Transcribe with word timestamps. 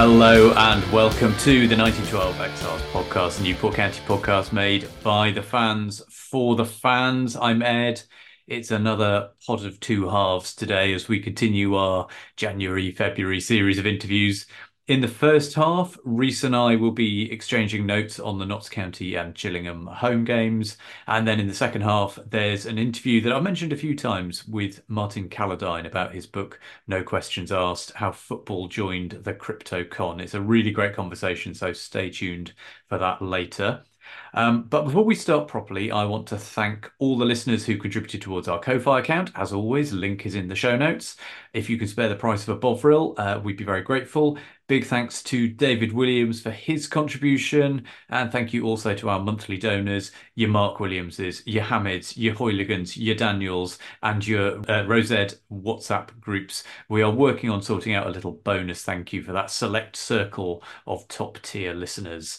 Hello 0.00 0.52
and 0.52 0.92
welcome 0.92 1.34
to 1.38 1.66
the 1.66 1.76
1912 1.76 2.40
Exiles 2.40 2.82
podcast, 2.92 3.38
the 3.38 3.42
Newport 3.42 3.74
County 3.74 4.00
podcast 4.06 4.52
made 4.52 4.88
by 5.02 5.32
the 5.32 5.42
fans 5.42 6.04
for 6.08 6.54
the 6.54 6.64
fans. 6.64 7.34
I'm 7.34 7.62
Ed. 7.62 8.02
It's 8.46 8.70
another 8.70 9.30
pod 9.44 9.64
of 9.64 9.80
two 9.80 10.08
halves 10.08 10.54
today 10.54 10.94
as 10.94 11.08
we 11.08 11.18
continue 11.18 11.74
our 11.74 12.06
January 12.36 12.92
February 12.92 13.40
series 13.40 13.80
of 13.80 13.86
interviews 13.88 14.46
in 14.88 15.02
the 15.02 15.08
first 15.08 15.54
half, 15.54 15.98
Rhys 16.02 16.44
and 16.44 16.56
I 16.56 16.74
will 16.74 16.90
be 16.90 17.30
exchanging 17.30 17.84
notes 17.84 18.18
on 18.18 18.38
the 18.38 18.46
Notts 18.46 18.70
County 18.70 19.16
and 19.16 19.34
Gillingham 19.34 19.86
home 19.86 20.24
games. 20.24 20.78
And 21.06 21.28
then 21.28 21.38
in 21.38 21.46
the 21.46 21.54
second 21.54 21.82
half, 21.82 22.18
there's 22.26 22.64
an 22.64 22.78
interview 22.78 23.20
that 23.20 23.34
I 23.34 23.40
mentioned 23.40 23.74
a 23.74 23.76
few 23.76 23.94
times 23.94 24.48
with 24.48 24.82
Martin 24.88 25.28
Calladine 25.28 25.86
about 25.86 26.14
his 26.14 26.26
book, 26.26 26.58
No 26.86 27.02
Questions 27.02 27.52
Asked 27.52 27.92
How 27.92 28.12
Football 28.12 28.68
Joined 28.68 29.20
the 29.24 29.34
Crypto 29.34 29.84
Con. 29.84 30.20
It's 30.20 30.32
a 30.32 30.40
really 30.40 30.70
great 30.70 30.94
conversation, 30.94 31.52
so 31.52 31.74
stay 31.74 32.08
tuned 32.08 32.54
for 32.88 32.96
that 32.96 33.20
later. 33.20 33.84
Um, 34.32 34.64
but 34.64 34.84
before 34.84 35.04
we 35.04 35.14
start 35.14 35.48
properly, 35.48 35.90
I 35.90 36.04
want 36.04 36.26
to 36.28 36.38
thank 36.38 36.90
all 36.98 37.18
the 37.18 37.24
listeners 37.24 37.66
who 37.66 37.76
contributed 37.76 38.22
towards 38.22 38.48
our 38.48 38.58
Ko-Fi 38.58 39.00
account. 39.00 39.30
As 39.34 39.52
always, 39.52 39.92
link 39.92 40.26
is 40.26 40.34
in 40.34 40.48
the 40.48 40.54
show 40.54 40.76
notes. 40.76 41.16
If 41.52 41.68
you 41.68 41.78
can 41.78 41.88
spare 41.88 42.08
the 42.08 42.14
price 42.14 42.42
of 42.42 42.56
a 42.56 42.58
Bovril, 42.58 43.14
uh, 43.18 43.40
we'd 43.42 43.56
be 43.56 43.64
very 43.64 43.82
grateful. 43.82 44.38
Big 44.68 44.84
thanks 44.84 45.22
to 45.22 45.48
David 45.48 45.94
Williams 45.94 46.42
for 46.42 46.50
his 46.50 46.86
contribution. 46.86 47.86
And 48.10 48.30
thank 48.30 48.52
you 48.52 48.64
also 48.64 48.94
to 48.96 49.08
our 49.08 49.18
monthly 49.18 49.56
donors, 49.56 50.12
your 50.34 50.50
Mark 50.50 50.78
Williamses, 50.78 51.42
your 51.46 51.64
Hamids, 51.64 52.18
your 52.18 52.34
Hoyligans, 52.34 52.94
your 52.94 53.14
Daniels, 53.14 53.78
and 54.02 54.26
your 54.26 54.60
uh, 54.70 54.84
Rosette 54.84 55.36
WhatsApp 55.50 56.20
groups. 56.20 56.64
We 56.90 57.00
are 57.00 57.10
working 57.10 57.48
on 57.48 57.62
sorting 57.62 57.94
out 57.94 58.06
a 58.06 58.10
little 58.10 58.32
bonus 58.32 58.82
thank 58.82 59.10
you 59.10 59.22
for 59.22 59.32
that 59.32 59.50
select 59.50 59.96
circle 59.96 60.62
of 60.86 61.08
top 61.08 61.40
tier 61.40 61.72
listeners. 61.72 62.38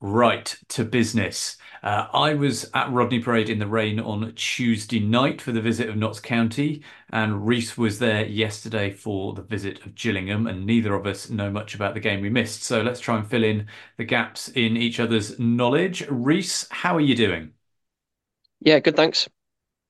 Right 0.00 0.56
to 0.68 0.84
business. 0.84 1.56
Uh, 1.82 2.06
I 2.12 2.34
was 2.34 2.68
at 2.74 2.90
Rodney 2.92 3.20
Parade 3.20 3.48
in 3.48 3.58
the 3.60 3.66
rain 3.68 3.98
on 4.00 4.32
Tuesday 4.34 4.98
night 5.00 5.40
for 5.40 5.50
the 5.52 5.60
visit 5.60 5.88
of 5.88 5.96
Notts 5.96 6.18
County, 6.20 6.82
and 7.10 7.46
Rhys 7.46 7.76
was 7.78 7.98
there 8.00 8.24
yesterday 8.26 8.90
for 8.92 9.34
the 9.34 9.42
visit 9.42 9.84
of 9.84 9.94
Gillingham, 9.96 10.46
and 10.48 10.64
neither 10.66 10.94
of 10.94 11.06
us 11.06 11.30
know 11.30 11.50
much 11.50 11.74
about 11.76 11.94
the 11.94 12.00
game 12.00 12.20
we 12.20 12.30
missed. 12.30 12.62
So 12.64 12.80
let's 12.82 13.00
try 13.00 13.16
and 13.18 13.26
fill 13.28 13.42
in 13.44 13.66
the 13.96 14.04
gaps 14.04 14.48
in 14.48 14.76
each 14.76 14.98
other's 15.00 15.36
knowledge. 15.38 16.04
Rhys, 16.08 16.66
how 16.70 16.96
are 16.96 17.00
you 17.00 17.14
doing? 17.16 17.52
Yeah, 18.60 18.78
good, 18.80 18.96
thanks. 18.96 19.28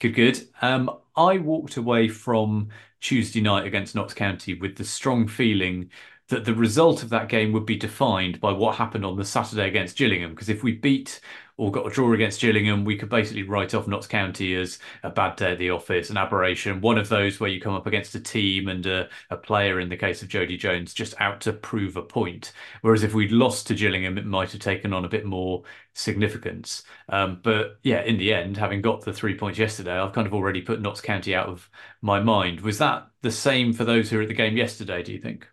Good, 0.01 0.15
good. 0.15 0.49
Um, 0.63 0.91
I 1.17 1.39
walked 1.39 1.77
away 1.77 2.09
from 2.09 2.69
Tuesday 3.01 3.41
night 3.41 3.67
against 3.67 3.95
Notts 3.95 4.15
County 4.15 4.55
with 4.55 4.77
the 4.77 4.85
strong 4.85 5.27
feeling 5.27 5.91
that 6.29 6.45
the 6.45 6.55
result 6.55 7.03
of 7.03 7.09
that 7.11 7.29
game 7.29 7.53
would 7.53 7.67
be 7.67 7.77
defined 7.77 8.41
by 8.41 8.53
what 8.53 8.77
happened 8.77 9.05
on 9.05 9.17
the 9.17 9.25
Saturday 9.25 9.67
against 9.67 9.97
Gillingham. 9.97 10.31
Because 10.31 10.49
if 10.51 10.63
we 10.63 10.73
beat 10.73 11.21
or 11.57 11.73
got 11.73 11.87
a 11.87 11.91
draw 11.91 12.13
against 12.13 12.41
Gillingham, 12.41 12.85
we 12.85 12.97
could 12.97 13.09
basically 13.09 13.43
write 13.43 13.75
off 13.75 13.89
Notts 13.89 14.07
County 14.07 14.55
as 14.55 14.79
a 15.03 15.11
bad 15.11 15.37
day 15.37 15.53
at 15.53 15.59
the 15.59 15.71
office, 15.71 16.11
an 16.11 16.17
aberration, 16.17 16.81
one 16.81 16.99
of 16.99 17.09
those 17.09 17.41
where 17.41 17.51
you 17.51 17.61
come 17.61 17.75
up 17.75 17.87
against 17.87 18.15
a 18.15 18.21
team 18.21 18.69
and 18.69 18.87
a, 18.87 19.09
a 19.31 19.37
player, 19.37 19.81
in 19.81 19.89
the 19.89 19.97
case 19.97 20.23
of 20.23 20.29
Jodi 20.29 20.57
Jones, 20.57 20.95
just 20.95 21.15
out 21.19 21.41
to 21.43 21.53
prove 21.53 21.97
a 21.97 22.03
point. 22.03 22.53
Whereas 22.83 23.03
if 23.03 23.15
we'd 23.15 23.33
lost 23.33 23.67
to 23.69 23.75
Gillingham, 23.75 24.19
it 24.19 24.27
might 24.27 24.53
have 24.53 24.61
taken 24.61 24.93
on 24.93 25.05
a 25.05 25.09
bit 25.09 25.25
more 25.25 25.65
significance. 25.95 26.85
Um, 27.09 27.41
but 27.43 27.79
yeah, 27.83 28.03
in 28.03 28.19
the 28.19 28.33
end, 28.35 28.57
having 28.57 28.83
got 28.83 29.01
the 29.01 29.13
three 29.13 29.37
points 29.37 29.59
yesterday, 29.59 29.99
I've 29.99 30.13
kind 30.13 30.27
of 30.27 30.35
already 30.35 30.61
put 30.61 30.81
Notts 30.81 31.01
County 31.01 31.35
out 31.35 31.49
of 31.49 31.69
my 32.03 32.21
mind. 32.21 32.61
Was 32.61 32.79
that 32.79 33.09
the 33.23 33.33
same 33.33 33.73
for 33.73 33.85
those 33.85 34.11
who 34.11 34.17
were 34.17 34.23
at 34.23 34.29
the 34.29 34.35
game 34.35 34.57
yesterday, 34.57 35.03
do 35.03 35.13
you 35.13 35.19
think? 35.21 35.49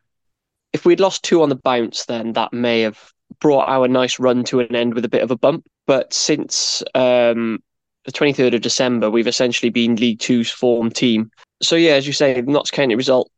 If 0.76 0.84
we'd 0.86 1.00
lost 1.00 1.24
two 1.24 1.42
on 1.42 1.48
the 1.48 1.56
bounce, 1.56 2.04
then 2.06 2.34
that 2.34 2.52
may 2.52 2.82
have 2.82 3.14
brought 3.40 3.70
our 3.70 3.88
nice 3.88 4.20
run 4.20 4.44
to 4.44 4.60
an 4.60 4.76
end 4.76 4.94
with 4.94 5.06
a 5.06 5.10
bit 5.10 5.24
of 5.24 5.32
a 5.32 5.38
bump. 5.38 5.66
But 5.88 6.14
since 6.14 6.84
um, 6.94 7.64
the 8.04 8.12
23rd 8.12 8.56
of 8.56 8.62
December, 8.62 9.10
we've 9.10 9.26
essentially 9.26 9.70
been 9.70 9.96
League 9.96 10.20
Two's 10.20 10.52
form 10.52 10.90
team. 10.90 11.32
So, 11.64 11.78
yeah, 11.78 11.94
as 11.94 12.06
you 12.06 12.12
say, 12.12 12.42
the 12.42 12.52
Notts 12.52 12.72
County 12.72 12.94
result 12.96 13.32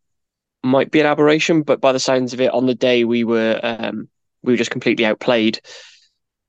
might 0.63 0.89
be 0.89 0.99
an 0.99 1.05
aberration, 1.05 1.61
but 1.61 1.79
by 1.79 1.91
the 1.91 1.99
sounds 1.99 2.33
of 2.33 2.41
it, 2.41 2.51
on 2.51 2.65
the 2.65 2.73
day 2.73 3.03
we 3.03 3.23
were 3.23 3.59
um, 3.61 4.09
we 4.41 4.53
were 4.53 4.57
just 4.57 4.71
completely 4.71 5.05
outplayed. 5.05 5.61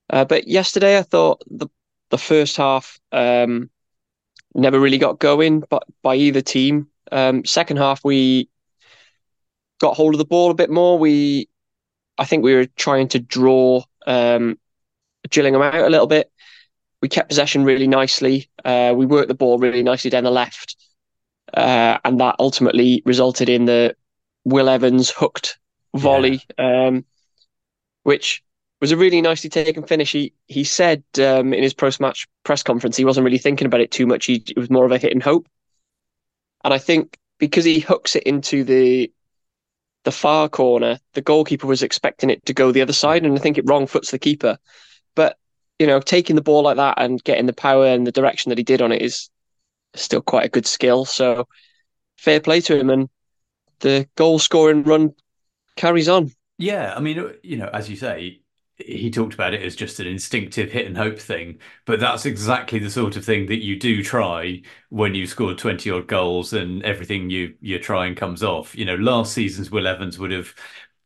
Uh, 0.08 0.24
but 0.24 0.48
yesterday, 0.48 0.96
I 0.96 1.02
thought 1.02 1.42
the 1.50 1.68
the 2.08 2.16
first 2.16 2.56
half 2.56 2.98
um, 3.12 3.68
never 4.54 4.80
really 4.80 4.96
got 4.96 5.18
going, 5.18 5.64
but 5.68 5.82
by 6.02 6.16
either 6.16 6.40
team. 6.40 6.88
Um, 7.12 7.44
second 7.44 7.76
half, 7.76 8.02
we 8.02 8.48
got 9.78 9.96
hold 9.96 10.14
of 10.14 10.18
the 10.18 10.24
ball 10.24 10.50
a 10.50 10.54
bit 10.54 10.70
more. 10.70 10.98
We, 10.98 11.48
I 12.16 12.24
think 12.24 12.42
we 12.42 12.54
were 12.54 12.66
trying 12.66 13.08
to 13.08 13.18
draw 13.18 13.82
um, 14.06 14.58
Gillingham 15.30 15.62
out 15.62 15.74
a 15.74 15.90
little 15.90 16.06
bit. 16.06 16.30
We 17.00 17.08
kept 17.08 17.28
possession 17.28 17.64
really 17.64 17.86
nicely. 17.86 18.50
Uh, 18.64 18.92
we 18.96 19.06
worked 19.06 19.28
the 19.28 19.34
ball 19.34 19.58
really 19.58 19.82
nicely 19.82 20.10
down 20.10 20.24
the 20.24 20.30
left, 20.30 20.76
uh, 21.54 21.98
and 22.04 22.18
that 22.20 22.36
ultimately 22.38 23.02
resulted 23.04 23.48
in 23.48 23.66
the 23.66 23.94
Will 24.44 24.68
Evans 24.68 25.10
hooked 25.10 25.58
volley, 25.94 26.42
yeah. 26.58 26.86
um, 26.88 27.04
which 28.02 28.42
was 28.80 28.92
a 28.92 28.96
really 28.96 29.20
nicely 29.20 29.50
taken 29.50 29.84
finish. 29.84 30.10
He 30.10 30.32
he 30.46 30.64
said 30.64 31.04
um, 31.18 31.52
in 31.54 31.62
his 31.62 31.74
post 31.74 32.00
match 32.00 32.26
press 32.44 32.62
conference 32.62 32.96
he 32.96 33.04
wasn't 33.04 33.24
really 33.24 33.38
thinking 33.38 33.66
about 33.66 33.80
it 33.80 33.90
too 33.90 34.06
much. 34.06 34.26
He, 34.26 34.42
it 34.48 34.58
was 34.58 34.70
more 34.70 34.84
of 34.84 34.92
a 34.92 34.98
hit 34.98 35.12
and 35.12 35.22
hope, 35.22 35.48
and 36.64 36.74
I 36.74 36.78
think 36.78 37.16
because 37.38 37.64
he 37.64 37.78
hooks 37.78 38.16
it 38.16 38.24
into 38.24 38.64
the 38.64 39.12
the 40.04 40.12
far 40.12 40.48
corner, 40.48 40.98
the 41.14 41.22
goalkeeper 41.22 41.66
was 41.66 41.82
expecting 41.82 42.30
it 42.30 42.44
to 42.46 42.54
go 42.54 42.72
the 42.72 42.82
other 42.82 42.92
side, 42.92 43.24
and 43.24 43.34
I 43.36 43.40
think 43.40 43.58
it 43.58 43.68
wrong 43.68 43.86
foots 43.86 44.10
the 44.10 44.18
keeper. 44.18 44.58
But 45.14 45.36
you 45.78 45.86
know, 45.86 46.00
taking 46.00 46.36
the 46.36 46.42
ball 46.42 46.62
like 46.62 46.76
that 46.76 46.94
and 46.98 47.22
getting 47.22 47.46
the 47.46 47.52
power 47.52 47.86
and 47.86 48.06
the 48.06 48.12
direction 48.12 48.50
that 48.50 48.58
he 48.58 48.64
did 48.64 48.82
on 48.82 48.92
it 48.92 49.02
is 49.02 49.30
still 49.94 50.22
quite 50.22 50.46
a 50.46 50.50
good 50.50 50.66
skill. 50.66 51.04
So 51.04 51.46
fair 52.16 52.40
play 52.40 52.60
to 52.62 52.78
him, 52.78 52.90
and 52.90 53.08
the 53.80 54.08
goal 54.16 54.38
scoring 54.38 54.82
run 54.82 55.14
carries 55.76 56.08
on. 56.08 56.32
Yeah, 56.58 56.92
I 56.96 57.00
mean, 57.00 57.34
you 57.42 57.56
know, 57.56 57.70
as 57.72 57.88
you 57.88 57.96
say, 57.96 58.40
he 58.78 59.10
talked 59.10 59.34
about 59.34 59.54
it 59.54 59.62
as 59.62 59.74
just 59.74 59.98
an 59.98 60.06
instinctive 60.06 60.70
hit 60.70 60.86
and 60.86 60.96
hope 60.96 61.18
thing, 61.18 61.58
but 61.84 61.98
that's 61.98 62.26
exactly 62.26 62.78
the 62.78 62.90
sort 62.90 63.16
of 63.16 63.24
thing 63.24 63.46
that 63.46 63.62
you 63.62 63.78
do 63.78 64.02
try 64.02 64.62
when 64.90 65.14
you 65.14 65.26
score 65.26 65.54
20 65.54 65.90
odd 65.90 66.06
goals 66.06 66.52
and 66.52 66.82
everything 66.84 67.28
you 67.28 67.54
you're 67.60 67.80
trying 67.80 68.14
comes 68.14 68.42
off. 68.42 68.76
You 68.76 68.84
know, 68.84 68.94
last 68.96 69.32
season's 69.32 69.70
Will 69.70 69.88
Evans 69.88 70.18
would 70.18 70.30
have 70.30 70.54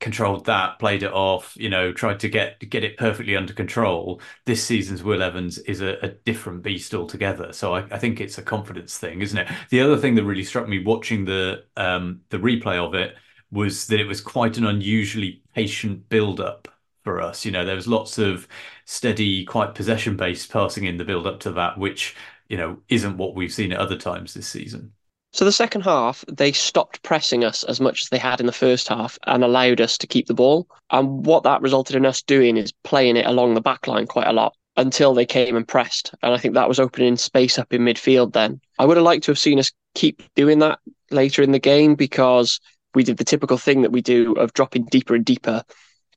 controlled 0.00 0.44
that, 0.46 0.78
played 0.80 1.02
it 1.04 1.12
off, 1.12 1.54
you 1.56 1.70
know, 1.70 1.92
tried 1.92 2.20
to 2.20 2.28
get 2.28 2.58
get 2.68 2.84
it 2.84 2.98
perfectly 2.98 3.36
under 3.36 3.54
control. 3.54 4.20
This 4.44 4.62
season's 4.62 5.02
Will 5.02 5.22
Evans 5.22 5.58
is 5.58 5.80
a, 5.80 5.96
a 6.04 6.08
different 6.08 6.62
beast 6.62 6.94
altogether. 6.94 7.52
So 7.52 7.74
I, 7.74 7.86
I, 7.90 7.98
think 7.98 8.20
it's 8.20 8.36
a 8.36 8.42
confidence 8.42 8.98
thing, 8.98 9.22
isn't 9.22 9.38
it? 9.38 9.48
The 9.70 9.80
other 9.80 9.96
thing 9.96 10.14
that 10.16 10.24
really 10.24 10.44
struck 10.44 10.68
me 10.68 10.84
watching 10.84 11.24
the 11.24 11.64
um, 11.76 12.20
the 12.30 12.38
replay 12.38 12.76
of 12.76 12.94
it 12.94 13.16
was 13.50 13.86
that 13.86 14.00
it 14.00 14.06
was 14.06 14.20
quite 14.20 14.56
an 14.58 14.66
unusually 14.66 15.42
patient 15.54 16.08
build 16.08 16.40
up 16.40 16.68
for 17.02 17.20
us. 17.20 17.44
You 17.44 17.52
know, 17.52 17.64
there 17.64 17.76
was 17.76 17.86
lots 17.86 18.18
of 18.18 18.48
steady, 18.84 19.44
quite 19.44 19.74
possession 19.74 20.16
based 20.16 20.50
passing 20.50 20.84
in 20.84 20.96
the 20.96 21.04
build 21.04 21.26
up 21.26 21.40
to 21.40 21.52
that, 21.52 21.78
which 21.78 22.16
you 22.48 22.56
know 22.56 22.78
isn't 22.88 23.16
what 23.16 23.34
we've 23.34 23.52
seen 23.52 23.72
at 23.72 23.78
other 23.78 23.96
times 23.96 24.34
this 24.34 24.48
season. 24.48 24.92
So 25.34 25.46
the 25.46 25.52
second 25.52 25.80
half, 25.80 26.24
they 26.30 26.52
stopped 26.52 27.02
pressing 27.02 27.42
us 27.42 27.64
as 27.64 27.80
much 27.80 28.02
as 28.02 28.10
they 28.10 28.18
had 28.18 28.38
in 28.38 28.44
the 28.44 28.52
first 28.52 28.88
half 28.88 29.18
and 29.26 29.42
allowed 29.42 29.80
us 29.80 29.96
to 29.98 30.06
keep 30.06 30.26
the 30.26 30.34
ball. 30.34 30.68
And 30.90 31.24
what 31.24 31.42
that 31.44 31.62
resulted 31.62 31.96
in 31.96 32.04
us 32.04 32.20
doing 32.20 32.58
is 32.58 32.70
playing 32.84 33.16
it 33.16 33.24
along 33.24 33.54
the 33.54 33.62
back 33.62 33.86
line 33.86 34.06
quite 34.06 34.26
a 34.26 34.32
lot 34.34 34.54
until 34.76 35.14
they 35.14 35.24
came 35.24 35.56
and 35.56 35.66
pressed. 35.66 36.14
And 36.22 36.34
I 36.34 36.36
think 36.36 36.52
that 36.52 36.68
was 36.68 36.78
opening 36.78 37.16
space 37.16 37.58
up 37.58 37.72
in 37.72 37.80
midfield 37.80 38.34
then. 38.34 38.60
I 38.78 38.84
would 38.84 38.98
have 38.98 39.04
liked 39.04 39.24
to 39.24 39.30
have 39.30 39.38
seen 39.38 39.58
us 39.58 39.72
keep 39.94 40.22
doing 40.34 40.58
that 40.58 40.80
later 41.10 41.42
in 41.42 41.52
the 41.52 41.58
game 41.58 41.94
because 41.94 42.60
we 42.94 43.02
did 43.02 43.16
the 43.16 43.24
typical 43.24 43.56
thing 43.56 43.82
that 43.82 43.92
we 43.92 44.02
do 44.02 44.34
of 44.34 44.52
dropping 44.52 44.84
deeper 44.86 45.14
and 45.14 45.24
deeper 45.24 45.62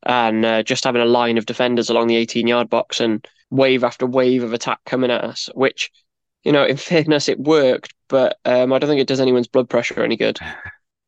and 0.06 0.46
uh, 0.46 0.64
just 0.64 0.84
having 0.84 1.02
a 1.02 1.06
line 1.06 1.38
of 1.38 1.46
defenders 1.46 1.90
along 1.90 2.08
the 2.08 2.16
18 2.16 2.48
yard 2.48 2.70
box 2.70 3.00
and 3.00 3.26
wave 3.50 3.84
after 3.84 4.06
wave 4.06 4.44
of 4.44 4.54
attack 4.54 4.80
coming 4.86 5.12
at 5.12 5.24
us, 5.24 5.50
which 5.54 5.92
you 6.46 6.52
know, 6.52 6.64
in 6.64 6.78
fairness, 6.78 7.28
it 7.28 7.40
worked, 7.40 7.94
but 8.08 8.38
um, 8.46 8.72
I 8.72 8.80
don't 8.80 8.90
think 8.90 9.02
it 9.02 9.08
does 9.08 9.20
anyone's 9.20 9.48
blood 9.48 9.70
pressure 9.70 10.04
any 10.04 10.16
good. 10.16 10.40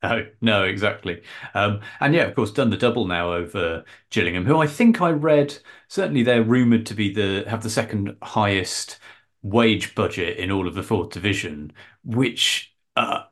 No, 0.04 0.28
no, 0.42 0.64
exactly. 0.64 1.24
Um, 1.56 1.82
and 2.00 2.14
yeah, 2.14 2.26
of 2.26 2.36
course, 2.36 2.52
done 2.52 2.70
the 2.70 2.78
double 2.78 3.08
now 3.08 3.34
over 3.34 3.84
Gillingham, 4.12 4.46
who 4.46 4.60
I 4.62 4.68
think 4.68 5.02
I 5.02 5.10
read 5.10 5.58
certainly 5.88 6.22
they're 6.22 6.44
rumoured 6.44 6.86
to 6.86 6.94
be 6.94 7.12
the 7.12 7.46
have 7.48 7.64
the 7.64 7.70
second 7.72 8.16
highest 8.22 9.00
wage 9.42 9.96
budget 9.96 10.38
in 10.38 10.52
all 10.52 10.68
of 10.68 10.76
the 10.76 10.84
fourth 10.84 11.10
division, 11.10 11.74
which 12.04 12.76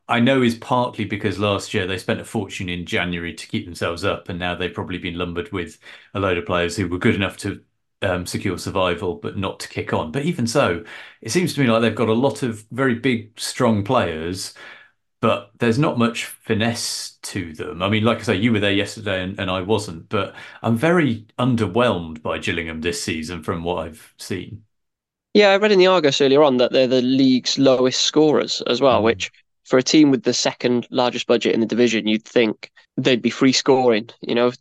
I 0.08 0.20
know 0.20 0.44
is 0.44 0.56
partly 0.56 1.06
because 1.06 1.40
last 1.40 1.74
year 1.74 1.88
they 1.88 1.98
spent 1.98 2.22
a 2.22 2.26
fortune 2.26 2.70
in 2.70 2.86
January 2.86 3.34
to 3.34 3.48
keep 3.48 3.66
themselves 3.66 4.06
up, 4.06 4.30
and 4.30 4.38
now 4.38 4.54
they've 4.56 4.74
probably 4.74 5.00
been 5.00 5.18
lumbered 5.18 5.52
with 5.52 5.80
a 6.14 6.20
load 6.20 6.38
of 6.38 6.46
players 6.46 6.76
who 6.76 6.88
were 6.88 7.00
good 7.00 7.16
enough 7.16 7.38
to 7.38 7.64
um, 8.04 8.26
secure 8.28 8.58
survival, 8.60 9.16
but 9.16 9.38
not 9.38 9.60
to 9.62 9.70
kick 9.70 9.92
on. 9.94 10.12
But 10.12 10.26
even 10.26 10.46
so, 10.46 10.84
it 11.22 11.32
seems 11.32 11.54
to 11.54 11.62
me 11.62 11.68
like 11.68 11.82
they've 11.82 11.96
got 11.96 12.10
a 12.10 12.14
lot 12.14 12.44
of 12.44 12.66
very 12.72 12.96
big, 12.96 13.40
strong 13.40 13.84
players, 13.84 14.54
but 15.20 15.52
there's 15.58 15.80
not 15.80 15.98
much 15.98 16.26
finesse 16.26 17.18
to 17.24 17.54
them. 17.54 17.82
I 17.82 17.90
mean, 17.90 18.04
like 18.04 18.20
I 18.20 18.24
say, 18.24 18.36
you 18.36 18.52
were 18.52 18.60
there 18.60 18.72
yesterday 18.72 19.24
and, 19.24 19.40
and 19.40 19.50
I 19.50 19.62
wasn't, 19.62 20.10
but 20.10 20.36
I'm 20.62 20.78
very 20.78 21.26
underwhelmed 21.40 22.22
by 22.22 22.38
Gillingham 22.38 22.82
this 22.82 23.02
season 23.02 23.42
from 23.42 23.64
what 23.64 23.88
I've 23.88 24.14
seen. 24.20 24.64
Yeah, 25.34 25.50
I 25.50 25.58
read 25.58 25.72
in 25.72 25.80
the 25.80 25.88
Argus 25.88 26.22
earlier 26.22 26.44
on 26.44 26.58
that 26.58 26.72
they're 26.72 26.88
the 26.88 27.02
league's 27.02 27.58
lowest 27.58 28.02
scorers 28.02 28.62
as 28.68 28.80
well, 28.80 29.02
mm. 29.02 29.06
which 29.06 29.32
for 29.66 29.78
a 29.78 29.84
team 29.84 30.12
with 30.12 30.24
the 30.24 30.34
second 30.34 30.88
largest 30.90 31.28
budget 31.28 31.54
in 31.54 31.60
the 31.60 31.66
division, 31.66 32.08
you'd 32.08 32.24
think 32.24 32.72
they'd 32.98 33.22
be 33.22 33.30
free 33.30 33.52
scoring. 33.52 34.10
You 34.22 34.36
know, 34.36 34.52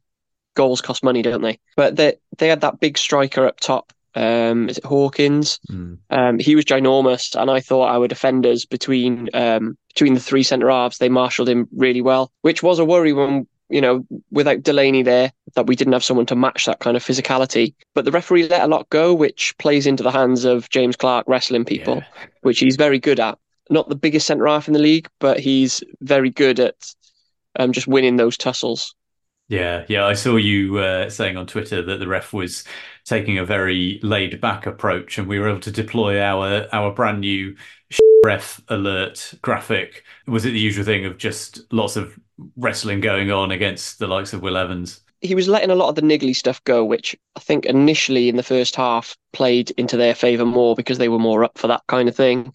goals 0.54 0.80
cost 0.80 1.04
money, 1.04 1.22
don't 1.22 1.42
they? 1.42 1.58
But 1.76 1.96
they 1.96 2.14
they 2.38 2.48
had 2.48 2.62
that 2.62 2.80
big 2.80 2.98
striker 2.98 3.46
up 3.46 3.60
top. 3.60 3.92
Um, 4.16 4.68
is 4.68 4.78
it 4.78 4.84
Hawkins? 4.84 5.58
Mm. 5.70 5.98
Um, 6.10 6.38
he 6.38 6.54
was 6.54 6.64
ginormous, 6.64 7.40
and 7.40 7.50
I 7.50 7.60
thought 7.60 7.88
our 7.88 8.08
defenders 8.08 8.64
between 8.64 9.28
um, 9.34 9.76
between 9.88 10.14
the 10.14 10.20
three 10.20 10.42
centre 10.42 10.70
halves 10.70 10.98
they 10.98 11.08
marshalled 11.08 11.48
him 11.48 11.68
really 11.76 12.00
well, 12.00 12.32
which 12.42 12.62
was 12.62 12.78
a 12.78 12.84
worry 12.84 13.12
when 13.12 13.46
you 13.68 13.80
know 13.80 14.06
without 14.30 14.62
Delaney 14.62 15.02
there 15.02 15.32
that 15.54 15.66
we 15.66 15.76
didn't 15.76 15.92
have 15.92 16.04
someone 16.04 16.26
to 16.26 16.36
match 16.36 16.64
that 16.66 16.80
kind 16.80 16.96
of 16.96 17.04
physicality. 17.04 17.74
But 17.94 18.04
the 18.04 18.12
referee 18.12 18.48
let 18.48 18.62
a 18.62 18.68
lot 18.68 18.88
go, 18.90 19.12
which 19.12 19.54
plays 19.58 19.86
into 19.86 20.02
the 20.02 20.12
hands 20.12 20.44
of 20.44 20.68
James 20.70 20.96
Clarke 20.96 21.26
wrestling 21.26 21.64
people, 21.64 21.96
yeah. 21.96 22.26
which 22.42 22.60
he's 22.60 22.76
very 22.76 22.98
good 22.98 23.20
at. 23.20 23.38
Not 23.70 23.88
the 23.88 23.96
biggest 23.96 24.26
centre 24.26 24.46
half 24.46 24.68
in 24.68 24.74
the 24.74 24.80
league, 24.80 25.08
but 25.20 25.40
he's 25.40 25.82
very 26.00 26.30
good 26.30 26.60
at 26.60 26.94
um, 27.56 27.72
just 27.72 27.86
winning 27.86 28.16
those 28.16 28.36
tussles. 28.36 28.94
Yeah, 29.48 29.84
yeah. 29.88 30.06
I 30.06 30.14
saw 30.14 30.36
you 30.36 30.78
uh, 30.78 31.10
saying 31.10 31.36
on 31.36 31.46
Twitter 31.46 31.82
that 31.82 31.98
the 31.98 32.08
ref 32.08 32.32
was 32.32 32.64
taking 33.04 33.38
a 33.38 33.44
very 33.44 34.00
laid 34.02 34.40
back 34.40 34.66
approach, 34.66 35.18
and 35.18 35.28
we 35.28 35.38
were 35.38 35.48
able 35.48 35.60
to 35.60 35.70
deploy 35.70 36.20
our 36.20 36.66
our 36.72 36.92
brand 36.92 37.20
new 37.20 37.54
ref 38.24 38.60
alert 38.68 39.34
graphic. 39.42 40.04
Was 40.26 40.46
it 40.46 40.52
the 40.52 40.58
usual 40.58 40.84
thing 40.84 41.04
of 41.04 41.18
just 41.18 41.60
lots 41.72 41.96
of 41.96 42.18
wrestling 42.56 43.00
going 43.00 43.30
on 43.30 43.50
against 43.50 43.98
the 43.98 44.06
likes 44.06 44.32
of 44.32 44.40
Will 44.40 44.56
Evans? 44.56 45.00
He 45.20 45.34
was 45.34 45.48
letting 45.48 45.70
a 45.70 45.74
lot 45.74 45.88
of 45.88 45.94
the 45.94 46.02
niggly 46.02 46.34
stuff 46.34 46.62
go, 46.64 46.84
which 46.84 47.16
I 47.36 47.40
think 47.40 47.66
initially 47.66 48.28
in 48.28 48.36
the 48.36 48.42
first 48.42 48.76
half 48.76 49.16
played 49.32 49.70
into 49.72 49.96
their 49.96 50.14
favour 50.14 50.44
more 50.44 50.74
because 50.74 50.98
they 50.98 51.08
were 51.08 51.18
more 51.18 51.44
up 51.44 51.58
for 51.58 51.66
that 51.68 51.82
kind 51.86 52.08
of 52.08 52.16
thing. 52.16 52.52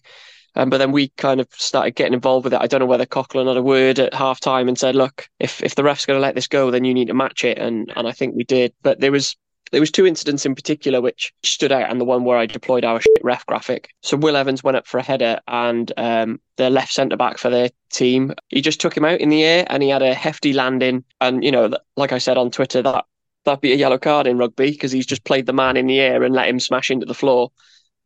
Um, 0.56 0.70
but 0.70 0.78
then 0.78 0.92
we 0.92 1.08
kind 1.16 1.40
of 1.40 1.48
started 1.52 1.94
getting 1.94 2.14
involved 2.14 2.44
with 2.44 2.54
it. 2.54 2.60
I 2.60 2.66
don't 2.66 2.80
know 2.80 2.86
whether 2.86 3.06
Coughlan 3.06 3.46
had 3.46 3.56
a 3.56 3.62
word 3.62 3.98
at 3.98 4.14
half 4.14 4.40
time 4.40 4.68
and 4.68 4.78
said, 4.78 4.96
look, 4.96 5.28
if, 5.38 5.62
if 5.62 5.74
the 5.74 5.84
ref's 5.84 6.06
going 6.06 6.16
to 6.16 6.22
let 6.22 6.34
this 6.34 6.48
go, 6.48 6.70
then 6.70 6.84
you 6.84 6.92
need 6.92 7.08
to 7.08 7.14
match 7.14 7.44
it. 7.44 7.58
And, 7.58 7.92
and 7.94 8.08
I 8.08 8.12
think 8.12 8.34
we 8.34 8.44
did. 8.44 8.72
But 8.82 9.00
there 9.00 9.12
was 9.12 9.36
there 9.70 9.80
was 9.80 9.90
two 9.90 10.06
incidents 10.06 10.44
in 10.44 10.54
particular 10.54 11.00
which 11.00 11.32
stood 11.42 11.72
out, 11.72 11.90
and 11.90 12.00
the 12.00 12.04
one 12.04 12.24
where 12.24 12.38
I 12.38 12.46
deployed 12.46 12.84
our 12.84 13.00
ref 13.22 13.46
graphic. 13.46 13.90
So 14.02 14.16
Will 14.16 14.36
Evans 14.36 14.64
went 14.64 14.76
up 14.76 14.86
for 14.86 14.98
a 14.98 15.02
header, 15.02 15.38
and 15.46 15.92
um, 15.96 16.40
the 16.56 16.70
left 16.70 16.92
centre 16.92 17.16
back 17.16 17.38
for 17.38 17.50
their 17.50 17.70
team, 17.92 18.34
he 18.48 18.60
just 18.60 18.80
took 18.80 18.96
him 18.96 19.04
out 19.04 19.20
in 19.20 19.28
the 19.28 19.44
air, 19.44 19.66
and 19.68 19.82
he 19.82 19.88
had 19.88 20.02
a 20.02 20.14
hefty 20.14 20.52
landing. 20.52 21.04
And 21.20 21.44
you 21.44 21.52
know, 21.52 21.70
like 21.96 22.12
I 22.12 22.18
said 22.18 22.36
on 22.36 22.50
Twitter, 22.50 22.82
that 22.82 23.04
that'd 23.44 23.60
be 23.60 23.72
a 23.72 23.76
yellow 23.76 23.98
card 23.98 24.26
in 24.26 24.38
rugby 24.38 24.70
because 24.72 24.92
he's 24.92 25.06
just 25.06 25.24
played 25.24 25.46
the 25.46 25.52
man 25.52 25.76
in 25.76 25.86
the 25.86 26.00
air 26.00 26.22
and 26.22 26.34
let 26.34 26.48
him 26.48 26.60
smash 26.60 26.90
into 26.90 27.06
the 27.06 27.14
floor. 27.14 27.52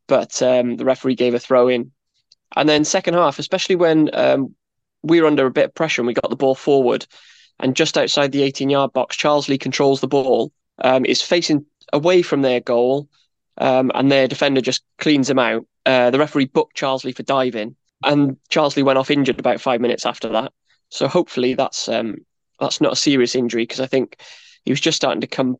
But 0.06 0.42
um, 0.42 0.76
the 0.76 0.84
referee 0.84 1.14
gave 1.14 1.32
a 1.32 1.38
throw 1.38 1.68
in, 1.68 1.92
and 2.56 2.68
then 2.68 2.84
second 2.84 3.14
half, 3.14 3.38
especially 3.38 3.76
when 3.76 4.10
um, 4.14 4.54
we 5.02 5.20
were 5.20 5.26
under 5.26 5.46
a 5.46 5.50
bit 5.50 5.66
of 5.66 5.74
pressure 5.74 6.00
and 6.00 6.06
we 6.06 6.14
got 6.14 6.30
the 6.30 6.36
ball 6.36 6.54
forward, 6.54 7.06
and 7.60 7.76
just 7.76 7.96
outside 7.96 8.32
the 8.32 8.42
18 8.42 8.70
yard 8.70 8.92
box, 8.92 9.16
Charsley 9.16 9.58
controls 9.58 10.00
the 10.00 10.08
ball, 10.08 10.52
um, 10.82 11.04
is 11.04 11.22
facing 11.22 11.66
away 11.92 12.22
from 12.22 12.42
their 12.42 12.60
goal, 12.60 13.08
um, 13.58 13.90
and 13.94 14.10
their 14.10 14.28
defender 14.28 14.60
just 14.60 14.82
cleans 14.98 15.30
him 15.30 15.38
out. 15.38 15.66
Uh, 15.86 16.10
the 16.10 16.18
referee 16.18 16.46
booked 16.46 16.76
Charsley 16.76 17.14
for 17.14 17.22
diving, 17.22 17.76
and 18.02 18.36
Charsley 18.50 18.82
went 18.82 18.98
off 18.98 19.10
injured 19.10 19.38
about 19.38 19.60
five 19.60 19.80
minutes 19.80 20.06
after 20.06 20.28
that. 20.30 20.52
So 20.88 21.08
hopefully 21.08 21.54
that's 21.54 21.88
um, 21.88 22.16
that's 22.60 22.80
not 22.80 22.92
a 22.92 22.96
serious 22.96 23.34
injury 23.34 23.62
because 23.62 23.80
I 23.80 23.86
think 23.86 24.20
he 24.64 24.72
was 24.72 24.80
just 24.80 24.96
starting 24.96 25.20
to 25.20 25.26
come 25.26 25.56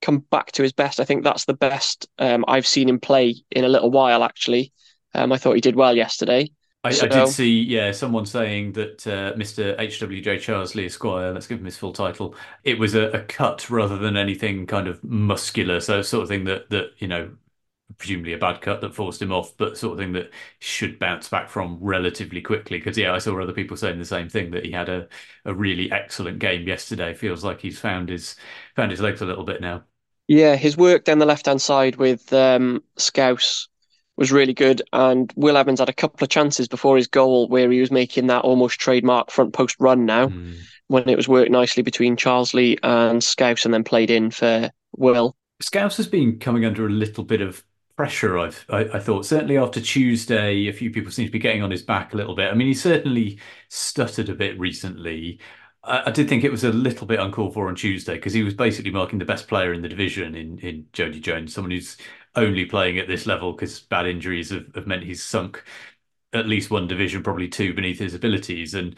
come 0.00 0.18
back 0.30 0.52
to 0.52 0.62
his 0.62 0.72
best. 0.72 1.00
I 1.00 1.04
think 1.04 1.24
that's 1.24 1.44
the 1.44 1.54
best 1.54 2.08
um, 2.18 2.44
I've 2.46 2.66
seen 2.66 2.88
him 2.88 3.00
play 3.00 3.34
in 3.50 3.64
a 3.64 3.68
little 3.68 3.90
while 3.90 4.22
actually. 4.22 4.72
Um, 5.14 5.32
I 5.32 5.38
thought 5.38 5.54
he 5.54 5.60
did 5.60 5.76
well 5.76 5.96
yesterday. 5.96 6.50
I, 6.84 6.92
so, 6.92 7.06
I 7.06 7.08
did 7.08 7.28
see, 7.28 7.60
yeah, 7.60 7.90
someone 7.90 8.24
saying 8.24 8.72
that 8.72 9.06
uh, 9.06 9.32
Mr. 9.34 9.78
H.W.J. 9.78 10.36
Charsley 10.36 10.86
Esquire, 10.86 11.32
let's 11.32 11.48
give 11.48 11.58
him 11.58 11.64
his 11.64 11.76
full 11.76 11.92
title, 11.92 12.36
it 12.62 12.78
was 12.78 12.94
a, 12.94 13.10
a, 13.10 13.20
cut 13.22 13.68
rather 13.68 13.98
than 13.98 14.16
anything 14.16 14.64
kind 14.64 14.86
of 14.86 15.02
muscular. 15.02 15.80
So, 15.80 16.02
sort 16.02 16.22
of 16.22 16.28
thing 16.28 16.44
that, 16.44 16.70
that, 16.70 16.92
you 16.98 17.08
know, 17.08 17.30
presumably 17.96 18.32
a 18.32 18.38
bad 18.38 18.60
cut 18.60 18.80
that 18.80 18.94
forced 18.94 19.20
him 19.20 19.32
off, 19.32 19.56
but 19.56 19.76
sort 19.76 19.94
of 19.94 19.98
thing 19.98 20.12
that 20.12 20.30
should 20.60 21.00
bounce 21.00 21.28
back 21.28 21.48
from 21.48 21.78
relatively 21.80 22.40
quickly. 22.40 22.78
Because, 22.78 22.96
yeah, 22.96 23.12
I 23.12 23.18
saw 23.18 23.40
other 23.40 23.52
people 23.52 23.76
saying 23.76 23.98
the 23.98 24.04
same 24.04 24.28
thing 24.28 24.52
that 24.52 24.64
he 24.64 24.70
had 24.70 24.88
a, 24.88 25.08
a 25.44 25.52
really 25.52 25.90
excellent 25.90 26.38
game 26.38 26.68
yesterday. 26.68 27.12
Feels 27.12 27.42
like 27.42 27.60
he's 27.60 27.78
found 27.78 28.08
his 28.08 28.36
found 28.76 28.92
his 28.92 29.00
legs 29.00 29.20
a 29.20 29.26
little 29.26 29.44
bit 29.44 29.60
now. 29.60 29.82
Yeah, 30.28 30.54
his 30.54 30.76
work 30.76 31.04
down 31.04 31.18
the 31.18 31.26
left 31.26 31.46
hand 31.46 31.60
side 31.60 31.96
with 31.96 32.32
um, 32.32 32.84
Scouse 32.98 33.68
was 34.18 34.32
really 34.32 34.52
good. 34.52 34.82
And 34.92 35.32
Will 35.36 35.56
Evans 35.56 35.78
had 35.78 35.88
a 35.88 35.94
couple 35.94 36.24
of 36.24 36.28
chances 36.30 36.68
before 36.68 36.96
his 36.96 37.06
goal 37.06 37.48
where 37.48 37.70
he 37.70 37.80
was 37.80 37.90
making 37.90 38.26
that 38.26 38.42
almost 38.42 38.80
trademark 38.80 39.30
front 39.30 39.54
post 39.54 39.76
run 39.78 40.04
now 40.04 40.28
mm. 40.28 40.58
when 40.88 41.08
it 41.08 41.16
was 41.16 41.28
worked 41.28 41.50
nicely 41.50 41.82
between 41.82 42.16
Charsley 42.16 42.78
and 42.82 43.22
Scouse 43.22 43.64
and 43.64 43.72
then 43.72 43.84
played 43.84 44.10
in 44.10 44.30
for 44.30 44.70
Will. 44.96 45.36
Scouse 45.62 45.96
has 45.96 46.08
been 46.08 46.38
coming 46.38 46.64
under 46.64 46.86
a 46.86 46.90
little 46.90 47.24
bit 47.24 47.40
of 47.40 47.64
pressure, 47.96 48.38
I've, 48.38 48.64
I, 48.68 48.80
I 48.94 48.98
thought. 48.98 49.24
Certainly 49.24 49.58
after 49.58 49.80
Tuesday, 49.80 50.68
a 50.68 50.72
few 50.72 50.90
people 50.90 51.10
seem 51.10 51.26
to 51.26 51.32
be 51.32 51.38
getting 51.38 51.62
on 51.62 51.70
his 51.70 51.82
back 51.82 52.12
a 52.12 52.16
little 52.16 52.34
bit. 52.34 52.50
I 52.50 52.54
mean, 52.54 52.68
he 52.68 52.74
certainly 52.74 53.38
stuttered 53.68 54.28
a 54.28 54.34
bit 54.34 54.58
recently. 54.58 55.40
I, 55.84 56.10
did 56.10 56.28
think 56.28 56.44
it 56.44 56.50
was 56.50 56.64
a 56.64 56.72
little 56.72 57.06
bit 57.06 57.18
uncalled 57.18 57.54
for 57.54 57.68
on 57.68 57.74
Tuesday 57.74 58.14
because 58.14 58.32
he 58.32 58.42
was 58.42 58.54
basically 58.54 58.90
marking 58.90 59.18
the 59.18 59.24
best 59.24 59.48
player 59.48 59.72
in 59.72 59.82
the 59.82 59.88
division 59.88 60.34
in 60.34 60.58
in 60.58 60.86
Jodi 60.92 61.18
Jones, 61.18 61.54
someone 61.54 61.70
who's 61.70 61.96
only 62.36 62.64
playing 62.64 62.98
at 62.98 63.08
this 63.08 63.26
level 63.26 63.52
because 63.52 63.80
bad 63.80 64.06
injuries 64.06 64.50
have, 64.50 64.66
have, 64.74 64.86
meant 64.86 65.02
he's 65.02 65.22
sunk 65.22 65.62
at 66.32 66.46
least 66.46 66.70
one 66.70 66.86
division, 66.86 67.22
probably 67.22 67.48
two 67.48 67.74
beneath 67.74 67.98
his 67.98 68.14
abilities. 68.14 68.74
And 68.74 68.96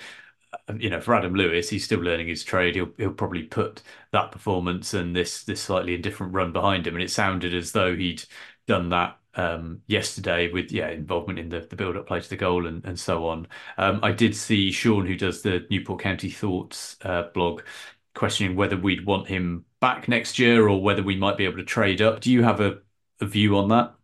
uh, 0.52 0.74
you 0.78 0.90
know, 0.90 1.00
for 1.00 1.14
Adam 1.14 1.34
Lewis, 1.34 1.68
he's 1.68 1.84
still 1.84 2.00
learning 2.00 2.28
his 2.28 2.44
trade. 2.44 2.74
He'll 2.74 2.92
he'll 2.98 3.12
probably 3.12 3.44
put 3.44 3.82
that 4.12 4.32
performance 4.32 4.94
and 4.94 5.14
this 5.14 5.44
this 5.44 5.62
slightly 5.62 5.94
indifferent 5.94 6.34
run 6.34 6.52
behind 6.52 6.86
him. 6.86 6.94
And 6.94 7.02
it 7.02 7.10
sounded 7.10 7.54
as 7.54 7.72
though 7.72 7.94
he'd 7.94 8.24
done 8.66 8.88
that 8.90 9.18
um, 9.34 9.82
yesterday 9.86 10.50
with 10.50 10.72
yeah 10.72 10.88
involvement 10.90 11.38
in 11.38 11.48
the, 11.48 11.60
the 11.60 11.76
build 11.76 11.96
up 11.96 12.06
play 12.06 12.20
to 12.20 12.28
the 12.28 12.36
goal 12.36 12.66
and, 12.66 12.84
and 12.84 12.98
so 12.98 13.26
on. 13.28 13.46
Um, 13.78 14.00
I 14.02 14.12
did 14.12 14.34
see 14.34 14.72
Sean, 14.72 15.06
who 15.06 15.16
does 15.16 15.42
the 15.42 15.66
Newport 15.70 16.00
County 16.00 16.30
Thoughts 16.30 16.96
uh, 17.02 17.24
blog, 17.34 17.62
questioning 18.14 18.56
whether 18.56 18.76
we'd 18.76 19.06
want 19.06 19.28
him 19.28 19.64
back 19.80 20.08
next 20.08 20.38
year 20.38 20.68
or 20.68 20.82
whether 20.82 21.02
we 21.02 21.16
might 21.16 21.36
be 21.36 21.44
able 21.44 21.56
to 21.56 21.64
trade 21.64 22.02
up. 22.02 22.20
Do 22.20 22.30
you 22.30 22.42
have 22.42 22.60
a, 22.60 22.72
a 22.72 22.80
view 23.26 23.56
on 23.56 23.68
that? 23.68 23.94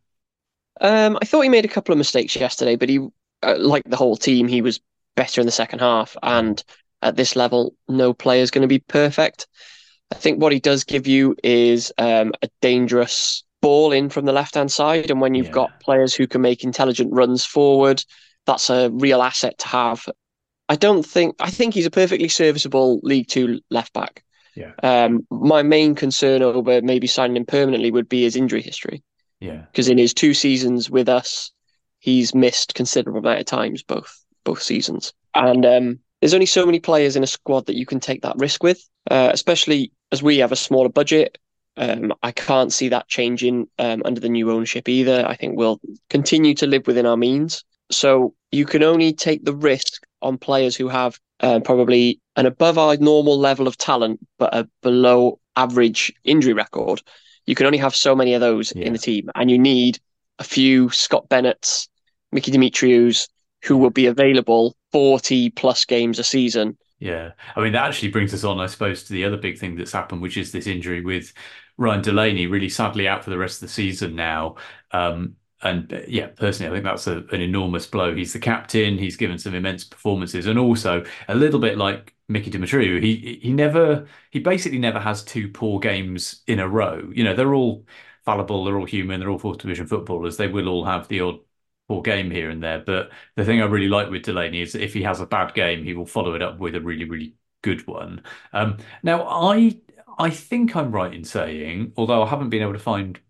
Um, 0.80 1.18
I 1.20 1.24
thought 1.24 1.42
he 1.42 1.48
made 1.48 1.64
a 1.64 1.68
couple 1.68 1.92
of 1.92 1.98
mistakes 1.98 2.36
yesterday, 2.36 2.76
but 2.76 2.88
he, 2.88 2.98
uh, 3.42 3.56
like 3.58 3.84
the 3.86 3.96
whole 3.96 4.16
team, 4.16 4.46
he 4.48 4.60
was 4.60 4.80
better 5.14 5.40
in 5.40 5.46
the 5.46 5.52
second 5.52 5.78
half. 5.78 6.16
And 6.22 6.62
at 7.02 7.16
this 7.16 7.36
level, 7.36 7.74
no 7.88 8.12
player 8.12 8.42
is 8.42 8.50
going 8.50 8.62
to 8.62 8.68
be 8.68 8.80
perfect. 8.80 9.46
I 10.12 10.16
think 10.16 10.40
what 10.40 10.52
he 10.52 10.60
does 10.60 10.84
give 10.84 11.06
you 11.06 11.34
is 11.42 11.92
um, 11.98 12.32
a 12.42 12.48
dangerous 12.60 13.42
ball 13.62 13.92
in 13.92 14.10
from 14.10 14.26
the 14.26 14.32
left 14.32 14.54
hand 14.54 14.70
side. 14.70 15.10
And 15.10 15.20
when 15.20 15.34
you've 15.34 15.46
yeah. 15.46 15.52
got 15.52 15.80
players 15.80 16.14
who 16.14 16.26
can 16.26 16.42
make 16.42 16.62
intelligent 16.62 17.12
runs 17.12 17.44
forward, 17.44 18.04
that's 18.44 18.70
a 18.70 18.90
real 18.90 19.22
asset 19.22 19.58
to 19.58 19.66
have. 19.68 20.06
I 20.68 20.76
don't 20.76 21.04
think, 21.04 21.36
I 21.40 21.50
think 21.50 21.74
he's 21.74 21.86
a 21.86 21.90
perfectly 21.90 22.28
serviceable 22.28 23.00
League 23.02 23.28
Two 23.28 23.60
left 23.70 23.92
back. 23.92 24.24
Yeah. 24.56 24.72
Um, 24.82 25.26
my 25.30 25.62
main 25.62 25.94
concern 25.94 26.42
over 26.42 26.80
maybe 26.82 27.06
signing 27.06 27.36
him 27.36 27.44
permanently 27.44 27.90
would 27.90 28.08
be 28.08 28.22
his 28.22 28.34
injury 28.34 28.62
history. 28.62 29.02
Yeah. 29.38 29.66
Because 29.70 29.88
in 29.88 29.98
his 29.98 30.14
two 30.14 30.34
seasons 30.34 30.90
with 30.90 31.08
us, 31.08 31.52
he's 31.98 32.34
missed 32.34 32.74
considerable 32.74 33.20
amount 33.20 33.40
of 33.40 33.46
times 33.46 33.82
both 33.82 34.24
both 34.44 34.62
seasons. 34.62 35.12
And 35.34 35.66
um, 35.66 35.98
there's 36.20 36.34
only 36.34 36.46
so 36.46 36.64
many 36.64 36.80
players 36.80 37.16
in 37.16 37.22
a 37.22 37.26
squad 37.26 37.66
that 37.66 37.76
you 37.76 37.84
can 37.84 38.00
take 38.00 38.22
that 38.22 38.36
risk 38.38 38.62
with, 38.62 38.82
uh, 39.10 39.30
especially 39.32 39.92
as 40.12 40.22
we 40.22 40.38
have 40.38 40.52
a 40.52 40.56
smaller 40.56 40.88
budget. 40.88 41.36
Um, 41.76 42.14
I 42.22 42.32
can't 42.32 42.72
see 42.72 42.88
that 42.88 43.08
changing 43.08 43.68
um, 43.78 44.00
under 44.06 44.20
the 44.20 44.30
new 44.30 44.50
ownership 44.50 44.88
either. 44.88 45.26
I 45.28 45.36
think 45.36 45.58
we'll 45.58 45.80
continue 46.08 46.54
to 46.54 46.66
live 46.66 46.86
within 46.86 47.04
our 47.04 47.18
means. 47.18 47.64
So 47.90 48.34
you 48.50 48.64
can 48.64 48.82
only 48.82 49.12
take 49.12 49.44
the 49.44 49.54
risk 49.54 50.05
on 50.22 50.38
players 50.38 50.76
who 50.76 50.88
have 50.88 51.18
uh, 51.40 51.60
probably 51.60 52.20
an 52.36 52.46
above 52.46 52.78
our 52.78 52.96
normal 52.96 53.38
level 53.38 53.66
of 53.66 53.76
talent, 53.76 54.20
but 54.38 54.54
a 54.54 54.68
below 54.82 55.38
average 55.56 56.12
injury 56.24 56.52
record. 56.52 57.02
You 57.46 57.54
can 57.54 57.66
only 57.66 57.78
have 57.78 57.94
so 57.94 58.16
many 58.16 58.34
of 58.34 58.40
those 58.40 58.72
yeah. 58.74 58.86
in 58.86 58.92
the 58.92 58.98
team, 58.98 59.30
and 59.34 59.50
you 59.50 59.58
need 59.58 59.98
a 60.38 60.44
few 60.44 60.90
Scott 60.90 61.28
Bennett's, 61.28 61.88
Mickey 62.32 62.50
Demetriou's, 62.50 63.28
who 63.62 63.76
will 63.76 63.90
be 63.90 64.06
available 64.06 64.76
40 64.92 65.50
plus 65.50 65.84
games 65.84 66.18
a 66.18 66.24
season. 66.24 66.76
Yeah. 66.98 67.32
I 67.54 67.60
mean, 67.60 67.72
that 67.72 67.86
actually 67.86 68.08
brings 68.08 68.32
us 68.32 68.44
on, 68.44 68.60
I 68.60 68.66
suppose, 68.66 69.04
to 69.04 69.12
the 69.12 69.24
other 69.24 69.36
big 69.36 69.58
thing 69.58 69.76
that's 69.76 69.92
happened, 69.92 70.22
which 70.22 70.36
is 70.36 70.52
this 70.52 70.66
injury 70.66 71.02
with 71.02 71.32
Ryan 71.76 72.02
Delaney, 72.02 72.46
really 72.46 72.68
sadly 72.68 73.06
out 73.06 73.24
for 73.24 73.30
the 73.30 73.38
rest 73.38 73.62
of 73.62 73.68
the 73.68 73.74
season 73.74 74.16
now. 74.16 74.56
Um, 74.92 75.36
and 75.66 75.92
uh, 75.92 76.00
yeah, 76.08 76.28
personally, 76.28 76.70
I 76.70 76.74
think 76.74 76.84
that's 76.84 77.06
a, 77.06 77.18
an 77.32 77.40
enormous 77.40 77.86
blow. 77.86 78.14
He's 78.14 78.32
the 78.32 78.38
captain. 78.38 78.98
He's 78.98 79.16
given 79.16 79.38
some 79.38 79.54
immense 79.54 79.84
performances, 79.84 80.46
and 80.46 80.58
also 80.58 81.04
a 81.28 81.34
little 81.34 81.60
bit 81.60 81.78
like 81.78 82.14
Mickey 82.28 82.50
Demetriou, 82.50 83.02
he 83.02 83.38
he 83.42 83.52
never 83.52 84.06
he 84.30 84.40
basically 84.40 84.78
never 84.78 84.98
has 85.00 85.24
two 85.24 85.48
poor 85.48 85.78
games 85.80 86.42
in 86.46 86.58
a 86.60 86.68
row. 86.68 87.10
You 87.14 87.24
know, 87.24 87.34
they're 87.34 87.54
all 87.54 87.86
fallible, 88.24 88.64
they're 88.64 88.78
all 88.78 88.86
human, 88.86 89.20
they're 89.20 89.30
all 89.30 89.38
fourth 89.38 89.58
division 89.58 89.86
footballers. 89.86 90.36
They 90.36 90.48
will 90.48 90.68
all 90.68 90.84
have 90.84 91.08
the 91.08 91.20
odd 91.20 91.40
poor 91.88 92.02
game 92.02 92.30
here 92.30 92.50
and 92.50 92.62
there. 92.62 92.80
But 92.80 93.10
the 93.36 93.44
thing 93.44 93.60
I 93.62 93.66
really 93.66 93.88
like 93.88 94.10
with 94.10 94.22
Delaney 94.24 94.62
is 94.62 94.72
that 94.72 94.82
if 94.82 94.92
he 94.94 95.02
has 95.02 95.20
a 95.20 95.26
bad 95.26 95.54
game, 95.54 95.84
he 95.84 95.94
will 95.94 96.06
follow 96.06 96.34
it 96.34 96.42
up 96.42 96.58
with 96.58 96.74
a 96.74 96.80
really, 96.80 97.04
really 97.04 97.34
good 97.62 97.86
one. 97.86 98.22
Um, 98.52 98.78
now, 99.02 99.26
I 99.28 99.80
I 100.18 100.30
think 100.30 100.74
I'm 100.76 100.92
right 100.92 101.12
in 101.12 101.24
saying, 101.24 101.92
although 101.96 102.22
I 102.22 102.28
haven't 102.28 102.50
been 102.50 102.62
able 102.62 102.72
to 102.72 102.78
find 102.78 103.20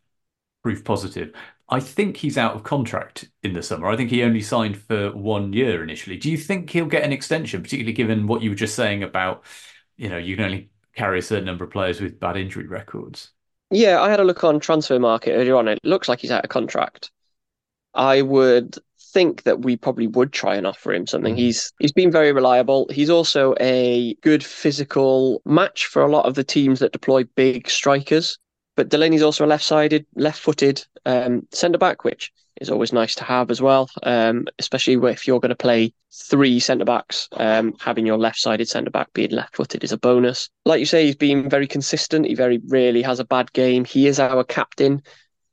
proof 0.62 0.85
positive, 0.85 1.35
I 1.68 1.80
think 1.80 2.16
he's 2.16 2.38
out 2.38 2.54
of 2.54 2.62
contract 2.62 3.28
in 3.42 3.52
the 3.52 3.62
summer. 3.62 3.88
I 3.88 3.96
think 3.96 4.11
he 4.11 4.23
only 4.23 4.40
signed 4.40 4.76
for 4.76 5.11
one 5.11 5.52
year 5.52 5.82
initially. 5.82 6.16
Do 6.16 6.30
you 6.30 6.37
think 6.37 6.70
he'll 6.70 6.87
get 6.87 7.02
an 7.02 7.12
extension, 7.12 7.62
particularly 7.62 7.92
given 7.92 8.28
what 8.28 8.42
you 8.42 8.50
were 8.50 8.56
just 8.56 8.76
saying 8.76 9.02
about, 9.02 9.44
you 9.96 10.08
know, 10.08 10.18
you 10.18 10.37
can 10.37 10.44
only 10.44 10.70
carry 10.94 11.18
a 11.18 11.23
certain 11.23 11.44
number 11.44 11.64
of 11.64 11.70
players 11.70 12.00
with 12.00 12.20
bad 12.20 12.37
injury 12.37 12.68
records? 12.68 13.30
Yeah, 13.70 14.00
I 14.00 14.11
had 14.11 14.20
a 14.20 14.25
look 14.25 14.44
on 14.44 14.61
transfer 14.61 14.99
market 15.00 15.32
earlier 15.32 15.56
on. 15.56 15.66
It 15.66 15.80
looks 15.82 16.08
like 16.08 16.20
he's 16.20 16.30
out 16.30 16.44
of 16.44 16.50
contract. 16.50 17.11
I 17.94 18.23
would 18.23 18.76
think 19.12 19.42
that 19.44 19.62
we 19.62 19.76
probably 19.76 20.06
would 20.06 20.32
try 20.32 20.54
and 20.54 20.66
offer 20.66 20.92
him 20.92 21.06
something. 21.06 21.35
Mm. 21.35 21.38
He's 21.38 21.73
he's 21.80 21.92
been 21.92 22.12
very 22.12 22.32
reliable. 22.32 22.87
He's 22.92 23.11
also 23.11 23.54
a 23.61 24.14
good 24.23 24.44
physical 24.44 25.42
match 25.44 25.87
for 25.87 26.02
a 26.02 26.11
lot 26.11 26.26
of 26.26 26.35
the 26.35 26.44
teams 26.44 26.78
that 26.80 26.92
deploy 26.92 27.25
big 27.25 27.68
strikers. 27.68 28.38
But 28.76 28.90
Delaney's 28.90 29.23
also 29.23 29.45
a 29.45 29.49
left-sided, 29.49 30.06
left-footed 30.14 30.87
um, 31.06 31.47
centre 31.50 31.78
back, 31.78 32.04
which 32.04 32.33
is 32.61 32.71
always 32.71 32.92
nice 32.92 33.14
to 33.16 33.25
have 33.25 33.50
as 33.50 33.61
well. 33.61 33.88
Um, 34.02 34.47
especially 34.59 34.95
if 35.11 35.26
you're 35.26 35.40
going 35.40 35.50
to 35.50 35.56
play 35.56 35.92
three 36.12 36.61
centre 36.61 36.85
backs, 36.85 37.28
um, 37.33 37.75
having 37.80 38.06
your 38.06 38.18
left-sided 38.18 38.68
centre 38.68 38.90
back 38.90 39.12
being 39.12 39.30
left-footed 39.30 39.83
is 39.83 39.92
a 39.92 39.99
bonus. 39.99 40.49
Like 40.64 40.80
you 40.80 40.87
say, 40.87 41.06
he's 41.06 41.16
been 41.16 41.49
very 41.49 41.66
consistent. 41.66 42.26
He 42.26 42.35
very 42.35 42.61
rarely 42.68 43.02
has 43.02 43.18
a 43.18 43.25
bad 43.25 43.52
game. 43.52 43.85
He 43.85 44.06
is 44.06 44.21
our 44.21 44.45
captain. 44.45 45.02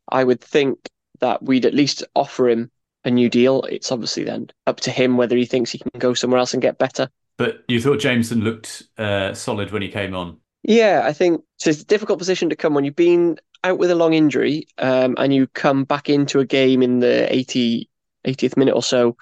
I 0.10 0.24
would 0.24 0.42
think 0.42 0.78
that 1.20 1.42
we'd 1.42 1.66
at 1.66 1.74
least 1.74 2.04
offer 2.16 2.50
him 2.50 2.72
a 3.06 3.12
new 3.12 3.30
deal. 3.30 3.64
It's 3.64 3.92
obviously 3.92 4.24
then 4.24 4.48
up 4.68 4.82
to 4.82 4.92
him 4.92 5.18
whether 5.18 5.36
he 5.36 5.46
thinks 5.46 5.72
he 5.72 5.80
can 5.80 5.92
go 5.98 6.14
somewhere 6.14 6.40
else 6.40 6.54
and 6.54 6.62
get 6.62 6.78
better. 6.78 7.10
But 7.38 7.64
you 7.68 7.82
thought 7.82 8.00
Jameson 8.00 8.42
looked 8.42 8.84
uh, 8.98 9.34
solid 9.34 9.72
when 9.72 9.82
he 9.82 9.90
came 9.90 10.16
on. 10.16 10.38
Yeah, 10.64 11.04
I 11.06 11.14
think 11.14 11.42
so 11.58 11.70
it's 11.70 11.82
a 11.82 11.86
difficult 11.86 12.20
position 12.20 12.50
to 12.50 12.56
come 12.56 12.74
when 12.74 12.86
you've 12.86 12.96
been 12.96 13.38
out 13.64 13.78
with 13.78 13.92
a 13.92 13.96
long 13.96 14.14
injury 14.14 14.68
um, 14.78 15.16
and 15.18 15.34
you 15.34 15.48
come 15.48 15.84
back 15.84 16.10
into 16.10 16.40
a 16.40 16.46
game 16.46 16.82
in 16.82 17.00
the 17.00 17.34
80, 17.34 17.90
80th 18.26 18.58
minute 18.58 18.76
or 18.76 18.84
so 18.84 19.18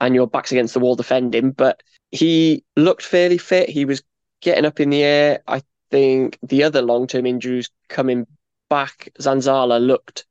and 0.00 0.14
your 0.14 0.26
back's 0.26 0.52
against 0.52 0.74
the 0.74 0.80
wall 0.80 0.96
defending. 0.96 1.52
But 1.52 1.82
he 2.10 2.64
looked 2.76 3.02
fairly 3.02 3.38
fit. 3.38 3.68
He 3.68 3.84
was 3.84 4.02
getting 4.40 4.64
up 4.64 4.80
in 4.80 4.90
the 4.90 5.02
air. 5.02 5.42
I 5.46 5.62
think 5.90 6.38
the 6.42 6.64
other 6.64 6.82
long 6.82 7.06
term 7.06 7.26
injuries 7.26 7.70
coming 7.88 8.26
back, 8.70 9.10
Zanzala 9.20 9.84
looked 9.84 10.26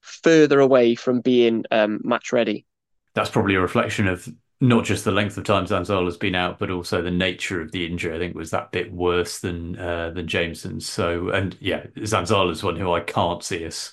further 0.00 0.60
away 0.60 0.94
from 0.94 1.20
being 1.20 1.64
um, 1.70 2.00
match 2.04 2.32
ready. 2.32 2.66
That's 3.14 3.30
probably 3.30 3.54
a 3.54 3.60
reflection 3.60 4.08
of 4.08 4.28
not 4.68 4.84
just 4.84 5.04
the 5.04 5.12
length 5.12 5.36
of 5.36 5.44
time 5.44 5.66
Zanzala's 5.66 6.16
been 6.16 6.34
out, 6.34 6.58
but 6.58 6.70
also 6.70 7.02
the 7.02 7.10
nature 7.10 7.60
of 7.60 7.72
the 7.72 7.86
injury. 7.86 8.14
I 8.14 8.18
think 8.18 8.34
was 8.34 8.50
that 8.50 8.72
bit 8.72 8.92
worse 8.92 9.38
than 9.40 9.78
uh, 9.78 10.10
than 10.10 10.26
Jameson's. 10.26 10.88
So, 10.88 11.28
and 11.30 11.56
yeah, 11.60 11.86
Zanzala's 11.98 12.62
one 12.62 12.76
who 12.76 12.92
I 12.92 13.00
can't 13.00 13.42
see 13.42 13.66
us 13.66 13.92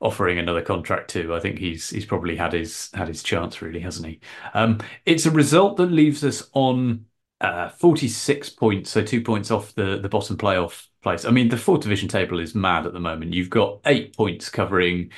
offering 0.00 0.38
another 0.38 0.62
contract 0.62 1.10
to. 1.10 1.34
I 1.34 1.40
think 1.40 1.58
he's 1.58 1.90
he's 1.90 2.06
probably 2.06 2.36
had 2.36 2.52
his 2.52 2.90
had 2.94 3.08
his 3.08 3.22
chance, 3.22 3.60
really, 3.62 3.80
hasn't 3.80 4.06
he? 4.08 4.20
Um, 4.54 4.78
it's 5.06 5.26
a 5.26 5.30
result 5.30 5.76
that 5.78 5.86
leaves 5.90 6.24
us 6.24 6.48
on 6.52 7.06
uh, 7.40 7.70
46 7.70 8.50
points, 8.50 8.90
so 8.90 9.02
two 9.02 9.22
points 9.22 9.50
off 9.50 9.74
the 9.74 9.98
the 9.98 10.08
bottom 10.08 10.36
playoff 10.36 10.86
place. 11.02 11.24
I 11.24 11.30
mean, 11.30 11.48
the 11.48 11.56
fourth 11.56 11.80
division 11.82 12.08
table 12.08 12.38
is 12.38 12.54
mad 12.54 12.86
at 12.86 12.92
the 12.92 13.00
moment. 13.00 13.34
You've 13.34 13.50
got 13.50 13.80
eight 13.86 14.16
points 14.16 14.48
covering 14.50 15.10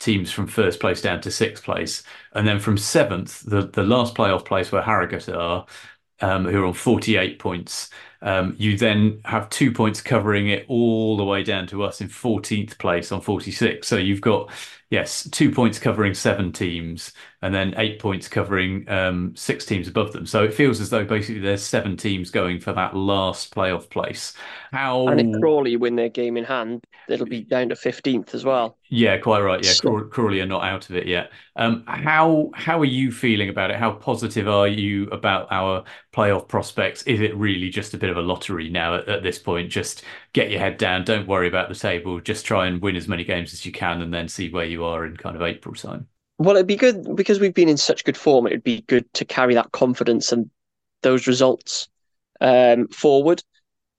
teams 0.00 0.30
from 0.30 0.46
first 0.46 0.80
place 0.80 1.00
down 1.02 1.20
to 1.22 1.30
sixth 1.30 1.64
place, 1.64 2.02
and 2.34 2.46
then 2.46 2.60
from 2.60 2.78
seventh, 2.78 3.42
the 3.42 3.62
the 3.68 3.82
last 3.84 4.14
playoff 4.14 4.44
place 4.44 4.72
where 4.72 4.82
Harrogate 4.82 5.28
are, 5.30 5.66
um, 6.20 6.44
who 6.46 6.62
are 6.62 6.66
on 6.66 6.74
forty 6.74 7.16
eight 7.16 7.38
points. 7.38 7.90
Um, 8.22 8.54
you 8.58 8.78
then 8.78 9.20
have 9.26 9.50
two 9.50 9.70
points 9.70 10.00
covering 10.00 10.48
it 10.48 10.64
all 10.68 11.16
the 11.18 11.24
way 11.24 11.42
down 11.42 11.66
to 11.68 11.82
us 11.82 12.00
in 12.00 12.08
14th 12.08 12.78
place 12.78 13.12
on 13.12 13.20
46. 13.20 13.86
So 13.86 13.96
you've 13.98 14.22
got, 14.22 14.50
yes, 14.90 15.28
two 15.30 15.50
points 15.50 15.78
covering 15.78 16.14
seven 16.14 16.50
teams 16.50 17.12
and 17.44 17.54
then 17.54 17.74
eight 17.76 17.98
points 17.98 18.26
covering 18.26 18.88
um, 18.88 19.36
six 19.36 19.66
teams 19.66 19.86
above 19.86 20.12
them. 20.12 20.24
So 20.24 20.42
it 20.42 20.54
feels 20.54 20.80
as 20.80 20.88
though 20.88 21.04
basically 21.04 21.42
there's 21.42 21.62
seven 21.62 21.94
teams 21.96 22.30
going 22.30 22.58
for 22.58 22.72
that 22.72 22.96
last 22.96 23.54
playoff 23.54 23.90
place. 23.90 24.32
How 24.72 25.06
and 25.08 25.20
if 25.20 25.40
Crawley 25.40 25.76
win 25.76 25.94
their 25.94 26.08
game 26.08 26.38
in 26.38 26.44
hand, 26.44 26.82
it'll 27.06 27.26
be 27.26 27.42
down 27.42 27.68
to 27.68 27.76
fifteenth 27.76 28.34
as 28.34 28.44
well. 28.44 28.78
Yeah, 28.88 29.18
quite 29.18 29.40
right. 29.40 29.62
Yeah, 29.62 29.72
so... 29.72 30.00
Crawley 30.04 30.40
are 30.40 30.46
not 30.46 30.64
out 30.64 30.88
of 30.88 30.96
it 30.96 31.06
yet. 31.06 31.32
Um, 31.56 31.84
how 31.86 32.50
how 32.54 32.80
are 32.80 32.86
you 32.86 33.12
feeling 33.12 33.50
about 33.50 33.70
it? 33.70 33.76
How 33.76 33.92
positive 33.92 34.48
are 34.48 34.66
you 34.66 35.08
about 35.10 35.46
our 35.50 35.84
playoff 36.14 36.48
prospects? 36.48 37.02
Is 37.02 37.20
it 37.20 37.36
really 37.36 37.68
just 37.68 37.92
a 37.92 37.98
bit 37.98 38.08
of 38.08 38.16
a 38.16 38.22
lottery 38.22 38.70
now 38.70 38.96
at, 38.96 39.08
at 39.08 39.22
this 39.22 39.38
point? 39.38 39.70
Just 39.70 40.02
get 40.32 40.50
your 40.50 40.60
head 40.60 40.78
down, 40.78 41.04
don't 41.04 41.28
worry 41.28 41.46
about 41.46 41.68
the 41.68 41.74
table, 41.74 42.20
just 42.20 42.46
try 42.46 42.66
and 42.66 42.80
win 42.80 42.96
as 42.96 43.06
many 43.06 43.22
games 43.24 43.52
as 43.52 43.66
you 43.66 43.72
can, 43.72 44.00
and 44.00 44.14
then 44.14 44.28
see 44.28 44.50
where 44.50 44.64
you 44.64 44.84
are 44.84 45.04
in 45.04 45.16
kind 45.16 45.36
of 45.36 45.42
April 45.42 45.74
time. 45.74 46.08
Well, 46.38 46.56
it'd 46.56 46.66
be 46.66 46.76
good 46.76 47.14
because 47.14 47.38
we've 47.38 47.54
been 47.54 47.68
in 47.68 47.76
such 47.76 48.04
good 48.04 48.16
form. 48.16 48.46
It'd 48.46 48.64
be 48.64 48.82
good 48.82 49.12
to 49.14 49.24
carry 49.24 49.54
that 49.54 49.72
confidence 49.72 50.32
and 50.32 50.50
those 51.02 51.26
results 51.26 51.88
um, 52.40 52.88
forward. 52.88 53.42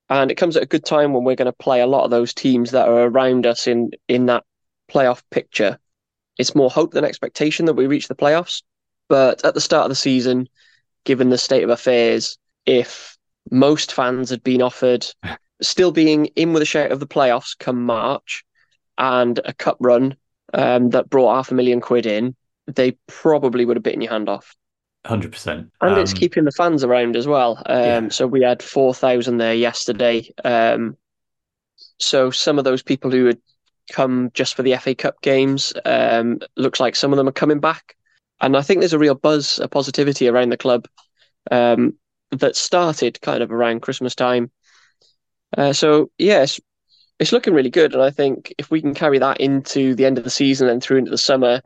And 0.10 0.30
it 0.30 0.36
comes 0.36 0.58
at 0.58 0.64
a 0.64 0.68
good 0.68 0.86
time 0.86 1.14
when 1.14 1.24
we're 1.24 1.36
going 1.36 1.46
to 1.46 1.54
play 1.54 1.82
a 1.82 1.88
lot 1.88 2.04
of 2.04 2.12
those 2.12 2.34
teams 2.34 2.72
that 2.72 2.88
are 2.88 3.06
around 3.06 3.46
us 3.46 3.68
in 3.68 3.92
in 4.08 4.28
that 4.28 4.44
playoff 4.92 5.24
picture. 5.32 5.80
It's 6.38 6.56
more 6.56 6.70
hope 6.70 6.92
than 6.92 7.06
expectation 7.06 7.66
that 7.66 7.74
we 7.74 7.88
reach 7.88 8.08
the 8.08 8.16
playoffs. 8.16 8.62
But 9.08 9.44
at 9.46 9.54
the 9.54 9.62
start 9.62 9.86
of 9.86 9.90
the 9.90 9.96
season, 9.96 10.50
given 11.06 11.30
the 11.30 11.38
state 11.38 11.64
of 11.64 11.70
affairs, 11.70 12.38
if 12.66 13.18
most 13.50 13.94
fans 13.94 14.30
had 14.30 14.44
been 14.44 14.62
offered 14.62 15.06
still 15.62 15.92
being 15.92 16.26
in 16.36 16.54
with 16.54 16.62
a 16.62 16.66
shout 16.66 16.92
of 16.92 17.00
the 17.00 17.08
playoffs 17.08 17.58
come 17.58 17.86
March 17.86 18.44
and 18.98 19.40
a 19.46 19.54
cup 19.54 19.78
run 19.80 20.16
um, 20.56 20.90
that 20.92 21.10
brought 21.10 21.36
half 21.36 21.52
a 21.52 21.56
million 21.56 21.82
quid 21.82 22.06
in, 22.06 22.36
they 22.68 22.98
probably 23.08 23.66
would 23.66 23.78
have 23.78 23.84
bitten 23.84 24.02
your 24.02 24.12
hand 24.12 24.30
off. 24.30 24.56
Hundred 25.06 25.34
percent, 25.34 25.72
and 25.82 25.94
um, 25.94 26.00
it's 26.00 26.14
keeping 26.14 26.46
the 26.46 26.52
fans 26.52 26.84
around 26.84 27.16
as 27.16 27.28
well. 27.28 27.62
Um, 27.68 27.84
yeah. 27.84 28.10
So 28.10 28.26
we 28.26 28.42
had 28.42 28.64
four 28.64 28.92
thousand 28.92 29.38
there 29.38 29.54
yesterday. 29.54 30.28
Um, 30.44 30.98
so 32.00 32.32
some 32.32 32.58
of 32.58 32.66
those 32.66 32.82
people 32.82 33.12
who 33.12 33.26
had 33.26 33.38
come 33.92 34.32
just 34.34 34.56
for 34.56 34.64
the 34.64 34.76
FA 34.78 34.96
Cup 34.96 35.22
games, 35.22 35.74
um, 35.86 36.40
looks 36.58 36.80
like 36.80 36.96
some 36.96 37.14
of 37.14 37.18
them 37.18 37.28
are 37.28 37.34
coming 37.34 37.60
back, 37.60 37.96
and 38.42 38.58
I 38.58 38.64
think 38.64 38.80
there's 38.80 38.94
a 38.94 39.00
real 39.00 39.14
buzz, 39.14 39.60
a 39.60 39.68
positivity 39.68 40.28
around 40.28 40.50
the 40.50 40.58
club 40.58 40.88
um, 41.52 41.94
that 42.32 42.56
started 42.56 43.22
kind 43.22 43.44
of 43.44 43.52
around 43.52 43.82
Christmas 43.82 44.16
time. 44.16 44.50
Uh, 45.56 45.72
so 45.72 46.10
yes, 46.18 46.60
it's 47.20 47.32
looking 47.32 47.54
really 47.54 47.70
good, 47.70 47.94
and 47.94 48.04
I 48.04 48.10
think 48.10 48.54
if 48.58 48.72
we 48.72 48.82
can 48.82 48.94
carry 48.94 49.20
that 49.20 49.40
into 49.40 49.96
the 49.96 50.06
end 50.06 50.18
of 50.18 50.24
the 50.24 50.30
season 50.30 50.68
and 50.68 50.82
through 50.82 50.98
into 50.98 51.12
the 51.12 51.18
summer, 51.18 51.62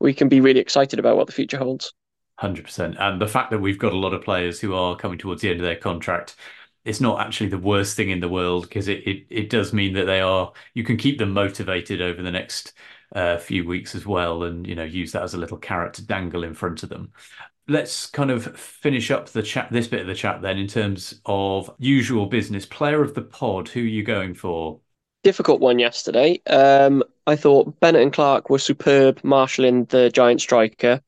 we 0.00 0.12
can 0.14 0.28
be 0.28 0.40
really 0.40 0.60
excited 0.60 0.98
about 0.98 1.16
what 1.16 1.26
the 1.26 1.32
future 1.32 1.58
holds. 1.58 1.92
Hundred 2.38 2.64
percent, 2.66 2.96
and 3.00 3.20
the 3.20 3.26
fact 3.26 3.50
that 3.50 3.58
we've 3.58 3.78
got 3.80 3.92
a 3.92 3.96
lot 3.96 4.14
of 4.14 4.22
players 4.22 4.60
who 4.60 4.72
are 4.72 4.94
coming 4.96 5.18
towards 5.18 5.42
the 5.42 5.50
end 5.50 5.58
of 5.58 5.66
their 5.66 5.74
contract, 5.76 6.36
it's 6.84 7.00
not 7.00 7.20
actually 7.20 7.48
the 7.48 7.58
worst 7.58 7.96
thing 7.96 8.10
in 8.10 8.20
the 8.20 8.28
world 8.28 8.62
because 8.62 8.86
it, 8.86 9.04
it 9.06 9.26
it 9.28 9.50
does 9.50 9.72
mean 9.72 9.92
that 9.94 10.04
they 10.04 10.20
are 10.20 10.52
you 10.74 10.84
can 10.84 10.96
keep 10.96 11.18
them 11.18 11.32
motivated 11.32 12.00
over 12.00 12.22
the 12.22 12.30
next 12.30 12.74
uh, 13.14 13.38
few 13.38 13.66
weeks 13.66 13.94
as 13.96 14.06
well, 14.06 14.44
and 14.44 14.68
you 14.68 14.76
know 14.76 14.84
use 14.84 15.10
that 15.12 15.24
as 15.24 15.34
a 15.34 15.38
little 15.38 15.58
carrot 15.58 15.94
to 15.94 16.06
dangle 16.06 16.44
in 16.44 16.54
front 16.54 16.84
of 16.84 16.88
them. 16.90 17.12
Let's 17.66 18.06
kind 18.06 18.30
of 18.30 18.56
finish 18.58 19.10
up 19.10 19.28
the 19.28 19.42
chat, 19.42 19.70
this 19.72 19.88
bit 19.88 20.00
of 20.02 20.06
the 20.06 20.14
chat 20.14 20.40
then, 20.40 20.58
in 20.58 20.68
terms 20.68 21.20
of 21.26 21.74
usual 21.78 22.26
business. 22.26 22.66
Player 22.66 23.02
of 23.02 23.14
the 23.14 23.22
pod, 23.22 23.68
who 23.68 23.80
are 23.80 23.82
you 23.84 24.04
going 24.04 24.34
for? 24.34 24.80
Difficult 25.22 25.60
one 25.60 25.78
yesterday. 25.78 26.40
Um, 26.46 27.02
I 27.26 27.36
thought 27.36 27.80
Bennett 27.80 28.02
and 28.02 28.12
Clarke 28.12 28.50
were 28.50 28.58
superb, 28.58 29.20
marshalling 29.22 29.84
the 29.86 30.10
giant 30.10 30.40
striker 30.40 31.02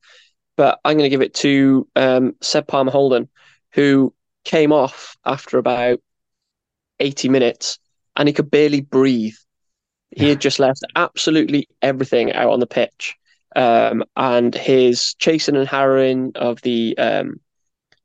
but 0.61 0.79
I'm 0.85 0.95
going 0.95 1.05
to 1.05 1.09
give 1.09 1.21
it 1.21 1.33
to 1.35 1.87
um, 1.95 2.35
Seb 2.41 2.67
Palmer 2.67 2.91
Houlden, 2.91 3.29
who 3.73 4.13
came 4.43 4.71
off 4.71 5.17
after 5.25 5.57
about 5.57 5.99
80 6.99 7.29
minutes 7.29 7.79
and 8.15 8.27
he 8.27 8.33
could 8.33 8.51
barely 8.51 8.81
breathe. 8.81 9.33
He 10.11 10.27
had 10.27 10.41
just 10.41 10.59
left 10.59 10.83
absolutely 10.95 11.67
everything 11.81 12.33
out 12.33 12.51
on 12.51 12.59
the 12.59 12.67
pitch. 12.67 13.15
Um, 13.55 14.03
and 14.15 14.53
his 14.53 15.15
chasing 15.15 15.55
and 15.55 15.67
harrowing 15.67 16.33
of 16.35 16.61
the 16.61 16.97
um, 16.97 17.39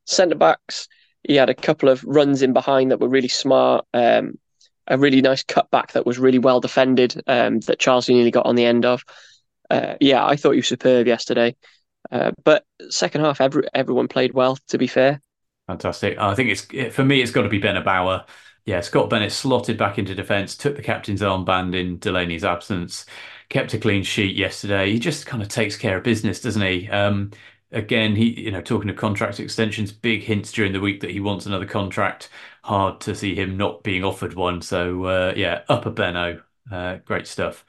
centre 0.06 0.34
backs, 0.36 0.88
he 1.24 1.34
had 1.34 1.50
a 1.50 1.54
couple 1.54 1.90
of 1.90 2.02
runs 2.04 2.40
in 2.40 2.54
behind 2.54 2.90
that 2.90 3.00
were 3.00 3.08
really 3.08 3.28
smart. 3.28 3.84
Um, 3.92 4.38
a 4.88 4.98
really 4.98 5.20
nice 5.20 5.42
cutback 5.42 5.92
that 5.92 6.06
was 6.06 6.18
really 6.18 6.38
well 6.38 6.60
defended 6.60 7.22
um, 7.26 7.60
that 7.60 7.78
Charles 7.78 8.08
nearly 8.08 8.30
got 8.30 8.46
on 8.46 8.56
the 8.56 8.64
end 8.64 8.84
of. 8.84 9.04
Uh, 9.70 9.94
yeah, 10.00 10.24
I 10.24 10.36
thought 10.36 10.52
he 10.52 10.58
was 10.58 10.68
superb 10.68 11.06
yesterday. 11.06 11.56
Uh, 12.10 12.32
but 12.44 12.64
second 12.88 13.22
half, 13.22 13.40
every, 13.40 13.64
everyone 13.74 14.08
played 14.08 14.32
well. 14.32 14.58
To 14.68 14.78
be 14.78 14.86
fair, 14.86 15.20
fantastic. 15.66 16.18
I 16.18 16.34
think 16.34 16.50
it's 16.50 16.94
for 16.94 17.04
me. 17.04 17.20
It's 17.20 17.32
got 17.32 17.42
to 17.42 17.48
be 17.48 17.58
Bauer. 17.58 18.24
Yeah, 18.64 18.80
Scott 18.80 19.08
Bennett 19.08 19.30
slotted 19.30 19.78
back 19.78 19.96
into 19.96 20.14
defence, 20.14 20.56
took 20.56 20.74
the 20.74 20.82
captain's 20.82 21.22
armband 21.22 21.76
in 21.76 21.98
Delaney's 21.98 22.42
absence, 22.42 23.06
kept 23.48 23.74
a 23.74 23.78
clean 23.78 24.02
sheet 24.02 24.34
yesterday. 24.34 24.90
He 24.90 24.98
just 24.98 25.24
kind 25.24 25.40
of 25.40 25.48
takes 25.48 25.76
care 25.76 25.98
of 25.98 26.02
business, 26.02 26.40
doesn't 26.40 26.62
he? 26.62 26.88
Um, 26.90 27.30
again, 27.70 28.16
he 28.16 28.40
you 28.40 28.50
know 28.50 28.60
talking 28.60 28.90
of 28.90 28.96
contract 28.96 29.38
extensions, 29.40 29.92
big 29.92 30.22
hints 30.22 30.52
during 30.52 30.72
the 30.72 30.80
week 30.80 31.00
that 31.00 31.10
he 31.10 31.20
wants 31.20 31.46
another 31.46 31.66
contract. 31.66 32.28
Hard 32.66 33.00
to 33.02 33.14
see 33.14 33.36
him 33.36 33.56
not 33.56 33.84
being 33.84 34.02
offered 34.02 34.34
one. 34.34 34.60
So 34.60 35.04
uh, 35.04 35.34
yeah, 35.36 35.62
upper 35.68 35.90
Benno, 35.90 36.42
uh, 36.68 36.96
great 37.04 37.28
stuff. 37.28 37.64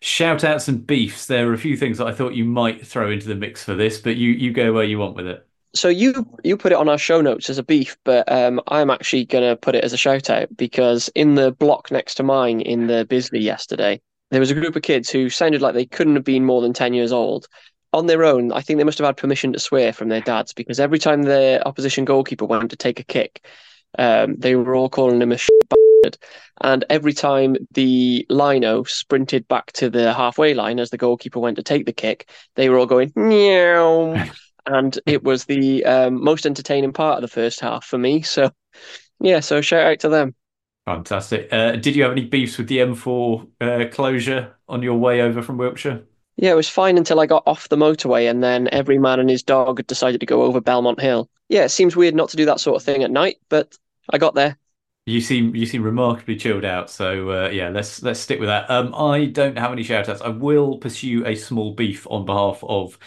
Shout 0.00 0.44
outs 0.44 0.68
and 0.68 0.86
beefs. 0.86 1.24
There 1.24 1.48
are 1.48 1.54
a 1.54 1.58
few 1.58 1.78
things 1.78 1.96
that 1.96 2.06
I 2.06 2.12
thought 2.12 2.34
you 2.34 2.44
might 2.44 2.86
throw 2.86 3.10
into 3.10 3.26
the 3.26 3.34
mix 3.34 3.64
for 3.64 3.74
this, 3.74 3.96
but 3.96 4.16
you 4.16 4.32
you 4.32 4.52
go 4.52 4.74
where 4.74 4.84
you 4.84 4.98
want 4.98 5.16
with 5.16 5.28
it. 5.28 5.46
So 5.74 5.88
you 5.88 6.28
you 6.44 6.58
put 6.58 6.72
it 6.72 6.78
on 6.78 6.90
our 6.90 6.98
show 6.98 7.22
notes 7.22 7.48
as 7.48 7.56
a 7.56 7.62
beef, 7.62 7.96
but 8.04 8.30
um, 8.30 8.60
I'm 8.68 8.90
actually 8.90 9.24
going 9.24 9.48
to 9.48 9.56
put 9.56 9.74
it 9.74 9.82
as 9.82 9.94
a 9.94 9.96
shout 9.96 10.28
out 10.28 10.54
because 10.58 11.08
in 11.14 11.34
the 11.34 11.52
block 11.52 11.90
next 11.90 12.16
to 12.16 12.22
mine 12.22 12.60
in 12.60 12.86
the 12.86 13.06
Bisley 13.06 13.40
yesterday, 13.40 13.98
there 14.30 14.40
was 14.40 14.50
a 14.50 14.54
group 14.54 14.76
of 14.76 14.82
kids 14.82 15.08
who 15.08 15.30
sounded 15.30 15.62
like 15.62 15.72
they 15.72 15.86
couldn't 15.86 16.16
have 16.16 16.24
been 16.24 16.44
more 16.44 16.60
than 16.60 16.74
ten 16.74 16.92
years 16.92 17.12
old. 17.12 17.48
On 17.94 18.06
their 18.08 18.24
own, 18.26 18.52
I 18.52 18.60
think 18.60 18.76
they 18.76 18.84
must 18.84 18.98
have 18.98 19.06
had 19.06 19.16
permission 19.16 19.54
to 19.54 19.58
swear 19.58 19.94
from 19.94 20.10
their 20.10 20.20
dads 20.20 20.52
because 20.52 20.78
every 20.78 20.98
time 20.98 21.22
the 21.22 21.66
opposition 21.66 22.04
goalkeeper 22.04 22.44
went 22.44 22.70
to 22.72 22.76
take 22.76 23.00
a 23.00 23.04
kick, 23.04 23.46
um, 23.98 24.36
they 24.36 24.54
were 24.54 24.74
all 24.74 24.88
calling 24.88 25.22
him 25.22 25.32
a 25.32 25.36
sht. 25.36 26.16
and 26.60 26.84
every 26.90 27.12
time 27.12 27.56
the 27.72 28.26
lino 28.28 28.84
sprinted 28.84 29.46
back 29.48 29.72
to 29.72 29.90
the 29.90 30.12
halfway 30.12 30.54
line 30.54 30.78
as 30.78 30.90
the 30.90 30.98
goalkeeper 30.98 31.40
went 31.40 31.56
to 31.56 31.62
take 31.62 31.86
the 31.86 31.92
kick, 31.92 32.28
they 32.56 32.68
were 32.68 32.78
all 32.78 32.86
going 32.86 33.12
meow. 33.16 34.24
and 34.66 34.98
it 35.06 35.24
was 35.24 35.44
the 35.44 35.84
um, 35.84 36.22
most 36.22 36.46
entertaining 36.46 36.92
part 36.92 37.16
of 37.16 37.22
the 37.22 37.34
first 37.34 37.60
half 37.60 37.84
for 37.84 37.98
me. 37.98 38.22
So, 38.22 38.50
yeah, 39.20 39.40
so 39.40 39.60
shout 39.60 39.86
out 39.86 40.00
to 40.00 40.08
them. 40.08 40.34
Fantastic. 40.84 41.48
Uh, 41.52 41.72
did 41.72 41.96
you 41.96 42.02
have 42.04 42.12
any 42.12 42.24
beefs 42.24 42.56
with 42.56 42.68
the 42.68 42.78
M4 42.78 43.46
uh, 43.60 43.88
closure 43.90 44.56
on 44.68 44.82
your 44.82 44.96
way 44.96 45.20
over 45.20 45.42
from 45.42 45.58
Wiltshire? 45.58 46.02
Yeah, 46.36 46.52
it 46.52 46.56
was 46.56 46.68
fine 46.68 46.96
until 46.96 47.20
I 47.20 47.26
got 47.26 47.42
off 47.46 47.68
the 47.68 47.76
motorway, 47.76 48.30
and 48.30 48.42
then 48.42 48.68
every 48.70 48.96
man 48.96 49.18
and 49.18 49.28
his 49.28 49.42
dog 49.42 49.84
decided 49.86 50.20
to 50.20 50.26
go 50.26 50.44
over 50.44 50.60
Belmont 50.60 51.00
Hill. 51.00 51.28
Yeah, 51.48 51.64
it 51.64 51.70
seems 51.70 51.96
weird 51.96 52.14
not 52.14 52.30
to 52.30 52.36
do 52.36 52.46
that 52.46 52.60
sort 52.60 52.76
of 52.76 52.82
thing 52.82 53.02
at 53.02 53.10
night, 53.10 53.38
but 53.48 53.76
I 54.10 54.18
got 54.18 54.34
there. 54.34 54.58
You 55.06 55.20
seem 55.22 55.56
you 55.56 55.64
seem 55.64 55.82
remarkably 55.82 56.36
chilled 56.36 56.64
out. 56.64 56.90
So 56.90 57.30
uh, 57.30 57.48
yeah, 57.48 57.70
let's 57.70 58.02
let's 58.02 58.20
stick 58.20 58.40
with 58.40 58.48
that. 58.48 58.70
Um, 58.70 58.94
I 58.94 59.24
don't 59.26 59.56
have 59.56 59.72
any 59.72 59.82
shout 59.82 60.08
outs. 60.08 60.20
I 60.20 60.28
will 60.28 60.76
pursue 60.78 61.24
a 61.26 61.34
small 61.34 61.72
beef 61.74 62.06
on 62.10 62.26
behalf 62.26 62.62
of 62.62 62.98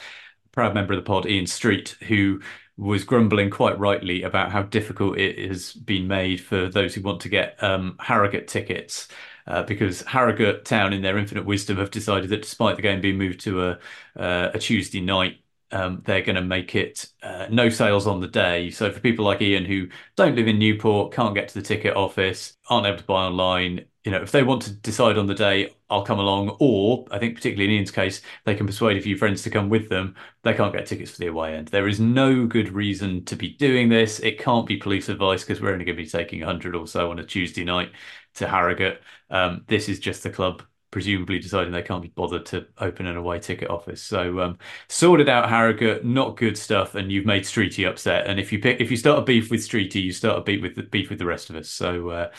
proud 0.51 0.73
member 0.73 0.93
of 0.93 0.97
the 0.99 1.03
pod, 1.03 1.27
Ian 1.27 1.45
Street, 1.47 1.89
who 2.07 2.41
was 2.77 3.03
grumbling 3.03 3.51
quite 3.51 3.77
rightly 3.79 4.23
about 4.23 4.51
how 4.51 4.63
difficult 4.63 5.17
it 5.19 5.47
has 5.47 5.73
been 5.73 6.07
made 6.07 6.41
for 6.41 6.67
those 6.69 6.95
who 6.95 7.01
want 7.01 7.21
to 7.21 7.29
get 7.29 7.61
um, 7.63 7.95
Harrogate 7.99 8.47
tickets. 8.47 9.07
Uh, 9.47 9.63
because 9.63 10.01
Harrogate 10.03 10.65
Town, 10.65 10.93
in 10.93 11.01
their 11.01 11.17
infinite 11.17 11.45
wisdom, 11.45 11.77
have 11.77 11.91
decided 11.91 12.29
that 12.29 12.43
despite 12.43 12.75
the 12.77 12.81
game 12.81 13.01
being 13.01 13.17
moved 13.17 13.39
to 13.41 13.63
a 13.63 13.79
uh, 14.15 14.51
a 14.53 14.59
Tuesday 14.59 15.01
night, 15.01 15.39
um, 15.71 16.01
they're 16.05 16.21
going 16.21 16.35
to 16.35 16.41
make 16.41 16.75
it 16.75 17.07
uh, 17.23 17.47
no 17.49 17.69
sales 17.69 18.07
on 18.07 18.19
the 18.19 18.27
day. 18.27 18.69
So 18.71 18.91
for 18.91 18.99
people 18.99 19.25
like 19.25 19.41
Ian 19.41 19.65
who 19.65 19.87
don't 20.15 20.35
live 20.35 20.47
in 20.47 20.59
Newport, 20.59 21.13
can't 21.13 21.35
get 21.35 21.47
to 21.49 21.53
the 21.55 21.61
ticket 21.61 21.95
office, 21.95 22.57
aren't 22.69 22.87
able 22.87 22.97
to 22.97 23.03
buy 23.03 23.23
online, 23.25 23.85
you 24.03 24.11
know, 24.11 24.21
if 24.21 24.31
they 24.31 24.41
want 24.41 24.63
to 24.63 24.73
decide 24.73 25.17
on 25.17 25.27
the 25.27 25.35
day, 25.35 25.75
I'll 25.89 26.03
come 26.03 26.17
along. 26.17 26.57
Or 26.59 27.05
I 27.11 27.19
think 27.19 27.35
particularly 27.35 27.71
in 27.71 27.77
Ian's 27.77 27.91
case, 27.91 28.21
they 28.45 28.55
can 28.55 28.65
persuade 28.65 28.97
a 28.97 29.01
few 29.01 29.15
friends 29.15 29.43
to 29.43 29.51
come 29.51 29.69
with 29.69 29.89
them. 29.89 30.15
They 30.43 30.55
can't 30.55 30.73
get 30.73 30.87
tickets 30.87 31.11
for 31.11 31.19
the 31.19 31.27
away 31.27 31.55
end. 31.55 31.67
There 31.67 31.87
is 31.87 31.99
no 31.99 32.47
good 32.47 32.69
reason 32.69 33.23
to 33.25 33.35
be 33.35 33.49
doing 33.49 33.89
this. 33.89 34.19
It 34.19 34.39
can't 34.39 34.65
be 34.65 34.77
police 34.77 35.07
advice 35.09 35.43
because 35.43 35.61
we're 35.61 35.73
only 35.73 35.85
going 35.85 35.97
to 35.97 36.03
be 36.03 36.09
taking 36.09 36.39
100 36.39 36.75
or 36.75 36.87
so 36.87 37.11
on 37.11 37.19
a 37.19 37.23
Tuesday 37.23 37.63
night 37.63 37.91
to 38.35 38.47
Harrogate. 38.47 39.01
Um, 39.29 39.65
this 39.67 39.87
is 39.87 39.99
just 39.99 40.23
the 40.23 40.29
club 40.31 40.63
presumably 40.91 41.39
deciding 41.39 41.71
they 41.71 41.81
can't 41.81 42.01
be 42.01 42.09
bothered 42.09 42.45
to 42.45 42.67
open 42.77 43.07
an 43.07 43.15
away 43.15 43.39
ticket 43.39 43.69
office. 43.69 44.03
So 44.03 44.41
um, 44.41 44.57
sorted 44.89 45.29
out 45.29 45.49
Harrogate, 45.49 46.05
not 46.05 46.37
good 46.37 46.57
stuff, 46.57 46.95
and 46.95 47.11
you've 47.11 47.25
made 47.25 47.43
Streety 47.43 47.89
upset. 47.89 48.27
And 48.27 48.39
if 48.39 48.51
you 48.51 48.59
pick, 48.59 48.81
if 48.81 48.91
you 48.91 48.97
start 48.97 49.19
a 49.19 49.21
beef 49.23 49.49
with 49.49 49.61
Streety, 49.61 50.03
you 50.03 50.11
start 50.11 50.37
a 50.37 50.41
beef 50.41 50.61
with 50.61 50.75
the 50.75 50.83
beef 50.83 51.09
with 51.09 51.19
the 51.19 51.25
rest 51.25 51.49
of 51.49 51.55
us. 51.55 51.69
So 51.69 52.09
uh, 52.09 52.31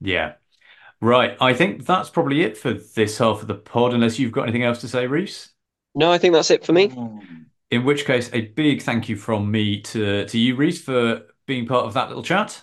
yeah, 0.00 0.34
right. 1.00 1.36
I 1.40 1.54
think 1.54 1.86
that's 1.86 2.10
probably 2.10 2.42
it 2.42 2.58
for 2.58 2.72
this 2.72 3.18
half 3.18 3.40
of 3.42 3.46
the 3.46 3.54
pod. 3.54 3.94
Unless 3.94 4.18
you've 4.18 4.32
got 4.32 4.42
anything 4.42 4.64
else 4.64 4.80
to 4.80 4.88
say, 4.88 5.06
Rhys. 5.06 5.50
No, 5.94 6.10
I 6.10 6.18
think 6.18 6.34
that's 6.34 6.50
it 6.50 6.64
for 6.66 6.72
me. 6.72 6.92
In 7.70 7.84
which 7.84 8.04
case, 8.04 8.28
a 8.32 8.42
big 8.42 8.82
thank 8.82 9.08
you 9.08 9.16
from 9.16 9.50
me 9.50 9.80
to 9.82 10.26
to 10.26 10.38
you, 10.38 10.56
Rhys, 10.56 10.82
for 10.82 11.22
being 11.46 11.66
part 11.66 11.86
of 11.86 11.94
that 11.94 12.08
little 12.08 12.24
chat. 12.24 12.62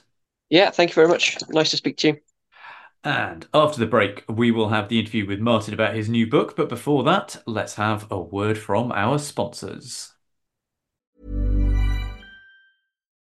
Yeah, 0.49 0.71
thank 0.71 0.91
you 0.91 0.95
very 0.95 1.07
much. 1.07 1.38
Nice 1.49 1.71
to 1.71 1.77
speak 1.77 1.97
to 1.97 2.07
you. 2.10 2.17
And 3.07 3.47
after 3.53 3.79
the 3.79 3.85
break, 3.85 4.25
we 4.27 4.51
will 4.51 4.67
have 4.67 4.89
the 4.89 4.99
interview 4.99 5.25
with 5.25 5.39
Martin 5.39 5.73
about 5.73 5.95
his 5.95 6.09
new 6.09 6.27
book. 6.27 6.57
But 6.57 6.67
before 6.67 7.05
that, 7.05 7.41
let's 7.45 7.75
have 7.75 8.05
a 8.11 8.19
word 8.19 8.57
from 8.57 8.91
our 8.91 9.17
sponsors. 9.17 10.16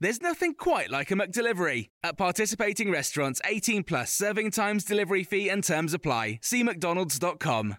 There's 0.00 0.22
nothing 0.22 0.54
quite 0.54 0.90
like 0.90 1.10
a 1.10 1.14
McDelivery. 1.14 1.88
At 2.04 2.16
participating 2.16 2.88
restaurants, 2.88 3.40
18 3.44 3.82
plus 3.82 4.12
serving 4.12 4.52
times, 4.52 4.84
delivery 4.84 5.24
fee, 5.24 5.48
and 5.48 5.64
terms 5.64 5.92
apply. 5.92 6.38
See 6.40 6.62
McDonald's.com. 6.62 7.76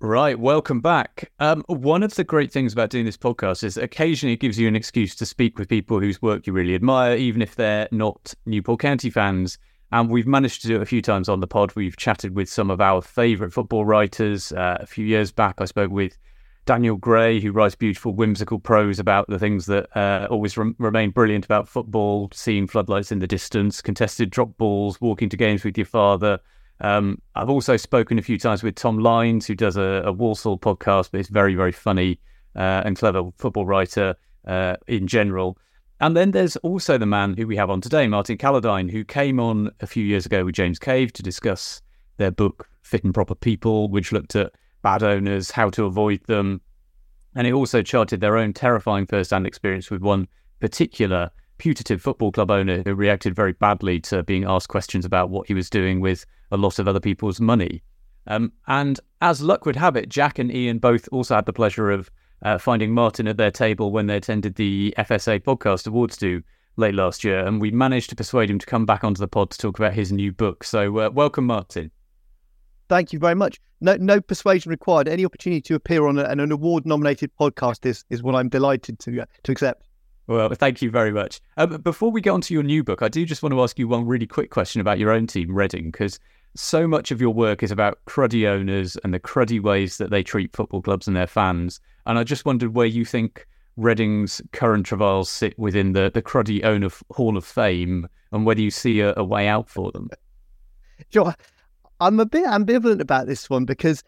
Right, 0.00 0.36
welcome 0.36 0.80
back. 0.80 1.30
Um, 1.38 1.62
one 1.68 2.02
of 2.02 2.16
the 2.16 2.24
great 2.24 2.50
things 2.50 2.72
about 2.72 2.90
doing 2.90 3.04
this 3.04 3.16
podcast 3.16 3.62
is 3.62 3.76
occasionally 3.76 4.32
it 4.32 4.40
gives 4.40 4.58
you 4.58 4.66
an 4.66 4.74
excuse 4.74 5.14
to 5.14 5.24
speak 5.24 5.56
with 5.56 5.68
people 5.68 6.00
whose 6.00 6.20
work 6.20 6.48
you 6.48 6.52
really 6.52 6.74
admire, 6.74 7.16
even 7.16 7.42
if 7.42 7.54
they're 7.54 7.88
not 7.92 8.34
Newport 8.44 8.80
County 8.80 9.08
fans. 9.08 9.56
And 9.92 10.10
we've 10.10 10.26
managed 10.26 10.62
to 10.62 10.68
do 10.68 10.76
it 10.76 10.82
a 10.82 10.86
few 10.86 11.00
times 11.00 11.28
on 11.28 11.38
the 11.38 11.46
pod. 11.46 11.76
We've 11.76 11.96
chatted 11.96 12.34
with 12.34 12.48
some 12.48 12.70
of 12.70 12.80
our 12.80 13.00
favourite 13.00 13.52
football 13.52 13.84
writers. 13.84 14.50
Uh, 14.50 14.78
a 14.80 14.86
few 14.86 15.06
years 15.06 15.30
back, 15.30 15.60
I 15.60 15.66
spoke 15.66 15.92
with 15.92 16.18
Daniel 16.66 16.96
Gray, 16.96 17.40
who 17.40 17.52
writes 17.52 17.74
beautiful, 17.74 18.14
whimsical 18.14 18.58
prose 18.58 18.98
about 18.98 19.28
the 19.28 19.38
things 19.38 19.66
that 19.66 19.94
uh, 19.96 20.26
always 20.30 20.56
rem- 20.56 20.74
remain 20.78 21.10
brilliant 21.10 21.44
about 21.44 21.68
football, 21.68 22.30
seeing 22.32 22.66
floodlights 22.66 23.12
in 23.12 23.18
the 23.18 23.26
distance, 23.26 23.82
contested 23.82 24.30
drop 24.30 24.56
balls, 24.56 25.00
walking 25.00 25.28
to 25.28 25.36
games 25.36 25.62
with 25.62 25.76
your 25.76 25.84
father. 25.84 26.38
Um, 26.80 27.20
I've 27.34 27.50
also 27.50 27.76
spoken 27.76 28.18
a 28.18 28.22
few 28.22 28.38
times 28.38 28.62
with 28.62 28.76
Tom 28.76 28.98
Lines, 28.98 29.46
who 29.46 29.54
does 29.54 29.76
a, 29.76 30.02
a 30.06 30.12
Walsall 30.12 30.58
podcast, 30.58 31.10
but 31.12 31.20
it's 31.20 31.28
very, 31.28 31.54
very 31.54 31.72
funny 31.72 32.18
uh, 32.56 32.82
and 32.84 32.96
clever 32.96 33.24
football 33.36 33.66
writer 33.66 34.14
uh, 34.46 34.76
in 34.86 35.06
general. 35.06 35.58
And 36.00 36.16
then 36.16 36.32
there's 36.32 36.56
also 36.56 36.98
the 36.98 37.06
man 37.06 37.34
who 37.36 37.46
we 37.46 37.56
have 37.56 37.70
on 37.70 37.80
today, 37.80 38.06
Martin 38.08 38.38
Calladine, 38.38 38.90
who 38.90 39.04
came 39.04 39.38
on 39.38 39.70
a 39.80 39.86
few 39.86 40.04
years 40.04 40.26
ago 40.26 40.44
with 40.44 40.54
James 40.54 40.78
Cave 40.78 41.12
to 41.12 41.22
discuss 41.22 41.82
their 42.16 42.30
book 42.30 42.68
Fit 42.82 43.04
and 43.04 43.14
Proper 43.14 43.34
People, 43.34 43.88
which 43.88 44.12
looked 44.12 44.34
at 44.34 44.52
bad 44.84 45.02
owners, 45.02 45.50
how 45.50 45.70
to 45.70 45.86
avoid 45.86 46.22
them, 46.26 46.60
and 47.34 47.48
it 47.48 47.52
also 47.52 47.82
charted 47.82 48.20
their 48.20 48.36
own 48.36 48.52
terrifying 48.52 49.06
first-hand 49.06 49.46
experience 49.46 49.90
with 49.90 50.02
one 50.02 50.28
particular 50.60 51.30
putative 51.58 52.00
football 52.00 52.30
club 52.30 52.50
owner 52.50 52.82
who 52.84 52.94
reacted 52.94 53.34
very 53.34 53.52
badly 53.54 53.98
to 53.98 54.22
being 54.22 54.44
asked 54.44 54.68
questions 54.68 55.04
about 55.04 55.30
what 55.30 55.48
he 55.48 55.54
was 55.54 55.68
doing 55.68 56.00
with 56.00 56.24
a 56.52 56.56
lot 56.56 56.78
of 56.78 56.86
other 56.86 57.00
people's 57.00 57.40
money. 57.40 57.82
Um, 58.26 58.52
and 58.68 59.00
as 59.20 59.40
luck 59.40 59.66
would 59.66 59.76
have 59.76 59.96
it, 59.96 60.08
Jack 60.08 60.38
and 60.38 60.54
Ian 60.54 60.78
both 60.78 61.08
also 61.10 61.34
had 61.34 61.46
the 61.46 61.52
pleasure 61.52 61.90
of 61.90 62.10
uh, 62.42 62.58
finding 62.58 62.92
Martin 62.92 63.26
at 63.26 63.36
their 63.36 63.50
table 63.50 63.90
when 63.90 64.06
they 64.06 64.16
attended 64.16 64.54
the 64.54 64.94
FSA 64.98 65.40
Podcast 65.40 65.86
Awards 65.86 66.16
do 66.16 66.42
late 66.76 66.94
last 66.94 67.24
year, 67.24 67.46
and 67.46 67.60
we 67.60 67.70
managed 67.70 68.10
to 68.10 68.16
persuade 68.16 68.50
him 68.50 68.58
to 68.58 68.66
come 68.66 68.84
back 68.84 69.04
onto 69.04 69.20
the 69.20 69.28
pod 69.28 69.50
to 69.50 69.58
talk 69.58 69.78
about 69.78 69.94
his 69.94 70.12
new 70.12 70.32
book. 70.32 70.64
So, 70.64 70.98
uh, 70.98 71.10
welcome, 71.10 71.46
Martin. 71.46 71.90
Thank 72.88 73.12
you 73.12 73.18
very 73.18 73.34
much. 73.34 73.60
No, 73.80 73.96
no 73.96 74.20
persuasion 74.20 74.70
required. 74.70 75.08
Any 75.08 75.24
opportunity 75.24 75.60
to 75.62 75.74
appear 75.74 76.06
on 76.06 76.18
a, 76.18 76.24
an 76.24 76.52
award-nominated 76.52 77.30
podcast 77.38 77.86
is 77.86 78.04
is 78.10 78.22
what 78.22 78.34
I'm 78.34 78.48
delighted 78.48 78.98
to 79.00 79.22
uh, 79.22 79.24
to 79.44 79.52
accept. 79.52 79.88
Well, 80.26 80.48
thank 80.54 80.80
you 80.80 80.90
very 80.90 81.12
much. 81.12 81.40
Um, 81.58 81.82
before 81.82 82.10
we 82.10 82.22
get 82.22 82.30
on 82.30 82.40
to 82.42 82.54
your 82.54 82.62
new 82.62 82.82
book, 82.82 83.02
I 83.02 83.08
do 83.08 83.26
just 83.26 83.42
want 83.42 83.52
to 83.52 83.62
ask 83.62 83.78
you 83.78 83.86
one 83.86 84.06
really 84.06 84.26
quick 84.26 84.50
question 84.50 84.80
about 84.80 84.98
your 84.98 85.10
own 85.10 85.26
team, 85.26 85.54
Reading, 85.54 85.90
because 85.90 86.18
so 86.56 86.88
much 86.88 87.10
of 87.10 87.20
your 87.20 87.34
work 87.34 87.62
is 87.62 87.70
about 87.70 87.98
cruddy 88.06 88.48
owners 88.48 88.96
and 89.04 89.12
the 89.12 89.20
cruddy 89.20 89.60
ways 89.60 89.98
that 89.98 90.10
they 90.10 90.22
treat 90.22 90.56
football 90.56 90.80
clubs 90.80 91.06
and 91.06 91.14
their 91.14 91.26
fans. 91.26 91.78
And 92.06 92.18
I 92.18 92.24
just 92.24 92.46
wondered 92.46 92.74
where 92.74 92.86
you 92.86 93.04
think 93.04 93.46
Reading's 93.76 94.40
current 94.52 94.86
travails 94.86 95.28
sit 95.28 95.58
within 95.58 95.92
the, 95.92 96.10
the 96.14 96.22
cruddy 96.22 96.64
owner 96.64 96.88
Hall 97.10 97.36
of 97.36 97.44
Fame 97.44 98.08
and 98.32 98.46
whether 98.46 98.62
you 98.62 98.70
see 98.70 99.00
a, 99.00 99.12
a 99.16 99.24
way 99.24 99.46
out 99.46 99.68
for 99.68 99.92
them. 99.92 100.08
Sure, 101.12 101.34
I'm 102.04 102.20
a 102.20 102.26
bit 102.26 102.44
ambivalent 102.44 103.00
about 103.00 103.26
this 103.26 103.48
one 103.48 103.64
because 103.64 104.04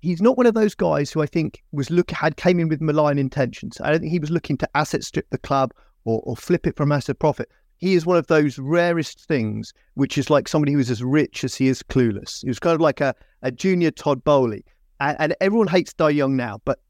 he's 0.00 0.20
not 0.20 0.36
one 0.36 0.46
of 0.46 0.54
those 0.54 0.74
guys 0.74 1.12
who 1.12 1.22
I 1.22 1.26
think 1.26 1.62
was 1.70 1.90
look 1.90 2.10
had 2.10 2.36
came 2.36 2.58
in 2.58 2.68
with 2.68 2.80
malign 2.80 3.18
intentions. 3.18 3.80
I 3.80 3.90
don't 3.92 4.00
think 4.00 4.10
he 4.10 4.18
was 4.18 4.32
looking 4.32 4.58
to 4.58 4.68
asset 4.74 5.04
strip 5.04 5.30
the 5.30 5.38
club 5.38 5.72
or, 6.04 6.20
or 6.24 6.36
flip 6.36 6.66
it 6.66 6.76
for 6.76 6.82
a 6.82 6.88
massive 6.88 7.20
profit. 7.20 7.48
He 7.76 7.94
is 7.94 8.04
one 8.04 8.16
of 8.16 8.26
those 8.26 8.58
rarest 8.58 9.20
things, 9.20 9.72
which 9.94 10.18
is 10.18 10.28
like 10.28 10.48
somebody 10.48 10.72
who's 10.72 10.90
as 10.90 11.04
rich 11.04 11.44
as 11.44 11.54
he 11.54 11.68
is 11.68 11.84
clueless. 11.84 12.42
He 12.42 12.48
was 12.48 12.58
kind 12.58 12.74
of 12.74 12.80
like 12.80 13.00
a, 13.00 13.14
a 13.42 13.52
junior 13.52 13.92
Todd 13.92 14.24
Boehly. 14.24 14.64
And, 14.98 15.16
and 15.20 15.36
everyone 15.40 15.68
hates 15.68 15.94
Dai 15.94 16.14
Yongge 16.14 16.34
now, 16.34 16.60
but 16.64 16.80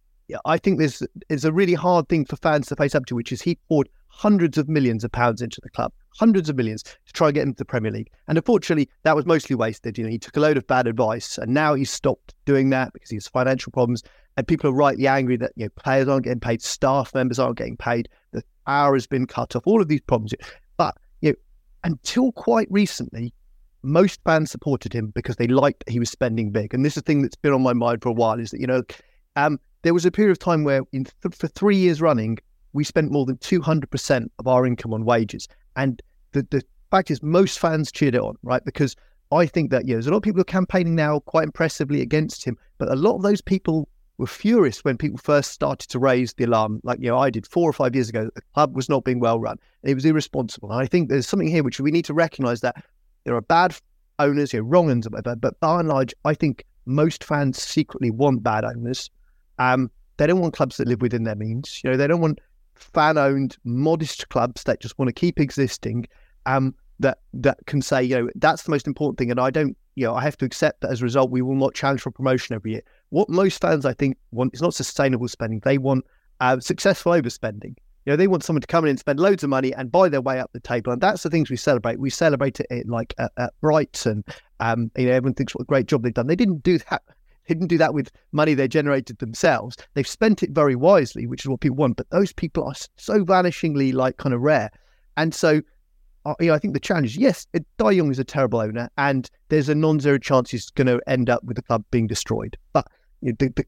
I 0.47 0.57
think 0.57 0.79
there's 0.79 1.03
is 1.29 1.45
a 1.45 1.53
really 1.53 1.75
hard 1.75 2.09
thing 2.09 2.25
for 2.25 2.37
fans 2.37 2.69
to 2.69 2.77
face 2.77 2.95
up 2.95 3.05
to, 3.07 3.15
which 3.15 3.31
is 3.31 3.43
he 3.43 3.59
poured 3.69 3.91
hundreds 4.17 4.57
of 4.57 4.67
millions 4.67 5.05
of 5.05 5.13
pounds 5.13 5.43
into 5.43 5.61
the 5.63 5.69
club, 5.69 5.93
hundreds 6.19 6.49
of 6.49 6.57
millions 6.57 6.83
to 6.83 7.13
try 7.13 7.29
and 7.29 7.35
get 7.35 7.43
him 7.43 7.53
to 7.53 7.59
the 7.59 7.65
Premier 7.65 7.93
League. 7.93 8.11
And 8.29 8.39
unfortunately, 8.39 8.89
that 9.03 9.15
was 9.15 9.27
mostly 9.27 9.55
wasted. 9.55 9.99
You 9.99 10.05
know, 10.05 10.11
he 10.11 10.19
took 10.19 10.37
a 10.37 10.41
load 10.41 10.57
of 10.57 10.67
bad 10.67 10.87
advice, 10.87 11.37
and 11.37 11.53
now 11.53 11.75
he's 11.75 11.91
stopped 11.91 12.35
doing 12.47 12.71
that 12.71 12.93
because 12.95 13.11
he 13.11 13.17
has 13.17 13.29
financial 13.29 13.73
problems. 13.73 14.03
And 14.39 14.49
people 14.49 14.71
are 14.71 14.75
rightly 14.75 15.07
angry 15.07 15.37
that 15.37 15.53
you 15.57 15.67
know 15.67 15.71
players 15.77 16.09
aren't 16.09 16.25
getting 16.25 16.41
paid, 16.41 16.63
staff 16.63 17.15
members 17.15 17.39
aren't 17.39 17.59
getting 17.59 17.77
paid, 17.77 18.09
the 18.33 18.43
hour 18.67 18.95
has 18.95 19.07
been 19.07 19.27
cut 19.27 19.55
off, 19.55 19.67
all 19.67 19.83
of 19.83 19.89
these 19.89 20.01
problems. 20.01 20.35
But 20.77 20.97
you 21.21 21.31
know, 21.31 21.37
until 21.85 22.33
quite 22.33 22.69
recently, 22.71 23.35
most 23.83 24.21
fans 24.25 24.51
supported 24.51 24.93
him 24.93 25.13
because 25.15 25.37
they 25.37 25.47
liked 25.47 25.85
that 25.85 25.93
he 25.93 25.99
was 25.99 26.11
spending 26.11 26.51
big. 26.51 26.75
And 26.75 26.85
this 26.85 26.97
is 26.97 27.03
the 27.03 27.07
thing 27.07 27.23
that's 27.23 27.37
been 27.37 27.53
on 27.53 27.63
my 27.63 27.73
mind 27.73 28.03
for 28.03 28.09
a 28.09 28.13
while 28.13 28.41
is 28.41 28.51
that, 28.51 28.61
you 28.61 28.67
know, 28.67 28.83
um, 29.37 29.61
there 29.83 29.95
was 29.95 30.05
a 30.05 30.11
period 30.11 30.33
of 30.33 30.39
time 30.39 30.65
where 30.65 30.83
in 30.93 31.05
th- 31.05 31.35
for 31.35 31.47
three 31.49 31.77
years 31.77 32.01
running, 32.03 32.39
we 32.77 32.85
spent 32.85 33.11
more 33.11 33.25
than 33.25 33.39
200% 33.39 34.29
of 34.39 34.47
our 34.47 34.67
income 34.67 34.93
on 34.93 35.05
wages. 35.05 35.49
And 35.77 36.03
the, 36.33 36.47
the 36.51 36.63
fact 36.91 37.11
is, 37.11 37.23
most 37.23 37.59
fans 37.59 37.91
cheered 37.91 38.15
it 38.15 38.21
on, 38.21 38.37
right? 38.43 38.63
Because 38.65 38.95
I 39.33 39.47
think 39.47 39.71
that, 39.71 39.87
know, 39.87 39.95
there's 39.95 40.07
a 40.07 40.11
lot 40.11 40.19
of 40.19 40.23
people 40.23 40.39
who 40.39 40.43
are 40.43 40.45
campaigning 40.45 40.95
now 40.95 41.21
quite 41.21 41.45
impressively 41.45 42.03
against 42.03 42.45
him, 42.45 42.59
but 42.77 42.93
a 42.93 42.95
lot 42.95 43.17
of 43.17 43.23
those 43.23 43.41
people 43.41 43.89
were 44.19 44.27
furious 44.27 44.85
when 44.85 44.99
people 44.99 45.19
first 45.19 45.53
started 45.53 45.89
to 45.89 45.99
raise 45.99 46.35
the 46.35 46.45
alarm, 46.45 46.81
like, 46.85 46.99
you 47.01 47.09
know, 47.09 47.19
I 47.19 47.31
did 47.31 47.47
four 47.47 47.69
or 47.69 47.73
five 47.73 47.95
years 47.95 48.11
ago, 48.11 48.29
the 48.35 48.43
club 48.55 48.77
was 48.77 48.89
not 48.89 49.05
being 49.05 49.21
well 49.21 49.41
run. 49.41 49.59
It 49.83 49.95
was 49.95 50.05
irresponsible. 50.05 50.71
And 50.71 50.81
I 50.81 50.87
think 50.87 51.09
there's 51.09 51.27
something 51.27 51.49
here 51.49 51.65
which 51.65 51.81
we 51.81 51.91
need 51.91 52.05
to 52.05 52.15
recognize 52.15 52.61
that 52.61 52.77
there 53.25 53.35
are 53.35 53.43
bad 53.43 53.75
owners, 54.19 54.53
you 54.53 54.61
know, 54.61 54.67
wrong 54.67 54.87
ones, 54.87 55.09
but, 55.09 55.41
but 55.41 55.61
by 55.61 55.81
and 55.81 55.89
large, 55.89 56.15
I 56.27 56.35
think 56.35 56.65
most 56.85 57.25
fans 57.25 57.61
secretly 57.61 58.11
want 58.11 58.43
bad 58.43 58.65
owners. 58.65 59.11
Um, 59.59 59.91
they 60.19 60.27
don't 60.27 60.41
want 60.41 60.55
clubs 60.55 60.77
that 60.77 60.89
live 60.89 61.01
within 61.01 61.25
their 61.25 61.35
means. 61.35 61.81
You 61.83 61.91
know, 61.91 61.97
they 61.97 62.07
don't 62.07 62.21
want 62.21 62.39
fan-owned, 62.77 63.57
modest 63.65 64.29
clubs 64.29 64.63
that 64.65 64.81
just 64.81 64.99
want 64.99 65.09
to 65.09 65.13
keep 65.13 65.41
existing. 65.41 66.07
Um, 66.47 66.75
that 66.99 67.19
that 67.35 67.59
can 67.67 67.83
say, 67.83 68.03
you 68.03 68.17
know, 68.17 68.31
that's 68.37 68.63
the 68.63 68.71
most 68.71 68.87
important 68.87 69.19
thing. 69.19 69.31
And 69.31 69.41
I 69.41 69.51
don't, 69.51 69.77
you 69.97 70.07
know, 70.07 70.15
I 70.15 70.23
have 70.23 70.37
to 70.39 70.45
accept 70.45 70.81
that 70.81 70.91
as 70.91 71.01
a 71.01 71.05
result, 71.05 71.31
we 71.31 71.43
will 71.43 71.55
not 71.55 71.75
challenge 71.75 72.01
for 72.01 72.11
promotion 72.11 72.55
every 72.55 72.73
year. 72.73 72.83
What 73.11 73.29
most 73.29 73.61
fans, 73.61 73.85
I 73.85 73.93
think, 73.93 74.17
want 74.31 74.55
is 74.55 74.63
not 74.63 74.75
sustainable 74.75 75.29
spending. 75.29 75.61
They 75.65 75.79
want 75.79 76.05
uh, 76.41 76.61
successful 76.61 77.13
overspending. 77.13 77.77
You 78.05 78.13
know, 78.13 78.17
they 78.17 78.29
want 78.29 78.45
someone 78.45 78.61
to 78.61 78.67
come 78.67 78.85
in 78.85 78.91
and 78.91 78.99
spend 78.99 79.19
loads 79.19 79.43
of 79.43 79.51
money 79.51 79.75
and 79.75 79.91
buy 79.91 80.09
their 80.09 80.21
way 80.21 80.39
up 80.39 80.53
the 80.53 80.61
table, 80.61 80.93
and 80.93 81.01
that's 81.01 81.23
the 81.25 81.31
things 81.31 81.51
we 81.51 81.57
celebrate. 81.57 81.99
We 81.99 82.11
celebrate 82.11 82.61
it 82.61 82.89
like 82.89 83.15
at, 83.19 83.33
at 83.37 83.53
Brighton. 83.61 84.25
Um, 84.61 84.91
you 84.97 85.07
know, 85.07 85.13
everyone 85.13 85.35
thinks 85.35 85.55
what 85.55 85.63
a 85.63 85.67
great 85.67 85.87
job 85.87 86.03
they've 86.03 86.15
done. 86.15 86.29
They 86.29 86.37
didn't 86.37 86.63
do 86.63 86.79
that. 86.91 87.03
Didn't 87.47 87.69
do 87.69 87.79
that 87.79 87.95
with 87.95 88.11
money 88.33 88.55
they 88.55 88.69
generated 88.69 89.19
themselves. 89.19 89.77
They've 89.95 90.07
spent 90.07 90.43
it 90.43 90.51
very 90.51 90.77
wisely, 90.77 91.27
which 91.27 91.45
is 91.45 91.49
what 91.49 91.61
people 91.61 91.77
want. 91.77 91.97
But 91.97 92.11
those 92.11 92.33
people 92.33 92.65
are 92.65 92.75
so 92.97 93.25
vanishingly 93.25 93.93
like 93.93 94.17
kind 94.17 94.35
of 94.35 94.41
rare, 94.41 94.71
and 95.17 95.35
so 95.35 95.63
uh, 96.27 96.35
you 96.41 96.49
know, 96.49 96.55
I 96.55 96.59
think 96.59 96.75
the 96.75 96.81
challenge 96.81 97.11
is 97.11 97.17
yes, 97.17 97.47
Dai 97.53 97.95
Yongge 97.95 98.11
is 98.11 98.19
a 98.19 98.25
terrible 98.25 98.61
owner, 98.61 98.91
and 98.99 99.31
there's 99.49 99.69
a 99.69 99.77
non-zero 99.77 100.19
chance 100.19 100.51
he's 100.51 100.71
going 100.71 100.89
to 100.89 101.01
end 101.07 101.31
up 101.31 101.45
with 101.45 101.55
the 101.55 101.63
club 101.63 101.85
being 101.93 102.09
destroyed. 102.09 102.59
But 102.73 102.89
you 103.21 103.31
know, 103.31 103.37
the, 103.39 103.49
the 103.51 103.65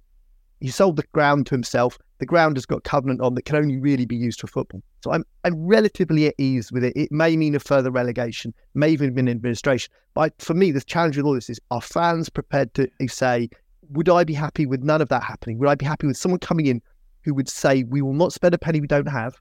he 0.60 0.68
sold 0.70 0.96
the 0.96 1.04
ground 1.12 1.46
to 1.46 1.54
himself. 1.54 1.98
The 2.18 2.26
ground 2.26 2.56
has 2.56 2.66
got 2.66 2.82
covenant 2.82 3.20
on 3.20 3.36
that 3.36 3.44
can 3.44 3.54
only 3.54 3.76
really 3.76 4.06
be 4.06 4.16
used 4.16 4.40
for 4.40 4.48
football. 4.48 4.82
So 5.04 5.12
I'm 5.12 5.24
I'm 5.44 5.54
relatively 5.54 6.26
at 6.26 6.34
ease 6.38 6.72
with 6.72 6.82
it. 6.82 6.94
It 6.96 7.12
may 7.12 7.36
mean 7.36 7.54
a 7.54 7.60
further 7.60 7.92
relegation, 7.92 8.52
may 8.74 8.90
even 8.90 9.14
mean 9.14 9.28
administration. 9.28 9.92
But 10.14 10.34
for 10.40 10.54
me, 10.54 10.72
the 10.72 10.80
challenge 10.80 11.16
with 11.16 11.26
all 11.26 11.34
this 11.34 11.48
is: 11.48 11.60
are 11.70 11.80
fans 11.80 12.28
prepared 12.28 12.74
to 12.74 12.88
say, 13.06 13.50
would 13.90 14.08
I 14.08 14.24
be 14.24 14.34
happy 14.34 14.66
with 14.66 14.82
none 14.82 15.00
of 15.00 15.08
that 15.08 15.22
happening? 15.22 15.58
Would 15.58 15.68
I 15.68 15.74
be 15.74 15.86
happy 15.86 16.06
with 16.06 16.16
someone 16.16 16.40
coming 16.40 16.66
in 16.66 16.82
who 17.22 17.34
would 17.34 17.48
say, 17.48 17.84
we 17.84 18.02
will 18.02 18.14
not 18.14 18.32
spend 18.32 18.54
a 18.54 18.58
penny 18.58 18.80
we 18.80 18.86
don't 18.86 19.08
have, 19.08 19.40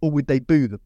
or 0.00 0.10
would 0.10 0.26
they 0.26 0.38
boo 0.38 0.68
them? 0.68 0.80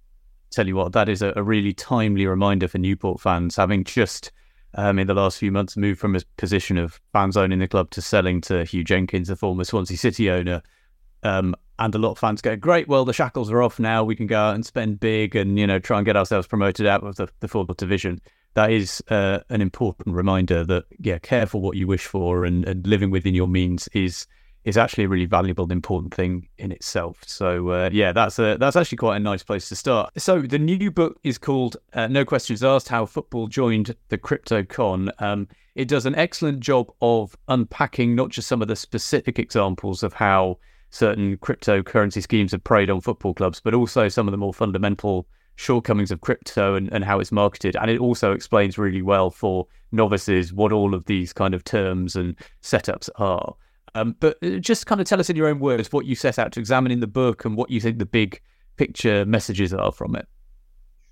Tell 0.50 0.66
you 0.66 0.76
what, 0.76 0.92
that 0.92 1.08
is 1.08 1.22
a, 1.22 1.32
really 1.42 1.72
timely 1.72 2.26
reminder 2.26 2.68
for 2.68 2.78
Newport 2.78 3.20
fans, 3.20 3.56
having 3.56 3.84
just 3.84 4.30
um, 4.74 4.98
in 4.98 5.06
the 5.06 5.14
last 5.14 5.38
few 5.38 5.50
months 5.50 5.76
moved 5.76 6.00
from 6.00 6.14
a 6.14 6.20
position 6.36 6.78
of 6.78 7.00
fans 7.12 7.36
owning 7.36 7.58
the 7.58 7.68
club 7.68 7.90
to 7.90 8.02
selling 8.02 8.40
to 8.42 8.54
Huw 8.64 8.84
Jenkins, 8.84 9.30
a 9.30 9.36
former 9.36 9.64
Swansea 9.64 9.96
City 9.96 10.30
owner. 10.30 10.62
Um, 11.22 11.56
and 11.78 11.94
a 11.94 11.98
lot 11.98 12.12
of 12.12 12.18
fans 12.18 12.40
go, 12.40 12.54
great, 12.54 12.86
well, 12.86 13.04
the 13.04 13.12
shackles 13.12 13.50
are 13.50 13.62
off 13.62 13.80
now. 13.80 14.04
We 14.04 14.14
can 14.14 14.28
go 14.28 14.38
out 14.38 14.54
and 14.54 14.64
spend 14.64 15.00
big 15.00 15.34
and, 15.34 15.58
you 15.58 15.66
know, 15.66 15.80
try 15.80 15.98
and 15.98 16.06
get 16.06 16.16
ourselves 16.16 16.46
promoted 16.46 16.86
out 16.86 17.02
of 17.02 17.16
the, 17.16 17.28
the 17.40 17.48
fourth 17.48 17.76
division. 17.76 18.20
That 18.54 18.70
is 18.70 19.02
uh, 19.08 19.40
an 19.50 19.60
important 19.60 20.14
reminder 20.14 20.64
that, 20.64 20.84
yeah, 20.98 21.18
care 21.18 21.46
for 21.46 21.60
what 21.60 21.76
you 21.76 21.86
wish 21.86 22.06
for 22.06 22.44
and, 22.44 22.66
and 22.66 22.86
living 22.86 23.10
within 23.10 23.34
your 23.34 23.48
means 23.48 23.88
is 23.92 24.26
is 24.64 24.78
actually 24.78 25.04
a 25.04 25.08
really 25.08 25.26
valuable 25.26 25.64
and 25.64 25.72
important 25.72 26.14
thing 26.14 26.48
in 26.56 26.72
itself. 26.72 27.18
So 27.26 27.68
uh, 27.68 27.90
yeah, 27.92 28.12
that's 28.12 28.38
a 28.38 28.56
that's 28.58 28.76
actually 28.76 28.96
quite 28.96 29.16
a 29.16 29.20
nice 29.20 29.42
place 29.42 29.68
to 29.68 29.76
start. 29.76 30.10
So 30.16 30.40
the 30.40 30.58
new 30.58 30.90
book 30.90 31.18
is 31.22 31.38
called 31.38 31.76
uh, 31.92 32.06
No 32.06 32.24
Questions 32.24 32.64
Asked: 32.64 32.88
How 32.88 33.06
Football 33.06 33.48
Joined 33.48 33.94
the 34.08 34.18
Crypto 34.18 34.64
Con. 34.64 35.10
Um, 35.18 35.48
it 35.74 35.88
does 35.88 36.06
an 36.06 36.14
excellent 36.14 36.60
job 36.60 36.90
of 37.02 37.36
unpacking 37.48 38.14
not 38.14 38.30
just 38.30 38.48
some 38.48 38.62
of 38.62 38.68
the 38.68 38.76
specific 38.76 39.38
examples 39.38 40.02
of 40.02 40.12
how 40.12 40.58
certain 40.90 41.36
cryptocurrency 41.38 42.22
schemes 42.22 42.52
have 42.52 42.62
preyed 42.62 42.88
on 42.88 43.00
football 43.00 43.34
clubs, 43.34 43.60
but 43.60 43.74
also 43.74 44.08
some 44.08 44.28
of 44.28 44.32
the 44.32 44.38
more 44.38 44.54
fundamental 44.54 45.26
shortcomings 45.56 46.10
of 46.10 46.20
crypto 46.20 46.74
and, 46.74 46.92
and 46.92 47.04
how 47.04 47.20
it's 47.20 47.32
marketed. 47.32 47.76
And 47.76 47.90
it 47.90 48.00
also 48.00 48.32
explains 48.32 48.78
really 48.78 49.02
well 49.02 49.30
for 49.30 49.66
novices 49.92 50.52
what 50.52 50.72
all 50.72 50.94
of 50.94 51.04
these 51.06 51.32
kind 51.32 51.54
of 51.54 51.64
terms 51.64 52.16
and 52.16 52.36
setups 52.62 53.08
are. 53.16 53.54
Um, 53.94 54.16
but 54.18 54.36
uh, 54.42 54.58
just 54.58 54.86
kind 54.86 55.00
of 55.00 55.06
tell 55.06 55.20
us 55.20 55.30
in 55.30 55.36
your 55.36 55.46
own 55.46 55.60
words 55.60 55.92
what 55.92 56.06
you 56.06 56.16
set 56.16 56.38
out 56.38 56.52
to 56.52 56.60
examine 56.60 56.90
in 56.90 57.00
the 57.00 57.06
book 57.06 57.44
and 57.44 57.56
what 57.56 57.70
you 57.70 57.80
think 57.80 57.98
the 57.98 58.06
big 58.06 58.40
picture 58.76 59.24
messages 59.24 59.72
are 59.72 59.92
from 59.92 60.16
it. 60.16 60.26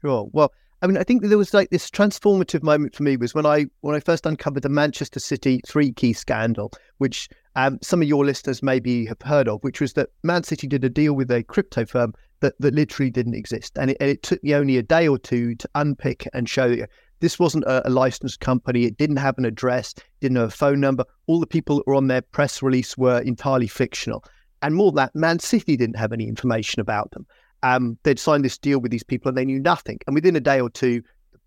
Sure. 0.01 0.29
Well, 0.33 0.53
I 0.83 0.89
mean, 0.89 0.97
I 0.97 1.05
think 1.05 1.23
there 1.23 1.39
was 1.39 1.55
like 1.55 1.71
this 1.71 1.89
transformative 1.89 2.65
moment 2.65 2.97
for 2.97 3.05
me 3.05 3.17
was 3.17 3.35
when 3.35 3.47
I 3.47 3.67
when 3.83 3.95
I 3.95 4.01
first 4.01 4.27
uncovered 4.27 4.65
the 4.65 4.69
Manchester 4.69 5.21
City 5.21 5.61
3Key 5.65 6.17
scandal, 6.17 6.73
which 6.99 7.29
um, 7.55 7.79
some 7.83 8.03
of 8.03 8.09
your 8.09 8.25
listeners 8.25 8.65
maybe 8.65 9.07
have 9.07 9.23
heard 9.23 9.47
of, 9.47 9.63
which 9.63 9.81
was 9.81 9.93
that 9.93 10.09
Man 10.25 10.43
City 10.43 10.67
did 10.67 10.83
a 10.83 10.91
deal 10.91 11.13
with 11.13 11.31
a 11.31 11.45
crypto 11.45 11.87
firm 11.87 12.15
that, 12.43 12.55
that 12.61 12.75
literally 12.75 13.11
didn't 13.11 13.35
exist, 13.35 13.79
and 13.79 13.91
it, 13.91 13.97
and 14.01 14.11
it 14.11 14.23
took 14.23 14.43
me 14.45 14.55
only 14.55 14.77
a 14.77 14.83
day 14.83 15.09
or 15.09 15.19
two 15.19 15.55
to 15.57 15.69
unpick 15.75 16.29
and 16.35 16.49
show 16.49 16.67
you 16.67 16.87
this 17.23 17.39
wasn't 17.39 17.65
a, 17.65 17.89
a, 17.89 17.91
licensed 17.91 18.41
company. 18.41 18.85
It 18.85 18.99
didn't 18.99 19.17
have 19.17 19.39
an 19.39 19.45
address, 19.45 19.95
didn't 20.21 20.37
have 20.37 20.49
a 20.49 20.51
phone 20.51 20.81
number. 20.81 21.05
All 21.29 21.39
the 21.39 21.47
people 21.47 21.77
that 21.77 21.87
were 21.87 21.95
on 21.95 22.09
their 22.09 22.21
press 22.21 22.63
release 22.63 22.99
were 22.99 23.21
entirely 23.21 23.69
fictional. 23.69 24.25
And 24.61 24.75
more 24.75 24.91
than 24.91 24.97
that, 24.97 25.15
Man 25.15 25.39
City 25.39 25.77
didn't 25.77 25.97
have 25.97 26.13
any 26.13 26.27
information 26.27 26.81
about 26.81 27.13
them. 27.13 27.25
Um, 27.63 27.97
they'd 28.03 28.19
signed 28.19 28.45
this 28.45 28.59
deal 28.59 28.81
with 28.81 28.91
these 28.91 29.05
people 29.05 29.29
and 29.29 29.39
they 29.39 29.45
knew 29.45 29.61
nothing. 29.61 30.01
And 30.07 30.15
within 30.15 30.35
a 30.35 30.41
day 30.41 30.61
or 30.61 30.69
two, 30.69 31.01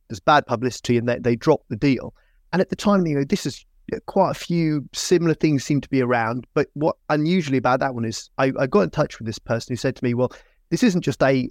there's 0.08 0.22
bad 0.22 0.46
publicity 0.48 0.98
and 0.98 1.10
they, 1.10 1.20
they 1.20 1.36
dropped 1.36 1.68
the 1.68 1.76
deal. 1.76 2.14
And 2.54 2.62
at 2.62 2.70
the 2.70 2.76
time, 2.78 3.06
you 3.06 3.16
know, 3.16 3.26
this 3.26 3.46
is 3.46 3.66
quite 4.06 4.32
a 4.32 4.36
few 4.36 4.88
similar 4.94 5.34
things 5.34 5.64
seem 5.64 5.82
to 5.82 5.90
be 5.90 6.02
around. 6.02 6.48
But 6.54 6.68
what 6.74 6.96
unusually 7.10 7.58
about 7.58 7.82
that 7.82 7.96
one 7.96 8.06
is 8.06 8.30
I, 8.38 8.54
I 8.58 8.68
got 8.68 8.82
in 8.82 8.90
touch 8.92 9.20
with 9.20 9.26
this 9.26 9.40
person 9.40 9.74
who 9.74 9.78
said 9.78 9.96
to 9.98 10.04
me, 10.04 10.14
well, 10.14 10.32
this 10.70 10.84
isn't 10.84 11.02
just 11.02 11.22
a 11.24 11.50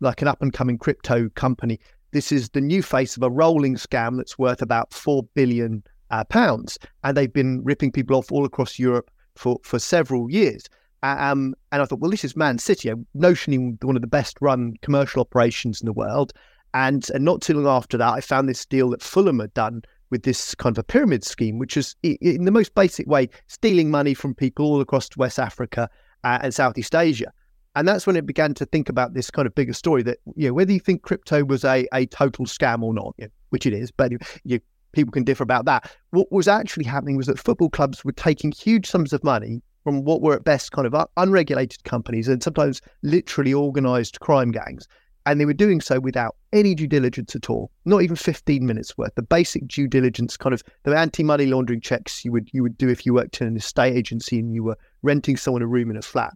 like 0.00 0.22
an 0.22 0.28
up 0.28 0.42
and 0.42 0.52
coming 0.52 0.78
crypto 0.78 1.28
company. 1.30 1.80
This 2.12 2.30
is 2.30 2.50
the 2.50 2.60
new 2.60 2.82
face 2.82 3.16
of 3.16 3.22
a 3.22 3.30
rolling 3.30 3.76
scam 3.76 4.16
that's 4.16 4.38
worth 4.38 4.62
about 4.62 4.92
four 4.92 5.24
billion 5.34 5.82
uh, 6.10 6.24
pounds, 6.24 6.78
and 7.02 7.16
they've 7.16 7.32
been 7.32 7.62
ripping 7.64 7.90
people 7.90 8.16
off 8.16 8.30
all 8.30 8.44
across 8.44 8.78
Europe 8.78 9.10
for 9.36 9.58
for 9.62 9.78
several 9.78 10.30
years. 10.30 10.68
Um, 11.02 11.54
and 11.70 11.82
I 11.82 11.84
thought, 11.84 12.00
well, 12.00 12.10
this 12.10 12.24
is 12.24 12.34
Man 12.34 12.56
City, 12.56 12.90
notionally 13.14 13.82
one 13.84 13.94
of 13.94 14.00
the 14.00 14.08
best 14.08 14.38
run 14.40 14.74
commercial 14.80 15.20
operations 15.20 15.82
in 15.82 15.86
the 15.86 15.92
world. 15.92 16.32
And, 16.72 17.08
and 17.14 17.24
not 17.24 17.42
too 17.42 17.52
long 17.52 17.66
after 17.66 17.98
that, 17.98 18.14
I 18.14 18.20
found 18.22 18.48
this 18.48 18.64
deal 18.64 18.88
that 18.90 19.02
Fulham 19.02 19.38
had 19.38 19.52
done 19.52 19.82
with 20.08 20.22
this 20.22 20.54
kind 20.54 20.72
of 20.72 20.78
a 20.78 20.82
pyramid 20.82 21.22
scheme, 21.22 21.58
which 21.58 21.76
is 21.76 21.94
in 22.02 22.46
the 22.46 22.50
most 22.50 22.74
basic 22.74 23.06
way 23.06 23.28
stealing 23.48 23.90
money 23.90 24.14
from 24.14 24.34
people 24.34 24.64
all 24.64 24.80
across 24.80 25.14
West 25.16 25.38
Africa 25.38 25.90
uh, 26.24 26.38
and 26.40 26.54
Southeast 26.54 26.94
Asia. 26.94 27.30
And 27.76 27.88
that's 27.88 28.06
when 28.06 28.16
it 28.16 28.26
began 28.26 28.54
to 28.54 28.66
think 28.66 28.88
about 28.88 29.14
this 29.14 29.30
kind 29.30 29.46
of 29.46 29.54
bigger 29.54 29.72
story 29.72 30.02
that, 30.04 30.18
you 30.36 30.48
know, 30.48 30.54
whether 30.54 30.72
you 30.72 30.80
think 30.80 31.02
crypto 31.02 31.44
was 31.44 31.64
a, 31.64 31.86
a 31.92 32.06
total 32.06 32.46
scam 32.46 32.82
or 32.82 32.94
not, 32.94 33.14
you 33.18 33.24
know, 33.24 33.30
which 33.50 33.66
it 33.66 33.72
is, 33.72 33.90
but 33.90 34.12
you, 34.12 34.18
you, 34.44 34.60
people 34.92 35.12
can 35.12 35.24
differ 35.24 35.42
about 35.42 35.64
that. 35.64 35.90
What 36.10 36.30
was 36.30 36.46
actually 36.46 36.84
happening 36.84 37.16
was 37.16 37.26
that 37.26 37.38
football 37.38 37.70
clubs 37.70 38.04
were 38.04 38.12
taking 38.12 38.52
huge 38.52 38.88
sums 38.88 39.12
of 39.12 39.24
money 39.24 39.60
from 39.82 40.04
what 40.04 40.22
were 40.22 40.34
at 40.34 40.44
best 40.44 40.72
kind 40.72 40.86
of 40.86 41.06
unregulated 41.16 41.84
companies 41.84 42.28
and 42.28 42.42
sometimes 42.42 42.80
literally 43.02 43.52
organized 43.52 44.20
crime 44.20 44.50
gangs. 44.50 44.88
And 45.26 45.40
they 45.40 45.46
were 45.46 45.54
doing 45.54 45.80
so 45.80 46.00
without 46.00 46.36
any 46.52 46.74
due 46.74 46.86
diligence 46.86 47.34
at 47.34 47.48
all, 47.48 47.70
not 47.86 48.02
even 48.02 48.14
15 48.14 48.66
minutes 48.66 48.96
worth. 48.98 49.14
The 49.14 49.22
basic 49.22 49.66
due 49.66 49.88
diligence, 49.88 50.36
kind 50.36 50.52
of 50.52 50.62
the 50.82 50.96
anti-money 50.96 51.46
laundering 51.46 51.80
checks 51.80 52.24
you 52.26 52.32
would 52.32 52.50
you 52.52 52.62
would 52.62 52.76
do 52.76 52.88
if 52.90 53.06
you 53.06 53.14
worked 53.14 53.40
in 53.40 53.46
an 53.46 53.56
estate 53.56 53.96
agency 53.96 54.38
and 54.38 54.52
you 54.54 54.62
were 54.62 54.76
renting 55.02 55.38
someone 55.38 55.62
a 55.62 55.66
room 55.66 55.90
in 55.90 55.96
a 55.96 56.02
flat. 56.02 56.34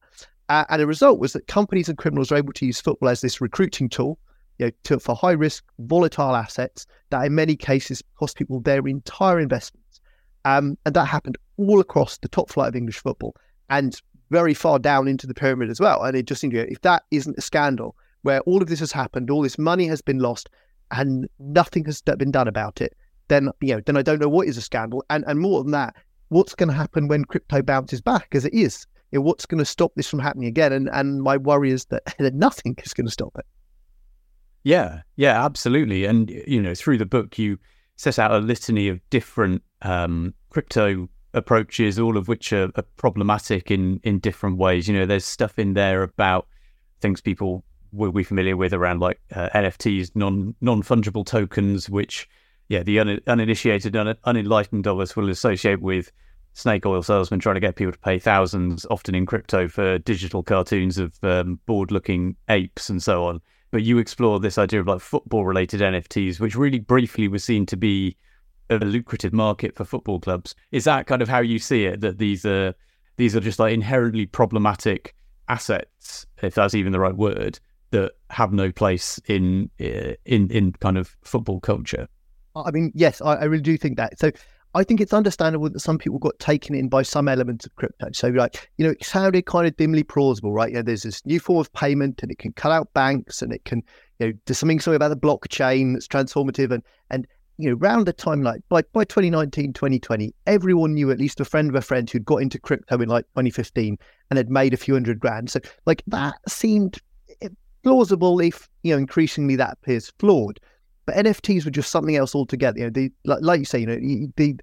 Uh, 0.48 0.64
and 0.70 0.80
the 0.80 0.86
result 0.86 1.18
was 1.18 1.32
that 1.34 1.46
companies 1.46 1.88
and 1.88 1.98
criminals 1.98 2.30
were 2.30 2.36
able 2.36 2.52
to 2.54 2.66
use 2.66 2.80
football 2.80 3.08
as 3.08 3.20
this 3.20 3.40
recruiting 3.40 3.88
tool 3.88 4.18
you 4.58 4.66
know, 4.66 4.72
to, 4.84 4.98
for 4.98 5.14
high 5.14 5.32
risk, 5.32 5.64
volatile 5.80 6.34
assets 6.34 6.86
that 7.10 7.24
in 7.24 7.34
many 7.34 7.54
cases 7.54 8.02
cost 8.18 8.36
people 8.36 8.60
their 8.60 8.86
entire 8.86 9.38
investments. 9.38 10.00
Um, 10.44 10.78
and 10.86 10.94
that 10.94 11.04
happened 11.04 11.36
all 11.58 11.80
across 11.80 12.18
the 12.18 12.28
top 12.28 12.50
flight 12.50 12.68
of 12.68 12.76
English 12.76 12.98
football 12.98 13.34
and 13.68 14.00
very 14.30 14.54
far 14.54 14.78
down 14.78 15.08
into 15.08 15.26
the 15.26 15.34
pyramid 15.34 15.70
as 15.70 15.80
well. 15.80 16.02
And 16.02 16.16
it 16.16 16.26
just 16.26 16.40
seemed 16.40 16.54
to 16.54 16.70
if 16.70 16.80
that 16.82 17.04
isn't 17.10 17.38
a 17.38 17.42
scandal 17.42 17.96
where 18.22 18.40
all 18.40 18.62
of 18.62 18.68
this 18.68 18.80
has 18.80 18.92
happened, 18.92 19.30
all 19.30 19.42
this 19.42 19.58
money 19.58 19.86
has 19.86 20.02
been 20.02 20.18
lost, 20.18 20.48
and 20.90 21.28
nothing 21.38 21.84
has 21.84 22.00
been 22.00 22.30
done 22.30 22.48
about 22.48 22.80
it, 22.80 22.96
then 23.28 23.50
you 23.60 23.74
know, 23.74 23.80
then 23.84 23.96
I 23.96 24.02
don't 24.02 24.20
know 24.20 24.28
what 24.28 24.48
is 24.48 24.56
a 24.56 24.62
scandal. 24.62 25.04
And 25.10 25.24
and 25.26 25.38
more 25.38 25.62
than 25.62 25.72
that, 25.72 25.94
what's 26.28 26.54
going 26.54 26.68
to 26.68 26.74
happen 26.74 27.08
when 27.08 27.24
crypto 27.24 27.62
bounces 27.62 28.00
back, 28.00 28.28
as 28.32 28.44
it 28.44 28.54
is 28.54 28.86
you 29.10 29.18
know, 29.18 29.22
what's 29.22 29.46
going 29.46 29.58
to 29.58 29.64
stop 29.64 29.92
this 29.94 30.08
from 30.08 30.18
happening 30.18 30.48
again? 30.48 30.72
And 30.72 30.88
and 30.92 31.22
my 31.22 31.36
worry 31.36 31.70
is 31.70 31.86
that, 31.86 32.02
that 32.18 32.34
nothing 32.34 32.76
is 32.84 32.94
going 32.94 33.06
to 33.06 33.12
stop 33.12 33.32
it. 33.38 33.46
Yeah, 34.64 35.02
yeah, 35.16 35.44
absolutely. 35.44 36.04
And 36.04 36.30
you 36.46 36.60
know, 36.60 36.74
through 36.74 36.98
the 36.98 37.06
book, 37.06 37.38
you 37.38 37.58
set 37.96 38.18
out 38.18 38.32
a 38.32 38.38
litany 38.38 38.88
of 38.88 39.00
different 39.10 39.62
um, 39.82 40.34
crypto 40.50 41.08
approaches, 41.34 41.98
all 41.98 42.16
of 42.16 42.28
which 42.28 42.52
are, 42.52 42.70
are, 42.76 42.84
problematic 42.96 43.70
in 43.70 44.00
in 44.02 44.18
different 44.18 44.58
ways. 44.58 44.88
You 44.88 44.94
know, 44.94 45.06
there's 45.06 45.24
stuff 45.24 45.58
in 45.58 45.74
there 45.74 46.02
about 46.02 46.46
things 47.00 47.20
people 47.20 47.64
will 47.92 48.12
be 48.12 48.24
familiar 48.24 48.56
with 48.56 48.74
around 48.74 49.00
like 49.00 49.20
uh, 49.34 49.48
NFTs, 49.54 50.10
non 50.14 50.54
non 50.60 50.82
fungible 50.82 51.24
tokens, 51.24 51.88
which 51.88 52.28
yeah, 52.68 52.82
the 52.82 52.98
un- 52.98 53.20
uninitiated, 53.26 53.96
un- 53.96 54.16
unenlightened 54.24 54.86
of 54.86 55.00
us 55.00 55.16
will 55.16 55.30
associate 55.30 55.80
with 55.80 56.12
snake 56.54 56.86
oil 56.86 57.02
salesman 57.02 57.40
trying 57.40 57.54
to 57.54 57.60
get 57.60 57.76
people 57.76 57.92
to 57.92 57.98
pay 57.98 58.18
thousands, 58.18 58.86
often 58.90 59.14
in 59.14 59.26
crypto, 59.26 59.68
for 59.68 59.98
digital 59.98 60.42
cartoons 60.42 60.98
of 60.98 61.12
um, 61.22 61.60
bored 61.66 61.90
looking 61.90 62.36
apes 62.48 62.90
and 62.90 63.02
so 63.02 63.24
on. 63.24 63.40
But 63.70 63.82
you 63.82 63.98
explore 63.98 64.40
this 64.40 64.58
idea 64.58 64.80
of 64.80 64.86
like 64.86 65.00
football 65.00 65.44
related 65.44 65.80
NFTs, 65.80 66.40
which 66.40 66.56
really 66.56 66.78
briefly 66.78 67.28
was 67.28 67.44
seen 67.44 67.66
to 67.66 67.76
be 67.76 68.16
a 68.70 68.76
lucrative 68.78 69.32
market 69.32 69.74
for 69.74 69.84
football 69.84 70.20
clubs. 70.20 70.54
Is 70.72 70.84
that 70.84 71.06
kind 71.06 71.22
of 71.22 71.28
how 71.28 71.40
you 71.40 71.58
see 71.58 71.84
it? 71.84 72.00
That 72.00 72.18
these 72.18 72.44
are 72.44 72.74
these 73.16 73.36
are 73.36 73.40
just 73.40 73.58
like 73.58 73.74
inherently 73.74 74.26
problematic 74.26 75.14
assets, 75.48 76.26
if 76.42 76.54
that's 76.54 76.74
even 76.74 76.92
the 76.92 77.00
right 77.00 77.16
word, 77.16 77.58
that 77.90 78.12
have 78.30 78.52
no 78.52 78.72
place 78.72 79.20
in 79.26 79.70
uh, 79.80 80.14
in 80.24 80.50
in 80.50 80.72
kind 80.72 80.98
of 80.98 81.16
football 81.22 81.60
culture. 81.60 82.08
I 82.54 82.70
mean, 82.70 82.92
yes, 82.94 83.20
I, 83.20 83.34
I 83.34 83.44
really 83.44 83.62
do 83.62 83.76
think 83.76 83.96
that. 83.98 84.18
So 84.18 84.30
I 84.74 84.84
think 84.84 85.00
it's 85.00 85.12
understandable 85.12 85.70
that 85.70 85.80
some 85.80 85.98
people 85.98 86.18
got 86.18 86.38
taken 86.38 86.74
in 86.74 86.88
by 86.88 87.02
some 87.02 87.26
elements 87.26 87.64
of 87.64 87.74
crypto. 87.76 88.08
So, 88.12 88.28
like, 88.28 88.70
you 88.76 88.84
know, 88.84 88.92
it 88.92 89.04
sounded 89.04 89.46
kind 89.46 89.66
of 89.66 89.76
dimly 89.76 90.02
plausible, 90.02 90.52
right? 90.52 90.68
You 90.70 90.76
know, 90.76 90.82
there's 90.82 91.04
this 91.04 91.24
new 91.24 91.40
form 91.40 91.58
of 91.58 91.72
payment 91.72 92.22
and 92.22 92.30
it 92.30 92.38
can 92.38 92.52
cut 92.52 92.70
out 92.70 92.92
banks 92.92 93.40
and 93.40 93.52
it 93.52 93.64
can, 93.64 93.82
you 94.18 94.26
know, 94.26 94.32
there's 94.44 94.58
something 94.58 94.78
something 94.78 94.96
about 94.96 95.08
the 95.08 95.16
blockchain 95.16 95.94
that's 95.94 96.06
transformative. 96.06 96.70
And, 96.70 96.82
and, 97.10 97.26
you 97.56 97.70
know, 97.70 97.76
around 97.76 98.06
the 98.06 98.12
time 98.12 98.42
like 98.42 98.60
by, 98.68 98.82
by 98.92 99.04
2019, 99.04 99.72
2020, 99.72 100.34
everyone 100.46 100.94
knew 100.94 101.10
at 101.10 101.18
least 101.18 101.40
a 101.40 101.44
friend 101.46 101.70
of 101.70 101.74
a 101.74 101.80
friend 101.80 102.08
who'd 102.08 102.26
got 102.26 102.42
into 102.42 102.58
crypto 102.58 103.00
in 103.00 103.08
like 103.08 103.24
2015 103.28 103.96
and 104.30 104.36
had 104.36 104.50
made 104.50 104.74
a 104.74 104.76
few 104.76 104.94
hundred 104.94 105.18
grand. 105.18 105.50
So, 105.50 105.60
like, 105.86 106.02
that 106.08 106.34
seemed 106.46 106.98
eh, 107.40 107.48
plausible 107.82 108.38
if, 108.38 108.68
you 108.82 108.92
know, 108.92 108.98
increasingly 108.98 109.56
that 109.56 109.78
appears 109.80 110.12
flawed. 110.18 110.60
But 111.08 111.24
NFTs 111.24 111.64
were 111.64 111.70
just 111.70 111.90
something 111.90 112.16
else 112.16 112.34
altogether. 112.34 112.78
You 112.78 112.90
know, 112.90 113.08
like, 113.24 113.38
like 113.42 113.58
you 113.60 113.64
say, 113.64 113.78
you 113.78 113.86
know, 113.86 113.96
the, 114.36 114.56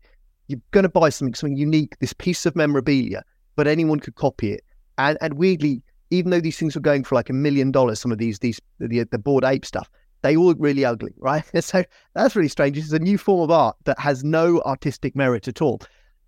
you're 0.47 0.61
going 0.71 0.83
to 0.83 0.89
buy 0.89 1.09
something, 1.09 1.33
something 1.33 1.57
unique, 1.57 1.97
this 1.99 2.13
piece 2.13 2.45
of 2.45 2.55
memorabilia 2.55 3.23
but 3.55 3.67
anyone 3.67 3.99
could 3.99 4.15
copy 4.15 4.51
it. 4.51 4.63
And 4.97 5.17
and 5.21 5.35
weirdly, 5.35 5.81
even 6.09 6.31
though 6.31 6.39
these 6.39 6.57
things 6.57 6.75
were 6.75 6.81
going 6.81 7.03
for 7.03 7.15
like 7.15 7.29
a 7.29 7.33
million 7.33 7.71
dollars, 7.71 7.99
some 7.99 8.11
of 8.11 8.17
these 8.17 8.39
these 8.39 8.59
the, 8.79 9.03
the 9.03 9.17
bored 9.17 9.43
ape 9.43 9.65
stuff, 9.65 9.89
they 10.21 10.35
all 10.35 10.45
look 10.45 10.57
really 10.59 10.85
ugly, 10.85 11.13
right? 11.17 11.43
So 11.61 11.83
that's 12.13 12.35
really 12.35 12.49
strange. 12.49 12.75
This 12.75 12.85
is 12.85 12.93
a 12.93 12.99
new 12.99 13.17
form 13.17 13.41
of 13.41 13.51
art 13.51 13.75
that 13.85 13.99
has 13.99 14.23
no 14.23 14.61
artistic 14.61 15.15
merit 15.15 15.47
at 15.47 15.61
all. 15.61 15.81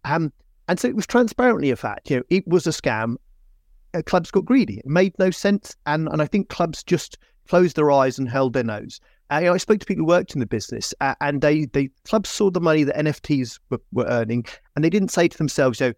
Um, 0.05 0.31
and 0.67 0.79
so 0.79 0.87
it 0.87 0.95
was 0.95 1.07
transparently 1.07 1.69
a 1.71 1.75
fact. 1.75 2.09
You 2.09 2.17
know, 2.17 2.23
it 2.29 2.47
was 2.47 2.67
a 2.67 2.71
scam. 2.71 3.15
Uh, 3.93 4.01
clubs 4.01 4.31
got 4.31 4.45
greedy. 4.45 4.79
It 4.79 4.85
made 4.85 5.17
no 5.17 5.31
sense, 5.31 5.75
and 5.85 6.07
and 6.09 6.21
I 6.21 6.25
think 6.25 6.49
clubs 6.49 6.83
just 6.83 7.17
closed 7.47 7.77
their 7.77 7.91
eyes 7.91 8.19
and 8.19 8.29
held 8.29 8.53
their 8.53 8.63
nose. 8.63 8.99
Uh, 9.31 9.39
you 9.39 9.45
know, 9.45 9.53
I 9.53 9.57
spoke 9.57 9.79
to 9.79 9.85
people 9.85 10.03
who 10.03 10.07
worked 10.07 10.33
in 10.33 10.39
the 10.39 10.45
business, 10.45 10.93
uh, 11.01 11.15
and 11.19 11.41
they 11.41 11.65
they 11.65 11.89
clubs 12.05 12.29
saw 12.29 12.49
the 12.49 12.61
money 12.61 12.83
that 12.83 12.95
NFTs 12.95 13.59
were, 13.69 13.81
were 13.91 14.05
earning, 14.05 14.45
and 14.75 14.85
they 14.85 14.89
didn't 14.89 15.09
say 15.09 15.27
to 15.27 15.37
themselves, 15.37 15.79
you 15.79 15.87
know, 15.87 15.93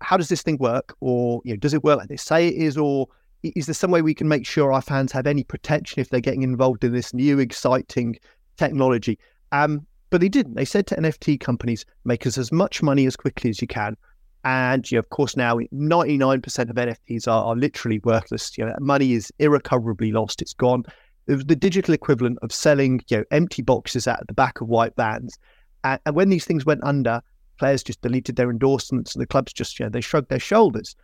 how 0.00 0.16
does 0.16 0.28
this 0.28 0.42
thing 0.42 0.58
work, 0.58 0.96
or 1.00 1.40
you 1.44 1.52
know, 1.52 1.56
does 1.56 1.74
it 1.74 1.84
work 1.84 1.98
like 1.98 2.08
they 2.08 2.16
say 2.16 2.48
it 2.48 2.54
is, 2.54 2.76
or 2.76 3.06
is 3.42 3.66
there 3.66 3.74
some 3.74 3.90
way 3.90 4.02
we 4.02 4.14
can 4.14 4.28
make 4.28 4.46
sure 4.46 4.72
our 4.72 4.82
fans 4.82 5.12
have 5.12 5.26
any 5.26 5.44
protection 5.44 6.00
if 6.00 6.10
they're 6.10 6.20
getting 6.20 6.42
involved 6.42 6.82
in 6.82 6.92
this 6.92 7.14
new 7.14 7.38
exciting 7.38 8.18
technology? 8.56 9.18
Um, 9.52 9.86
but 10.10 10.20
they 10.20 10.28
didn't. 10.28 10.54
They 10.54 10.64
said 10.64 10.86
to 10.88 10.96
NFT 10.96 11.38
companies, 11.38 11.84
make 12.04 12.26
us 12.26 12.38
as 12.38 12.50
much 12.50 12.82
money 12.82 13.06
as 13.06 13.14
quickly 13.14 13.50
as 13.50 13.60
you 13.60 13.68
can. 13.68 13.96
And 14.44 14.90
you 14.90 14.96
know, 14.96 15.00
of 15.00 15.10
course, 15.10 15.36
now 15.36 15.56
99% 15.56 16.70
of 16.70 16.76
NFTs 16.76 17.28
are, 17.28 17.44
are 17.44 17.56
literally 17.56 17.98
worthless. 18.00 18.56
You 18.56 18.66
know, 18.66 18.74
money 18.80 19.12
is 19.12 19.32
irrecoverably 19.38 20.12
lost. 20.12 20.40
It's 20.40 20.54
gone. 20.54 20.84
The 21.28 21.56
digital 21.56 21.94
equivalent 21.94 22.38
of 22.42 22.52
selling 22.52 23.02
you 23.08 23.18
know 23.18 23.24
empty 23.30 23.62
boxes 23.62 24.06
at 24.06 24.26
the 24.26 24.34
back 24.34 24.60
of 24.60 24.68
white 24.68 24.96
vans. 24.96 25.38
And, 25.84 26.00
and 26.06 26.16
when 26.16 26.30
these 26.30 26.44
things 26.44 26.64
went 26.64 26.82
under, 26.82 27.20
players 27.58 27.82
just 27.82 28.00
deleted 28.00 28.36
their 28.36 28.50
endorsements, 28.50 29.14
and 29.14 29.22
the 29.22 29.26
clubs 29.26 29.52
just 29.52 29.78
you 29.78 29.84
know 29.84 29.90
they 29.90 30.00
shrugged 30.00 30.30
their 30.30 30.40
shoulders. 30.40 30.96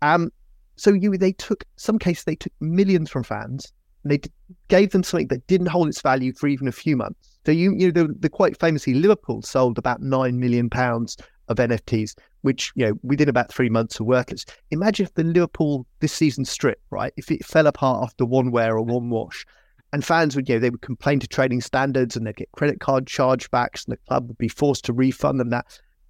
Um, 0.00 0.30
so 0.76 0.92
you 0.92 1.16
they 1.18 1.32
took 1.32 1.64
some 1.76 1.98
cases 1.98 2.24
they 2.24 2.36
took 2.36 2.52
millions 2.60 3.10
from 3.10 3.24
fans, 3.24 3.72
and 4.04 4.12
they 4.12 4.20
gave 4.68 4.92
them 4.92 5.02
something 5.02 5.28
that 5.28 5.46
didn't 5.46 5.68
hold 5.68 5.88
its 5.88 6.00
value 6.00 6.32
for 6.32 6.46
even 6.46 6.68
a 6.68 6.72
few 6.72 6.96
months. 6.96 7.38
So 7.44 7.52
you 7.52 7.74
you 7.76 7.90
know 7.90 8.06
the, 8.06 8.14
the 8.20 8.28
quite 8.28 8.58
famously 8.58 8.94
Liverpool 8.94 9.42
sold 9.42 9.78
about 9.78 10.00
nine 10.00 10.38
million 10.38 10.70
pounds 10.70 11.16
of 11.48 11.56
NFTs, 11.56 12.14
which 12.42 12.72
you 12.76 12.86
know 12.86 12.92
within 13.02 13.28
about 13.28 13.52
three 13.52 13.68
months 13.68 14.00
are 14.00 14.04
worthless. 14.04 14.44
Imagine 14.70 15.06
if 15.06 15.14
the 15.14 15.24
Liverpool 15.24 15.86
this 16.00 16.12
season 16.12 16.44
strip, 16.44 16.80
right, 16.90 17.12
if 17.16 17.30
it 17.30 17.44
fell 17.44 17.66
apart 17.66 18.04
after 18.04 18.24
one 18.24 18.50
wear 18.50 18.76
or 18.76 18.82
one 18.82 19.10
wash, 19.10 19.44
and 19.92 20.04
fans 20.04 20.34
would, 20.34 20.48
you 20.48 20.54
know, 20.54 20.58
they 20.58 20.70
would 20.70 20.80
complain 20.80 21.20
to 21.20 21.26
trading 21.26 21.60
standards 21.60 22.16
and 22.16 22.26
they'd 22.26 22.36
get 22.36 22.50
credit 22.52 22.80
card 22.80 23.06
chargebacks 23.06 23.84
and 23.84 23.92
the 23.92 23.98
club 24.08 24.28
would 24.28 24.38
be 24.38 24.48
forced 24.48 24.84
to 24.86 24.92
refund 24.92 25.38
them 25.38 25.50
that. 25.50 25.66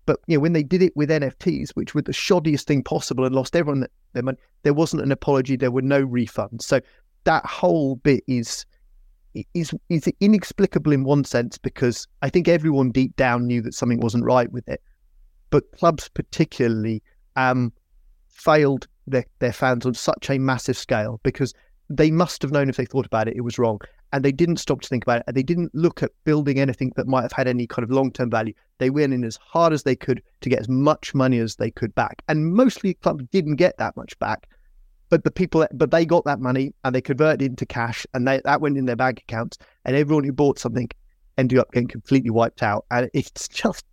But, 0.06 0.20
you 0.26 0.36
know, 0.36 0.40
when 0.40 0.52
they 0.52 0.62
did 0.62 0.82
it 0.82 0.96
with 0.96 1.10
NFTs, 1.10 1.70
which 1.70 1.94
were 1.94 2.02
the 2.02 2.12
shoddiest 2.12 2.64
thing 2.64 2.82
possible 2.82 3.24
and 3.24 3.34
lost 3.34 3.56
everyone 3.56 3.86
their 4.12 4.22
money, 4.22 4.38
there 4.62 4.74
wasn't 4.74 5.02
an 5.02 5.12
apology, 5.12 5.56
there 5.56 5.70
were 5.70 5.82
no 5.82 6.06
refunds. 6.06 6.62
So 6.62 6.80
that 7.24 7.44
whole 7.46 7.96
bit 7.96 8.22
is 8.26 8.66
is 9.54 9.72
is 9.88 10.06
inexplicable 10.20 10.92
in 10.92 11.04
one 11.04 11.24
sense 11.24 11.56
because 11.56 12.06
I 12.20 12.28
think 12.28 12.48
everyone 12.48 12.90
deep 12.90 13.16
down 13.16 13.46
knew 13.46 13.62
that 13.62 13.74
something 13.74 14.00
wasn't 14.00 14.24
right 14.24 14.50
with 14.52 14.68
it, 14.68 14.82
but 15.50 15.70
clubs 15.72 16.08
particularly 16.08 17.02
um, 17.36 17.72
failed 18.28 18.86
their, 19.06 19.24
their 19.38 19.52
fans 19.52 19.86
on 19.86 19.94
such 19.94 20.28
a 20.28 20.38
massive 20.38 20.76
scale 20.76 21.18
because 21.22 21.54
they 21.96 22.10
must 22.10 22.40
have 22.42 22.52
known 22.52 22.68
if 22.68 22.76
they 22.76 22.86
thought 22.86 23.06
about 23.06 23.28
it, 23.28 23.36
it 23.36 23.42
was 23.42 23.58
wrong. 23.58 23.78
And 24.12 24.24
they 24.24 24.32
didn't 24.32 24.56
stop 24.56 24.80
to 24.80 24.88
think 24.88 25.04
about 25.04 25.18
it. 25.18 25.24
And 25.26 25.36
they 25.36 25.42
didn't 25.42 25.74
look 25.74 26.02
at 26.02 26.10
building 26.24 26.58
anything 26.58 26.92
that 26.96 27.06
might 27.06 27.22
have 27.22 27.32
had 27.32 27.48
any 27.48 27.66
kind 27.66 27.84
of 27.84 27.90
long 27.90 28.10
term 28.10 28.30
value. 28.30 28.54
They 28.78 28.90
went 28.90 29.12
in 29.12 29.24
as 29.24 29.36
hard 29.36 29.72
as 29.72 29.82
they 29.82 29.96
could 29.96 30.22
to 30.40 30.48
get 30.48 30.60
as 30.60 30.68
much 30.68 31.14
money 31.14 31.38
as 31.38 31.56
they 31.56 31.70
could 31.70 31.94
back. 31.94 32.22
And 32.28 32.54
mostly 32.54 32.94
clubs 32.94 33.24
didn't 33.30 33.56
get 33.56 33.76
that 33.78 33.96
much 33.96 34.18
back. 34.18 34.48
But 35.08 35.24
the 35.24 35.30
people, 35.30 35.66
but 35.72 35.90
they 35.90 36.06
got 36.06 36.24
that 36.24 36.40
money 36.40 36.74
and 36.84 36.94
they 36.94 37.02
converted 37.02 37.42
it 37.42 37.46
into 37.46 37.66
cash 37.66 38.06
and 38.14 38.26
they, 38.26 38.40
that 38.44 38.62
went 38.62 38.78
in 38.78 38.86
their 38.86 38.96
bank 38.96 39.20
accounts. 39.28 39.58
And 39.84 39.94
everyone 39.94 40.24
who 40.24 40.32
bought 40.32 40.58
something 40.58 40.88
ended 41.36 41.58
up 41.58 41.70
getting 41.72 41.88
completely 41.88 42.30
wiped 42.30 42.62
out. 42.62 42.86
And 42.90 43.10
it's 43.12 43.48
just 43.48 43.84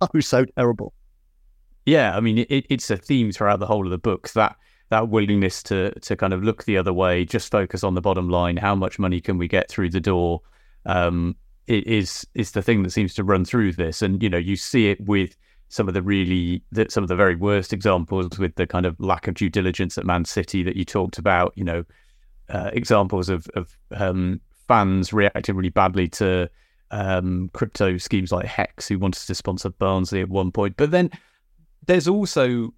oh, 0.00 0.08
so 0.20 0.44
terrible. 0.56 0.92
Yeah. 1.86 2.16
I 2.16 2.20
mean, 2.20 2.38
it, 2.48 2.66
it's 2.68 2.90
a 2.90 2.96
theme 2.96 3.32
throughout 3.32 3.58
the 3.58 3.66
whole 3.66 3.84
of 3.84 3.90
the 3.90 3.98
book 3.98 4.30
that 4.30 4.56
that 4.90 5.08
willingness 5.08 5.62
to 5.64 5.90
to 6.00 6.16
kind 6.16 6.32
of 6.32 6.42
look 6.42 6.64
the 6.64 6.78
other 6.78 6.92
way, 6.92 7.24
just 7.24 7.50
focus 7.50 7.84
on 7.84 7.94
the 7.94 8.00
bottom 8.00 8.28
line. 8.28 8.56
How 8.56 8.74
much 8.74 8.98
money 8.98 9.20
can 9.20 9.38
we 9.38 9.48
get 9.48 9.68
through 9.68 9.90
the 9.90 10.00
door? 10.00 10.40
Um, 10.86 11.36
is 11.66 12.26
is 12.34 12.52
the 12.52 12.62
thing 12.62 12.82
that 12.82 12.90
seems 12.90 13.14
to 13.14 13.24
run 13.24 13.44
through 13.44 13.72
this, 13.72 14.00
and 14.00 14.22
you 14.22 14.30
know 14.30 14.38
you 14.38 14.56
see 14.56 14.88
it 14.88 15.00
with 15.02 15.36
some 15.68 15.86
of 15.86 15.94
the 15.94 16.02
really 16.02 16.62
some 16.88 17.04
of 17.04 17.08
the 17.08 17.16
very 17.16 17.36
worst 17.36 17.72
examples 17.72 18.38
with 18.38 18.54
the 18.54 18.66
kind 18.66 18.86
of 18.86 18.98
lack 18.98 19.28
of 19.28 19.34
due 19.34 19.50
diligence 19.50 19.98
at 19.98 20.06
Man 20.06 20.24
City 20.24 20.62
that 20.62 20.76
you 20.76 20.84
talked 20.84 21.18
about. 21.18 21.52
You 21.56 21.64
know, 21.64 21.84
uh, 22.48 22.70
examples 22.72 23.28
of 23.28 23.46
of 23.54 23.76
um, 23.92 24.40
fans 24.66 25.12
reacting 25.12 25.56
really 25.56 25.68
badly 25.68 26.08
to 26.08 26.48
um, 26.90 27.50
crypto 27.52 27.98
schemes 27.98 28.32
like 28.32 28.46
Hex, 28.46 28.88
who 28.88 28.98
wanted 28.98 29.26
to 29.26 29.34
sponsor 29.34 29.68
Barnsley 29.68 30.22
at 30.22 30.30
one 30.30 30.50
point, 30.50 30.74
but 30.78 30.90
then 30.90 31.10
there's 31.86 32.08
also 32.08 32.72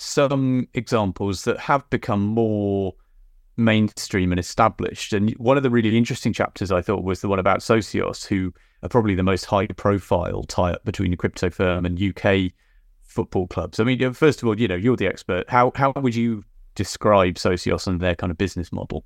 some 0.00 0.68
examples 0.74 1.44
that 1.44 1.58
have 1.58 1.88
become 1.90 2.20
more 2.20 2.94
mainstream 3.56 4.32
and 4.32 4.38
established. 4.38 5.12
And 5.12 5.30
one 5.32 5.56
of 5.56 5.62
the 5.62 5.70
really 5.70 5.96
interesting 5.96 6.32
chapters 6.32 6.72
I 6.72 6.82
thought 6.82 7.04
was 7.04 7.20
the 7.20 7.28
one 7.28 7.38
about 7.38 7.60
Socios, 7.60 8.26
who 8.26 8.52
are 8.82 8.88
probably 8.88 9.14
the 9.14 9.22
most 9.22 9.44
high 9.44 9.66
profile 9.66 10.42
tie 10.44 10.72
up 10.72 10.84
between 10.84 11.12
a 11.12 11.16
crypto 11.16 11.50
firm 11.50 11.84
and 11.84 12.00
UK 12.00 12.52
football 13.02 13.46
clubs. 13.46 13.78
I 13.78 13.84
mean, 13.84 14.12
first 14.12 14.42
of 14.42 14.48
all, 14.48 14.58
you 14.58 14.68
know, 14.68 14.76
you're 14.76 14.96
the 14.96 15.06
expert. 15.06 15.48
How 15.50 15.72
how 15.74 15.92
would 15.96 16.14
you 16.14 16.44
describe 16.74 17.34
Socios 17.34 17.86
and 17.86 18.00
their 18.00 18.14
kind 18.14 18.30
of 18.30 18.38
business 18.38 18.72
model? 18.72 19.04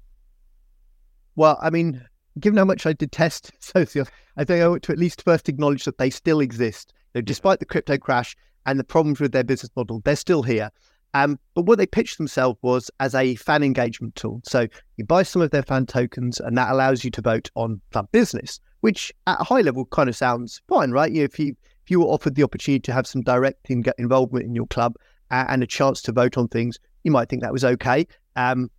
Well, 1.36 1.58
I 1.60 1.70
mean, 1.70 2.06
given 2.38 2.58
how 2.58 2.64
much 2.64 2.86
I 2.86 2.92
detest 2.92 3.50
Socios, 3.60 4.08
I 4.36 4.44
think 4.44 4.62
I 4.62 4.66
ought 4.66 4.82
to 4.82 4.92
at 4.92 4.98
least 4.98 5.22
first 5.22 5.48
acknowledge 5.48 5.84
that 5.84 5.98
they 5.98 6.10
still 6.10 6.40
exist. 6.40 6.92
Despite 7.24 7.60
the 7.60 7.64
crypto 7.64 7.96
crash, 7.96 8.36
and 8.66 8.78
the 8.78 8.84
problems 8.84 9.20
with 9.20 9.32
their 9.32 9.44
business 9.44 9.70
model, 9.76 10.00
they're 10.04 10.16
still 10.16 10.42
here. 10.42 10.70
Um, 11.14 11.38
but 11.54 11.62
what 11.62 11.78
they 11.78 11.86
pitched 11.86 12.18
themselves 12.18 12.58
was 12.62 12.90
as 12.98 13.14
a 13.14 13.36
fan 13.36 13.62
engagement 13.62 14.16
tool. 14.16 14.40
So 14.44 14.66
you 14.96 15.04
buy 15.04 15.22
some 15.22 15.42
of 15.42 15.50
their 15.50 15.62
fan 15.62 15.86
tokens, 15.86 16.40
and 16.40 16.58
that 16.58 16.72
allows 16.72 17.04
you 17.04 17.10
to 17.12 17.22
vote 17.22 17.50
on 17.54 17.80
club 17.92 18.08
business, 18.10 18.58
which 18.80 19.12
at 19.28 19.40
a 19.40 19.44
high 19.44 19.60
level 19.60 19.84
kind 19.84 20.08
of 20.08 20.16
sounds 20.16 20.60
fine, 20.68 20.90
right? 20.90 21.12
You 21.12 21.20
know, 21.20 21.24
if 21.24 21.38
you 21.38 21.56
if 21.84 21.90
you 21.90 22.00
were 22.00 22.06
offered 22.06 22.34
the 22.34 22.42
opportunity 22.42 22.80
to 22.80 22.92
have 22.92 23.06
some 23.06 23.22
direct 23.22 23.70
in- 23.70 23.84
involvement 23.98 24.44
in 24.46 24.54
your 24.54 24.66
club 24.66 24.96
uh, 25.30 25.44
and 25.48 25.62
a 25.62 25.66
chance 25.66 26.02
to 26.02 26.12
vote 26.12 26.36
on 26.36 26.48
things, 26.48 26.78
you 27.04 27.12
might 27.12 27.28
think 27.28 27.42
that 27.42 27.52
was 27.52 27.64
okay. 27.64 28.06
Um, 28.34 28.70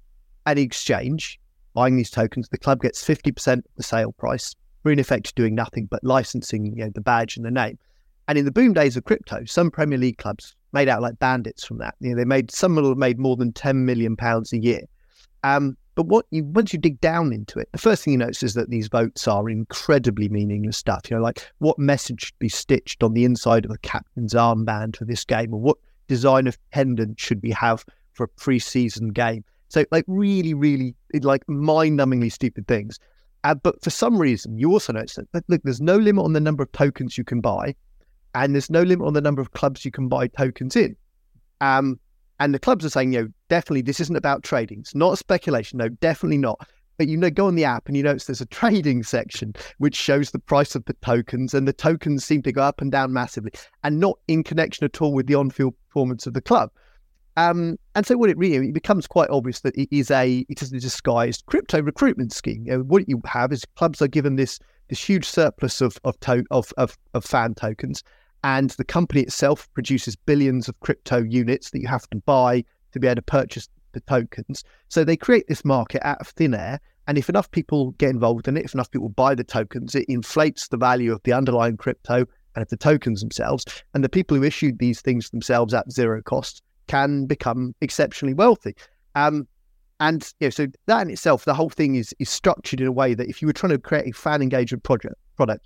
at 0.46 0.58
exchange, 0.58 1.40
buying 1.74 1.96
these 1.96 2.10
tokens, 2.10 2.50
the 2.50 2.58
club 2.58 2.82
gets 2.82 3.02
fifty 3.02 3.32
percent 3.32 3.66
of 3.66 3.72
the 3.78 3.84
sale 3.84 4.12
price. 4.12 4.54
We're 4.84 4.92
in 4.92 5.00
effect 5.00 5.36
doing 5.36 5.56
nothing 5.56 5.86
but 5.86 6.04
licensing, 6.04 6.66
you 6.66 6.84
know, 6.84 6.92
the 6.94 7.02
badge 7.02 7.38
and 7.38 7.46
the 7.46 7.52
name. 7.52 7.80
And 8.28 8.38
in 8.38 8.46
the 8.46 8.52
boom 8.52 8.74
days 8.74 8.98
of 8.98 9.04
crypto, 9.04 9.46
some 9.46 9.70
Premier 9.70 9.98
League 9.98 10.18
clubs 10.18 10.56
made 10.74 10.90
out 10.90 11.02
like 11.02 11.20
bandits 11.20 11.64
from 11.64 11.78
that. 11.78 11.96
You 12.00 12.10
know, 12.10 12.16
they 12.16 12.26
made 12.26 12.52
some 12.52 12.78
of 12.78 12.84
them 12.84 13.00
made 13.00 13.20
more 13.20 13.36
than 13.36 13.54
ten 13.54 13.86
million 13.86 14.16
pounds 14.16 14.52
a 14.52 14.58
year. 14.58 14.82
Um, 15.44 15.78
but 15.94 16.08
what 16.08 16.26
you 16.32 16.44
once 16.44 16.74
you 16.74 16.80
dig 16.80 17.00
down 17.02 17.32
into 17.32 17.60
it, 17.60 17.70
the 17.72 17.78
first 17.78 18.04
thing 18.04 18.14
you 18.14 18.18
notice 18.18 18.44
is 18.44 18.54
that 18.56 18.70
these 18.70 18.88
votes 18.88 19.28
are 19.28 19.50
incredibly 19.50 20.28
meaningless 20.28 20.78
stuff. 20.78 21.02
You 21.10 21.18
know, 21.18 21.24
like 21.24 21.50
what 21.60 21.80
message 21.80 22.26
should 22.26 22.40
be 22.40 22.50
stitched 22.50 23.04
on 23.04 23.14
the 23.14 23.26
inside 23.26 23.64
of 23.64 23.72
a 23.72 23.78
captain's 23.78 24.34
armband 24.34 24.98
for 24.98 25.06
this 25.06 25.24
game, 25.24 25.54
or 25.54 25.60
what 25.60 25.78
design 26.08 26.48
of 26.48 26.58
pendant 26.72 27.20
should 27.20 27.42
we 27.42 27.52
have 27.52 27.86
for 28.14 28.24
a 28.24 28.28
pre-season 28.28 29.10
game. 29.10 29.44
So, 29.70 29.84
like, 29.92 30.06
really, 30.08 30.54
really, 30.54 30.96
like 31.22 31.48
mind-numbingly 31.50 32.32
stupid 32.32 32.68
things. 32.68 33.00
Uh, 33.44 33.56
but 33.56 33.84
for 33.84 33.90
some 33.90 34.18
reason, 34.18 34.58
you 34.58 34.72
also 34.72 34.94
notice 34.94 35.16
that 35.16 35.44
look, 35.48 35.62
there's 35.64 35.82
no 35.82 35.98
limit 35.98 36.24
on 36.24 36.34
the 36.34 36.40
number 36.40 36.64
of 36.64 36.72
tokens 36.72 37.18
you 37.18 37.24
can 37.24 37.42
buy 37.42 37.76
and 38.36 38.54
there's 38.54 38.70
no 38.70 38.84
limit 38.84 39.08
on 39.08 39.14
the 39.14 39.22
number 39.22 39.42
of 39.42 39.54
clubs 39.54 39.84
you 39.84 39.92
can 39.92 40.08
buy 40.08 40.28
tokens 40.28 40.76
in. 40.76 40.96
Um, 41.62 42.00
and 42.40 42.54
the 42.54 42.60
clubs 42.60 42.86
are 42.86 42.90
saying, 42.90 43.14
you 43.14 43.22
know, 43.22 43.28
definitely 43.50 43.82
this 43.82 44.00
isn't 44.02 44.16
about 44.16 44.44
trading. 44.44 44.80
It's 44.82 44.94
not 44.94 45.18
speculation. 45.18 45.78
No, 45.78 45.90
definitely 45.90 46.38
not. 46.38 46.60
But 46.98 47.08
you 47.08 47.18
know, 47.18 47.30
go 47.30 47.48
on 47.48 47.56
the 47.56 47.66
app 47.66 47.88
and 47.88 47.98
you 47.98 48.04
notice 48.04 48.26
there's 48.26 48.42
a 48.42 48.46
trading 48.46 49.04
section 49.04 49.54
which 49.80 49.96
shows 49.96 50.32
the 50.32 50.40
price 50.40 50.76
of 50.76 50.86
the 50.86 50.94
tokens, 51.02 51.54
and 51.54 51.68
the 51.68 51.74
tokens 51.74 52.24
seem 52.24 52.42
to 52.44 52.52
go 52.52 52.62
up 52.62 52.82
and 52.82 52.92
down 52.92 53.12
massively, 53.12 53.52
and 53.84 54.00
not 54.00 54.18
in 54.28 54.44
connection 54.44 54.86
at 54.86 55.02
all 55.02 55.14
with 55.14 55.28
the 55.28 55.36
on-field 55.36 55.74
performance 55.88 56.28
of 56.28 56.34
the 56.34 56.42
club. 56.42 56.70
Um, 57.38 57.78
and 57.96 58.06
so 58.06 58.16
what 58.16 58.30
it 58.30 58.38
really 58.38 58.70
it 58.70 58.74
becomes 58.74 59.08
quite 59.08 59.30
obvious 59.30 59.60
that 59.62 59.76
it 59.76 59.90
is 59.92 60.10
a 60.10 60.46
it 60.48 60.62
is 60.62 60.72
a 60.72 60.80
disguised 60.80 61.46
crypto 61.48 61.82
recruitment 61.82 62.32
scheme. 62.32 62.64
You 62.66 62.78
know, 62.78 62.84
what 62.84 63.10
you 63.10 63.22
have 63.26 63.52
is 63.52 63.66
clubs 63.76 64.02
are 64.02 64.08
given 64.08 64.38
this 64.38 64.58
this 64.88 65.04
huge 65.04 65.26
surplus 65.26 65.82
of 65.82 65.98
of, 66.06 66.18
to- 66.22 66.46
of 66.52 66.72
of 66.78 66.98
of 67.14 67.26
fan 67.26 67.56
tokens, 67.56 68.04
and 68.46 68.70
the 68.72 68.84
company 68.84 69.22
itself 69.22 69.68
produces 69.74 70.16
billions 70.16 70.70
of 70.70 70.80
crypto 70.80 71.18
units 71.18 71.72
that 71.72 71.82
you 71.82 71.88
have 71.88 72.08
to 72.12 72.18
buy 72.18 72.64
to 72.92 73.00
be 73.00 73.08
able 73.08 73.16
to 73.16 73.22
purchase 73.24 73.68
the 73.94 74.02
tokens. 74.02 74.64
So 74.88 75.04
they 75.04 75.18
create 75.18 75.48
this 75.48 75.66
market 75.66 76.06
out 76.06 76.22
of 76.22 76.28
thin 76.28 76.54
air. 76.54 76.80
And 77.08 77.18
if 77.18 77.28
enough 77.28 77.50
people 77.50 77.92
get 77.94 78.12
involved 78.12 78.48
in 78.48 78.56
it, 78.56 78.64
if 78.64 78.76
enough 78.76 78.92
people 78.92 79.10
buy 79.10 79.34
the 79.34 79.44
tokens, 79.44 79.96
it 79.96 80.06
inflates 80.08 80.68
the 80.68 80.78
value 80.78 81.12
of 81.12 81.24
the 81.24 81.34
underlying 81.34 81.76
crypto 81.76 82.18
and 82.18 82.62
of 82.62 82.70
the 82.70 82.78
tokens 82.78 83.22
themselves. 83.22 83.66
And 83.96 84.04
the 84.04 84.10
people 84.10 84.38
who 84.38 84.44
issued 84.44 84.78
these 84.78 85.02
things 85.02 85.32
themselves 85.32 85.74
at 85.74 85.92
zero 85.92 86.22
cost 86.22 86.62
can 86.86 87.26
become 87.26 87.74
exceptionally 87.82 88.36
wealthy. 88.36 88.76
Um, 89.16 89.48
and 90.00 90.32
you 90.40 90.46
know, 90.46 90.52
so 90.52 90.68
that 90.86 91.02
in 91.02 91.10
itself, 91.10 91.46
the 91.46 91.56
whole 91.56 91.72
thing 91.72 91.96
is 91.96 92.14
is 92.20 92.30
structured 92.30 92.80
in 92.80 92.86
a 92.86 92.92
way 92.92 93.16
that 93.16 93.28
if 93.28 93.42
you 93.42 93.48
were 93.48 93.54
trying 93.54 93.72
to 93.72 93.80
create 93.80 94.08
a 94.08 94.12
fan 94.12 94.44
engagement 94.44 94.84
project 94.84 95.16
product, 95.36 95.66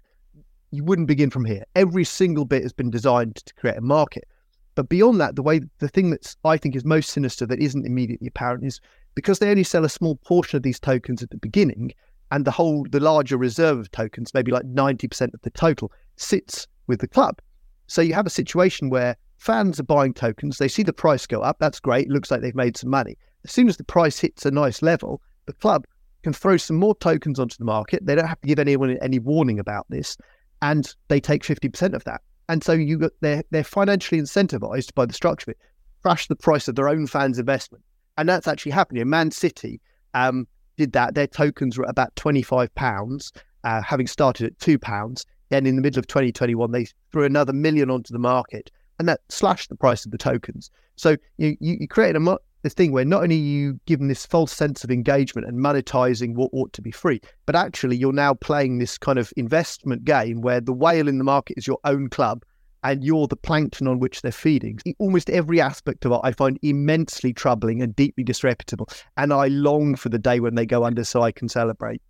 you 0.71 0.83
wouldn't 0.83 1.07
begin 1.07 1.29
from 1.29 1.45
here. 1.45 1.63
Every 1.75 2.03
single 2.03 2.45
bit 2.45 2.63
has 2.63 2.73
been 2.73 2.89
designed 2.89 3.37
to 3.37 3.53
create 3.55 3.77
a 3.77 3.81
market. 3.81 4.27
But 4.75 4.89
beyond 4.89 5.19
that, 5.19 5.35
the 5.35 5.43
way 5.43 5.61
the 5.79 5.89
thing 5.89 6.09
that's 6.09 6.37
I 6.45 6.57
think 6.57 6.75
is 6.75 6.85
most 6.85 7.09
sinister 7.09 7.45
that 7.47 7.59
isn't 7.59 7.85
immediately 7.85 8.27
apparent 8.27 8.63
is 8.63 8.79
because 9.15 9.39
they 9.39 9.49
only 9.49 9.63
sell 9.63 9.83
a 9.83 9.89
small 9.89 10.15
portion 10.15 10.57
of 10.57 10.63
these 10.63 10.79
tokens 10.79 11.21
at 11.21 11.31
the 11.31 11.37
beginning, 11.37 11.91
and 12.31 12.45
the 12.45 12.51
whole 12.51 12.85
the 12.89 12.99
larger 12.99 13.37
reserve 13.37 13.79
of 13.79 13.91
tokens, 13.91 14.33
maybe 14.33 14.51
like 14.51 14.63
90% 14.63 15.33
of 15.33 15.41
the 15.41 15.49
total, 15.49 15.91
sits 16.15 16.67
with 16.87 16.99
the 16.99 17.07
club. 17.07 17.39
So 17.87 18.01
you 18.01 18.13
have 18.13 18.27
a 18.27 18.29
situation 18.29 18.89
where 18.89 19.17
fans 19.37 19.79
are 19.79 19.83
buying 19.83 20.13
tokens, 20.13 20.57
they 20.57 20.67
see 20.67 20.83
the 20.83 20.93
price 20.93 21.25
go 21.25 21.41
up, 21.41 21.57
that's 21.59 21.79
great, 21.79 22.05
it 22.07 22.11
looks 22.11 22.29
like 22.29 22.41
they've 22.41 22.55
made 22.55 22.77
some 22.77 22.89
money. 22.89 23.17
As 23.43 23.51
soon 23.51 23.67
as 23.67 23.77
the 23.77 23.83
price 23.83 24.19
hits 24.19 24.45
a 24.45 24.51
nice 24.51 24.81
level, 24.81 25.21
the 25.45 25.53
club 25.53 25.85
can 26.23 26.33
throw 26.33 26.57
some 26.57 26.75
more 26.75 26.95
tokens 26.95 27.39
onto 27.39 27.57
the 27.57 27.65
market. 27.65 28.05
They 28.05 28.15
don't 28.15 28.27
have 28.27 28.41
to 28.41 28.47
give 28.47 28.59
anyone 28.59 28.97
any 29.01 29.19
warning 29.19 29.59
about 29.59 29.85
this, 29.89 30.17
and 30.61 30.93
they 31.07 31.19
take 31.19 31.43
50% 31.43 31.93
of 31.93 32.03
that. 32.05 32.21
And 32.47 32.63
so 32.63 32.73
you 32.73 32.97
got 32.97 33.11
they're 33.21 33.43
they're 33.51 33.63
financially 33.63 34.19
incentivized 34.19 34.93
by 34.95 35.05
the 35.05 35.13
structure 35.13 35.51
of 35.51 35.55
it, 35.55 35.59
crash 36.01 36.27
the 36.27 36.35
price 36.35 36.67
of 36.67 36.75
their 36.75 36.89
own 36.89 37.05
fans' 37.05 37.37
investment. 37.37 37.83
And 38.17 38.27
that's 38.27 38.47
actually 38.47 38.71
happening. 38.71 39.07
Man 39.07 39.31
City 39.31 39.79
um, 40.13 40.47
did 40.75 40.93
that. 40.93 41.13
Their 41.13 41.27
tokens 41.27 41.77
were 41.77 41.85
about 41.85 42.15
£25, 42.15 43.31
uh, 43.63 43.81
having 43.81 44.07
started 44.07 44.47
at 44.47 44.57
£2. 44.57 45.25
Then 45.49 45.65
in 45.65 45.75
the 45.75 45.81
middle 45.81 45.99
of 45.99 46.07
2021, 46.07 46.71
they 46.71 46.87
threw 47.11 47.23
another 47.23 47.53
million 47.53 47.89
onto 47.89 48.11
the 48.11 48.19
market 48.19 48.71
and 48.99 49.07
that 49.07 49.21
slashed 49.29 49.69
the 49.69 49.75
price 49.75 50.05
of 50.05 50.11
the 50.11 50.17
tokens. 50.17 50.69
So 50.95 51.15
you, 51.37 51.55
you, 51.59 51.77
you 51.81 51.87
created 51.87 52.21
a, 52.21 52.37
this 52.61 52.73
thing 52.73 52.91
where 52.91 53.05
not 53.05 53.23
only 53.23 53.35
are 53.35 53.39
you 53.39 53.79
given 53.85 54.07
this 54.07 54.25
false 54.25 54.51
sense 54.51 54.83
of 54.83 54.91
engagement 54.91 55.47
and 55.47 55.59
monetizing 55.59 56.35
what 56.35 56.49
ought 56.53 56.73
to 56.73 56.81
be 56.81 56.91
free, 56.91 57.21
but 57.45 57.55
actually 57.55 57.95
you're 57.95 58.13
now 58.13 58.33
playing 58.33 58.77
this 58.77 58.97
kind 58.97 59.19
of 59.19 59.31
investment 59.37 60.03
game 60.05 60.41
where 60.41 60.61
the 60.61 60.73
whale 60.73 61.07
in 61.07 61.17
the 61.17 61.23
market 61.23 61.57
is 61.57 61.67
your 61.67 61.79
own 61.83 62.09
club 62.09 62.43
and 62.83 63.03
you're 63.03 63.27
the 63.27 63.35
plankton 63.35 63.87
on 63.87 63.99
which 63.99 64.21
they're 64.21 64.31
feeding. 64.31 64.79
Almost 64.99 65.29
every 65.29 65.59
aspect 65.59 66.05
of 66.05 66.11
it 66.11 66.19
I 66.23 66.31
find 66.31 66.57
immensely 66.61 67.33
troubling 67.33 67.81
and 67.81 67.95
deeply 67.95 68.23
disreputable. 68.23 68.87
And 69.17 69.33
I 69.33 69.47
long 69.47 69.95
for 69.95 70.09
the 70.09 70.19
day 70.19 70.39
when 70.39 70.55
they 70.55 70.65
go 70.65 70.83
under 70.83 71.03
so 71.03 71.21
I 71.21 71.31
can 71.31 71.49
celebrate. 71.49 72.01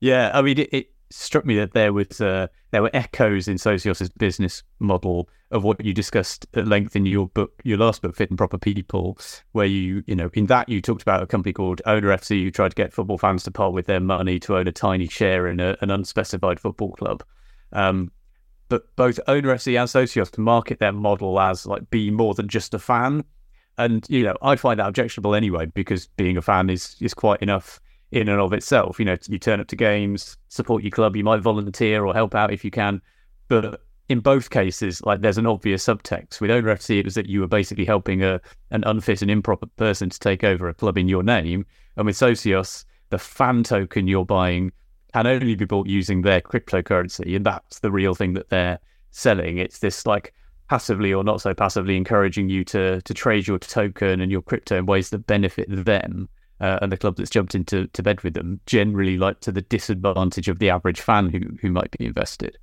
Yeah, 0.00 0.30
I 0.34 0.42
mean, 0.42 0.58
it, 0.58 0.68
it 0.72 0.90
struck 1.10 1.44
me 1.44 1.56
that 1.56 1.72
there 1.72 1.92
was 1.92 2.20
uh, 2.20 2.48
there 2.70 2.82
were 2.82 2.90
echoes 2.92 3.48
in 3.48 3.56
Socios's 3.56 4.10
business 4.10 4.62
model 4.78 5.28
of 5.50 5.62
what 5.62 5.84
you 5.84 5.94
discussed 5.94 6.46
at 6.54 6.66
length 6.66 6.96
in 6.96 7.06
your 7.06 7.28
book, 7.28 7.52
your 7.62 7.78
last 7.78 8.02
book, 8.02 8.16
Fit 8.16 8.30
and 8.30 8.38
Proper 8.38 8.58
People, 8.58 9.16
where 9.52 9.66
you, 9.66 10.02
you 10.06 10.16
know, 10.16 10.28
in 10.34 10.46
that 10.46 10.68
you 10.68 10.82
talked 10.82 11.02
about 11.02 11.22
a 11.22 11.26
company 11.26 11.52
called 11.52 11.80
Owner 11.86 12.08
FC 12.08 12.42
who 12.42 12.50
tried 12.50 12.70
to 12.70 12.74
get 12.74 12.92
football 12.92 13.18
fans 13.18 13.44
to 13.44 13.50
part 13.50 13.72
with 13.72 13.86
their 13.86 14.00
money 14.00 14.40
to 14.40 14.56
own 14.56 14.66
a 14.66 14.72
tiny 14.72 15.06
share 15.06 15.46
in 15.46 15.60
a, 15.60 15.76
an 15.80 15.90
unspecified 15.90 16.58
football 16.58 16.92
club. 16.92 17.22
Um, 17.72 18.10
but 18.68 18.94
both 18.96 19.20
Owner 19.28 19.54
FC 19.54 19.78
and 19.78 19.88
Socios 19.88 20.30
to 20.32 20.40
market 20.40 20.80
their 20.80 20.92
model 20.92 21.38
as 21.38 21.66
like 21.66 21.88
be 21.90 22.10
more 22.10 22.34
than 22.34 22.48
just 22.48 22.74
a 22.74 22.78
fan. 22.80 23.24
And, 23.78 24.04
you 24.08 24.24
know, 24.24 24.36
I 24.42 24.56
find 24.56 24.80
that 24.80 24.88
objectionable 24.88 25.34
anyway, 25.34 25.66
because 25.66 26.08
being 26.16 26.36
a 26.36 26.42
fan 26.42 26.70
is 26.70 26.96
is 27.00 27.14
quite 27.14 27.42
enough 27.42 27.80
in 28.12 28.28
and 28.28 28.40
of 28.40 28.52
itself. 28.52 28.98
You 28.98 29.04
know, 29.04 29.16
you 29.28 29.38
turn 29.38 29.60
up 29.60 29.66
to 29.68 29.76
games, 29.76 30.36
support 30.48 30.82
your 30.82 30.90
club, 30.90 31.16
you 31.16 31.24
might 31.24 31.40
volunteer 31.40 32.04
or 32.04 32.14
help 32.14 32.34
out 32.34 32.52
if 32.52 32.64
you 32.64 32.70
can. 32.70 33.00
But 33.48 33.82
in 34.08 34.20
both 34.20 34.50
cases, 34.50 35.02
like 35.02 35.20
there's 35.20 35.38
an 35.38 35.46
obvious 35.46 35.84
subtext. 35.84 36.40
With 36.40 36.50
Owner 36.50 36.74
FC, 36.74 36.98
it 37.00 37.04
was 37.04 37.14
that 37.14 37.26
you 37.26 37.40
were 37.40 37.48
basically 37.48 37.84
helping 37.84 38.22
a 38.22 38.40
an 38.70 38.84
unfit 38.84 39.22
and 39.22 39.30
improper 39.30 39.66
person 39.76 40.10
to 40.10 40.18
take 40.18 40.44
over 40.44 40.68
a 40.68 40.74
club 40.74 40.96
in 40.96 41.08
your 41.08 41.22
name. 41.22 41.66
And 41.96 42.06
with 42.06 42.16
Socios, 42.16 42.84
the 43.10 43.18
fan 43.18 43.64
token 43.64 44.06
you're 44.06 44.24
buying 44.24 44.72
can 45.12 45.26
only 45.26 45.54
be 45.54 45.64
bought 45.64 45.86
using 45.86 46.22
their 46.22 46.40
cryptocurrency, 46.40 47.34
and 47.34 47.44
that's 47.44 47.80
the 47.80 47.90
real 47.90 48.14
thing 48.14 48.34
that 48.34 48.50
they're 48.50 48.78
selling. 49.10 49.58
It's 49.58 49.78
this 49.78 50.06
like 50.06 50.34
passively 50.68 51.12
or 51.12 51.24
not 51.24 51.40
so 51.40 51.54
passively 51.54 51.96
encouraging 51.96 52.48
you 52.48 52.64
to 52.64 53.00
to 53.02 53.14
trade 53.14 53.46
your 53.46 53.58
token 53.58 54.20
and 54.20 54.30
your 54.30 54.42
crypto 54.42 54.78
in 54.78 54.86
ways 54.86 55.10
that 55.10 55.26
benefit 55.26 55.68
them 55.84 56.28
uh, 56.60 56.78
and 56.82 56.90
the 56.90 56.96
club 56.96 57.16
that's 57.16 57.30
jumped 57.30 57.54
into 57.54 57.86
to 57.88 58.02
bed 58.02 58.22
with 58.22 58.34
them, 58.34 58.60
generally 58.66 59.18
like 59.18 59.40
to 59.40 59.52
the 59.52 59.62
disadvantage 59.62 60.48
of 60.48 60.58
the 60.58 60.70
average 60.70 61.00
fan 61.00 61.28
who 61.28 61.40
who 61.60 61.70
might 61.70 61.90
be 61.98 62.06
invested. 62.06 62.56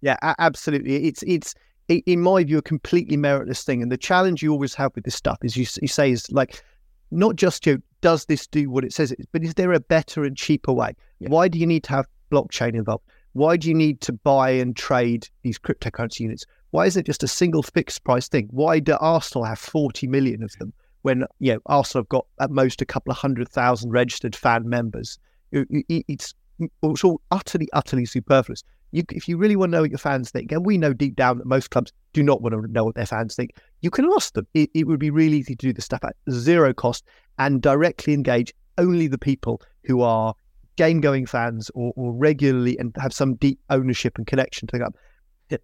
Yeah, 0.00 0.16
absolutely. 0.38 1.04
It's 1.04 1.22
it's 1.26 1.54
in 1.88 2.20
my 2.20 2.44
view 2.44 2.58
a 2.58 2.62
completely 2.62 3.16
meritless 3.16 3.64
thing, 3.64 3.82
and 3.82 3.90
the 3.90 3.96
challenge 3.96 4.42
you 4.42 4.52
always 4.52 4.74
have 4.74 4.92
with 4.94 5.04
this 5.04 5.14
stuff 5.14 5.38
is 5.42 5.56
you, 5.56 5.66
you 5.80 5.88
say 5.88 6.10
is 6.10 6.30
like 6.30 6.62
not 7.10 7.36
just 7.36 7.66
you 7.66 7.74
know, 7.74 7.80
does 8.00 8.26
this 8.26 8.46
do 8.46 8.70
what 8.70 8.84
it 8.84 8.92
says 8.92 9.12
it 9.12 9.20
is, 9.20 9.26
but 9.32 9.42
is 9.42 9.54
there 9.54 9.72
a 9.72 9.80
better 9.80 10.24
and 10.24 10.36
cheaper 10.36 10.72
way? 10.72 10.94
Yeah. 11.18 11.28
Why 11.28 11.48
do 11.48 11.58
you 11.58 11.66
need 11.66 11.84
to 11.84 11.90
have 11.90 12.06
blockchain 12.30 12.74
involved? 12.74 13.04
Why 13.32 13.56
do 13.56 13.68
you 13.68 13.74
need 13.74 14.00
to 14.02 14.12
buy 14.12 14.50
and 14.50 14.76
trade 14.76 15.28
these 15.42 15.58
cryptocurrency 15.58 16.20
units? 16.20 16.44
Why 16.70 16.86
is 16.86 16.96
it 16.96 17.06
just 17.06 17.22
a 17.22 17.28
single 17.28 17.62
fixed 17.62 18.04
price 18.04 18.28
thing? 18.28 18.48
Why 18.50 18.78
do 18.80 18.96
Arsenal 19.00 19.44
have 19.44 19.58
40 19.58 20.06
million 20.06 20.42
of 20.42 20.52
them 20.58 20.72
when 21.02 21.24
you 21.38 21.54
know 21.54 21.60
Arsenal 21.66 22.02
have 22.02 22.08
got 22.08 22.26
at 22.40 22.50
most 22.50 22.82
a 22.82 22.86
couple 22.86 23.10
of 23.10 23.18
hundred 23.18 23.48
thousand 23.48 23.90
registered 23.90 24.36
fan 24.36 24.68
members? 24.68 25.18
It's 25.52 26.34
it's 26.82 27.04
all 27.04 27.20
utterly, 27.30 27.68
utterly 27.72 28.04
superfluous. 28.04 28.62
You, 28.92 29.04
if 29.12 29.28
you 29.28 29.36
really 29.36 29.56
want 29.56 29.70
to 29.70 29.76
know 29.76 29.82
what 29.82 29.90
your 29.90 29.98
fans 29.98 30.30
think, 30.30 30.50
and 30.50 30.66
we 30.66 30.76
know 30.76 30.92
deep 30.92 31.14
down 31.14 31.38
that 31.38 31.46
most 31.46 31.70
clubs 31.70 31.92
do 32.12 32.22
not 32.22 32.42
want 32.42 32.54
to 32.54 32.72
know 32.72 32.84
what 32.84 32.96
their 32.96 33.06
fans 33.06 33.36
think, 33.36 33.52
you 33.82 33.90
can 33.90 34.10
ask 34.16 34.34
them. 34.34 34.46
It, 34.52 34.70
it 34.74 34.86
would 34.86 34.98
be 34.98 35.10
really 35.10 35.38
easy 35.38 35.54
to 35.54 35.66
do 35.66 35.72
this 35.72 35.84
stuff 35.84 36.02
at 36.02 36.16
zero 36.30 36.74
cost 36.74 37.04
and 37.38 37.62
directly 37.62 38.14
engage 38.14 38.52
only 38.78 39.06
the 39.06 39.18
people 39.18 39.62
who 39.84 40.02
are 40.02 40.34
game 40.76 41.00
going 41.00 41.26
fans 41.26 41.70
or, 41.74 41.92
or 41.94 42.12
regularly 42.12 42.76
and 42.78 42.94
have 43.00 43.12
some 43.12 43.34
deep 43.34 43.60
ownership 43.70 44.18
and 44.18 44.26
connection 44.26 44.66
to 44.68 44.72
the 44.72 44.78
club. 44.78 44.94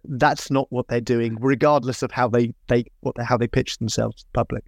That's 0.05 0.49
not 0.49 0.67
what 0.69 0.87
they're 0.87 1.01
doing, 1.01 1.37
regardless 1.39 2.03
of 2.03 2.11
how 2.11 2.27
they, 2.27 2.53
they 2.67 2.85
what 3.01 3.15
how 3.21 3.37
they 3.37 3.47
pitch 3.47 3.77
themselves 3.77 4.17
to 4.17 4.23
the 4.25 4.33
public. 4.33 4.63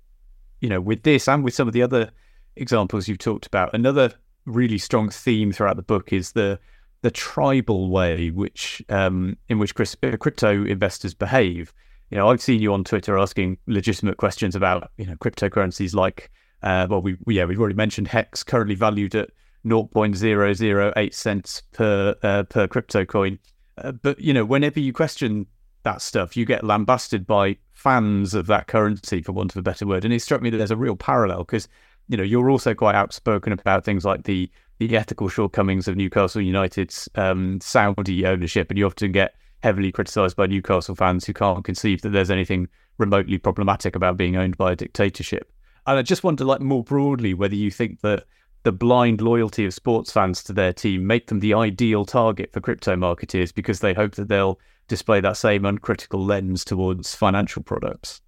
You 0.62 0.70
know, 0.70 0.82
with 0.82 1.04
this 1.04 1.28
and 1.28 1.44
with 1.44 1.54
some 1.54 1.68
of 1.68 1.74
the 1.74 1.82
other 1.82 2.12
examples 2.56 3.08
you've 3.08 3.20
talked 3.20 3.46
about, 3.46 3.74
another 3.74 4.14
really 4.46 4.78
strong 4.78 5.10
theme 5.10 5.52
throughout 5.52 5.76
the 5.76 5.84
book 5.84 6.12
is 6.12 6.34
the 6.34 6.60
the 7.02 7.12
tribal 7.12 7.90
way 7.90 8.30
which 8.30 8.84
um, 8.90 9.38
in 9.48 9.58
which 9.60 9.74
uh, 9.80 10.18
crypto 10.18 10.66
investors 10.66 11.14
behave. 11.14 11.74
You 12.10 12.18
know, 12.18 12.30
I've 12.30 12.42
seen 12.42 12.62
you 12.62 12.74
on 12.74 12.84
Twitter 12.84 13.18
asking 13.18 13.58
legitimate 13.68 14.18
questions 14.18 14.56
about 14.56 14.92
you 14.98 15.06
know 15.06 15.16
cryptocurrencies 15.16 15.94
like 15.94 16.32
uh, 16.64 16.88
well, 16.90 17.02
we, 17.02 17.18
we 17.26 17.38
yeah 17.38 17.46
we've 17.46 17.60
already 17.60 17.76
mentioned 17.76 18.08
Hex 18.08 18.44
currently 18.44 18.76
valued 18.76 19.16
at 19.16 19.30
0.008 19.66 21.14
cents 21.14 21.62
per 21.72 22.16
uh, 22.24 22.44
per 22.44 22.68
crypto 22.68 23.06
coin. 23.06 23.40
Uh, 23.78 23.92
but 23.92 24.20
you 24.20 24.34
know, 24.34 24.46
whenever 24.46 24.80
you 24.80 24.94
question 24.94 25.46
that 25.84 26.02
stuff, 26.02 26.36
you 26.36 26.46
get 26.46 26.64
lambasted 26.64 27.26
by 27.26 27.58
fans 27.80 28.34
of 28.34 28.48
that 28.48 28.68
currency, 28.68 29.22
for 29.22 29.32
want 29.32 29.52
of 29.52 29.58
a 29.58 29.62
better 29.62 29.88
word. 29.88 30.04
And 30.04 30.14
it 30.14 30.22
struck 30.22 30.42
me 30.42 30.50
that 30.50 30.58
there's 30.58 30.72
a 30.72 30.78
real 30.78 30.96
parallel 30.96 31.40
because 31.40 31.68
you 32.10 32.18
know, 32.18 32.24
you're 32.24 32.50
also 32.50 32.74
quite 32.74 32.96
outspoken 32.96 33.54
about 33.54 33.86
things 33.86 34.04
like 34.04 34.24
the 34.24 34.52
the 34.80 34.96
ethical 34.96 35.28
shortcomings 35.28 35.90
of 35.90 35.98
Newcastle 35.98 36.42
United's 36.42 37.10
um, 37.16 37.60
Saudi 37.62 38.26
ownership, 38.26 38.70
and 38.70 38.78
you 38.78 38.86
often 38.86 39.12
get 39.12 39.36
heavily 39.62 39.92
criticised 39.92 40.38
by 40.38 40.48
Newcastle 40.48 40.96
fans 40.96 41.26
who 41.26 41.34
can't 41.34 41.66
conceive 41.66 42.02
that 42.02 42.10
there's 42.10 42.32
anything 42.32 42.68
remotely 42.98 43.38
problematic 43.38 43.96
about 43.96 44.16
being 44.18 44.38
owned 44.38 44.58
by 44.58 44.72
a 44.72 44.76
dictatorship. 44.76 45.52
And 45.86 46.00
I 46.00 46.02
just 46.02 46.24
wonder, 46.24 46.46
like 46.46 46.62
more 46.62 46.84
broadly, 46.84 47.34
whether 47.34 47.56
you 47.56 47.70
think 47.72 48.02
that 48.02 48.24
the 48.64 48.72
blind 48.72 49.22
loyalty 49.22 49.66
of 49.66 49.74
sports 49.74 50.12
fans 50.12 50.44
to 50.44 50.54
their 50.54 50.74
team 50.74 51.06
make 51.06 51.28
them 51.28 51.42
the 51.42 51.54
ideal 51.54 52.06
target 52.06 52.52
for 52.54 52.62
crypto 52.62 52.96
marketeers 52.96 53.54
because 53.54 53.82
they 53.82 53.94
hope 53.94 54.16
that 54.16 54.30
they'll 54.30 54.60
display 54.90 55.22
that 55.22 55.38
same 55.38 55.66
uncritical 55.66 56.24
lens 56.24 56.66
towards 56.66 57.16
financial 57.16 57.64
products. 57.64 58.22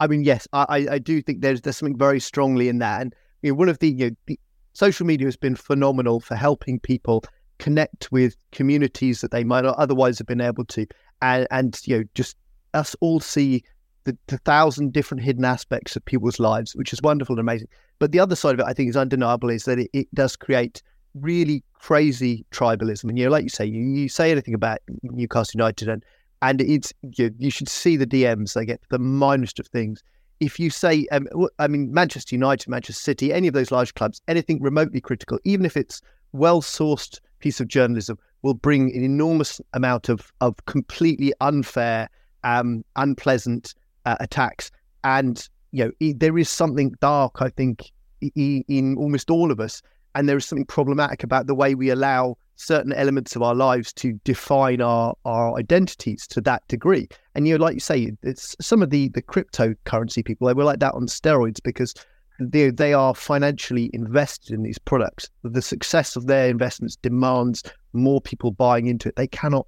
I 0.00 0.06
mean, 0.06 0.24
yes, 0.24 0.48
I, 0.52 0.86
I 0.90 0.98
do 0.98 1.20
think 1.20 1.40
there's 1.40 1.60
there's 1.60 1.76
something 1.76 1.98
very 1.98 2.20
strongly 2.20 2.68
in 2.68 2.78
that, 2.78 3.02
and 3.02 3.14
you 3.42 3.50
know, 3.50 3.56
one 3.56 3.68
of 3.68 3.78
the, 3.78 3.90
you 3.90 4.10
know, 4.10 4.16
the 4.26 4.40
social 4.72 5.06
media 5.06 5.26
has 5.26 5.36
been 5.36 5.56
phenomenal 5.56 6.20
for 6.20 6.34
helping 6.34 6.80
people 6.80 7.24
connect 7.58 8.12
with 8.12 8.36
communities 8.52 9.22
that 9.22 9.30
they 9.30 9.44
might 9.44 9.64
not 9.64 9.76
otherwise 9.78 10.18
have 10.18 10.26
been 10.26 10.40
able 10.40 10.64
to, 10.66 10.86
and 11.22 11.46
and 11.50 11.80
you 11.84 11.98
know, 11.98 12.04
just 12.14 12.36
us 12.74 12.94
all 13.00 13.20
see 13.20 13.62
the, 14.04 14.16
the 14.28 14.38
thousand 14.38 14.92
different 14.92 15.22
hidden 15.22 15.44
aspects 15.44 15.96
of 15.96 16.04
people's 16.04 16.38
lives, 16.38 16.76
which 16.76 16.92
is 16.92 17.02
wonderful 17.02 17.34
and 17.34 17.40
amazing. 17.40 17.68
But 17.98 18.12
the 18.12 18.20
other 18.20 18.36
side 18.36 18.54
of 18.54 18.60
it, 18.60 18.66
I 18.66 18.74
think, 18.74 18.90
is 18.90 18.96
undeniable, 18.96 19.50
is 19.50 19.64
that 19.64 19.78
it, 19.78 19.90
it 19.92 20.14
does 20.14 20.36
create 20.36 20.82
really 21.14 21.64
crazy 21.80 22.44
tribalism. 22.50 23.04
And 23.04 23.18
you 23.18 23.24
know, 23.24 23.30
like 23.30 23.44
you 23.44 23.48
say, 23.48 23.66
you, 23.66 23.80
you 23.80 24.08
say 24.08 24.30
anything 24.30 24.54
about 24.54 24.78
Newcastle 25.02 25.58
United 25.58 25.88
and 25.88 26.04
and 26.42 26.60
it's 26.60 26.92
you, 27.16 27.34
you 27.38 27.50
should 27.50 27.68
see 27.68 27.96
the 27.96 28.06
DMs 28.06 28.54
they 28.54 28.66
get 28.66 28.80
the 28.90 28.98
minest 28.98 29.58
of 29.58 29.66
things. 29.66 30.02
If 30.38 30.60
you 30.60 30.68
say, 30.68 31.06
um, 31.12 31.26
I 31.58 31.66
mean, 31.66 31.92
Manchester 31.94 32.34
United, 32.34 32.68
Manchester 32.68 33.00
City, 33.00 33.32
any 33.32 33.48
of 33.48 33.54
those 33.54 33.70
large 33.70 33.94
clubs, 33.94 34.20
anything 34.28 34.62
remotely 34.62 35.00
critical, 35.00 35.38
even 35.44 35.64
if 35.64 35.78
it's 35.78 36.02
well 36.32 36.60
sourced 36.60 37.20
piece 37.38 37.58
of 37.58 37.68
journalism, 37.68 38.18
will 38.42 38.54
bring 38.54 38.94
an 38.94 39.02
enormous 39.02 39.60
amount 39.72 40.08
of 40.08 40.32
of 40.40 40.64
completely 40.66 41.32
unfair, 41.40 42.08
um, 42.44 42.84
unpleasant 42.96 43.74
uh, 44.04 44.16
attacks. 44.20 44.70
And 45.04 45.48
you 45.72 45.84
know, 45.84 46.12
there 46.16 46.36
is 46.36 46.48
something 46.48 46.94
dark, 47.00 47.40
I 47.40 47.48
think, 47.48 47.90
in 48.20 48.96
almost 48.98 49.30
all 49.30 49.50
of 49.50 49.60
us. 49.60 49.82
And 50.16 50.28
there 50.28 50.36
is 50.38 50.46
something 50.46 50.64
problematic 50.64 51.22
about 51.22 51.46
the 51.46 51.54
way 51.54 51.74
we 51.74 51.90
allow 51.90 52.38
certain 52.56 52.94
elements 52.94 53.36
of 53.36 53.42
our 53.42 53.54
lives 53.54 53.92
to 53.92 54.14
define 54.24 54.80
our, 54.80 55.14
our 55.26 55.58
identities 55.58 56.26
to 56.28 56.40
that 56.40 56.66
degree. 56.68 57.06
And 57.34 57.46
you 57.46 57.56
know, 57.56 57.62
like 57.62 57.74
you 57.74 57.80
say, 57.80 58.12
it's 58.22 58.56
some 58.58 58.82
of 58.82 58.88
the 58.88 59.08
the 59.10 59.20
cryptocurrency 59.20 60.24
people, 60.24 60.48
they 60.48 60.54
were 60.54 60.64
like 60.64 60.80
that 60.80 60.94
on 60.94 61.06
steroids 61.06 61.62
because 61.62 61.94
they 62.40 62.70
they 62.70 62.94
are 62.94 63.14
financially 63.14 63.90
invested 63.92 64.54
in 64.54 64.62
these 64.62 64.78
products. 64.78 65.28
The 65.42 65.62
success 65.62 66.16
of 66.16 66.26
their 66.26 66.48
investments 66.48 66.96
demands 66.96 67.62
more 67.92 68.22
people 68.22 68.50
buying 68.52 68.86
into 68.86 69.10
it. 69.10 69.16
They 69.16 69.28
cannot 69.28 69.66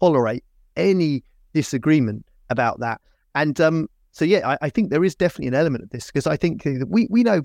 tolerate 0.00 0.44
any 0.76 1.24
disagreement 1.54 2.24
about 2.50 2.78
that. 2.78 3.00
And 3.34 3.60
um, 3.60 3.88
so, 4.12 4.24
yeah, 4.24 4.48
I, 4.48 4.58
I, 4.62 4.70
think 4.70 4.90
there 4.90 5.04
is 5.04 5.14
definitely 5.14 5.48
an 5.48 5.54
element 5.54 5.84
of 5.84 5.90
this 5.90 6.06
because 6.06 6.26
I 6.26 6.36
think 6.36 6.66
we 6.86 7.08
we 7.10 7.22
know 7.22 7.42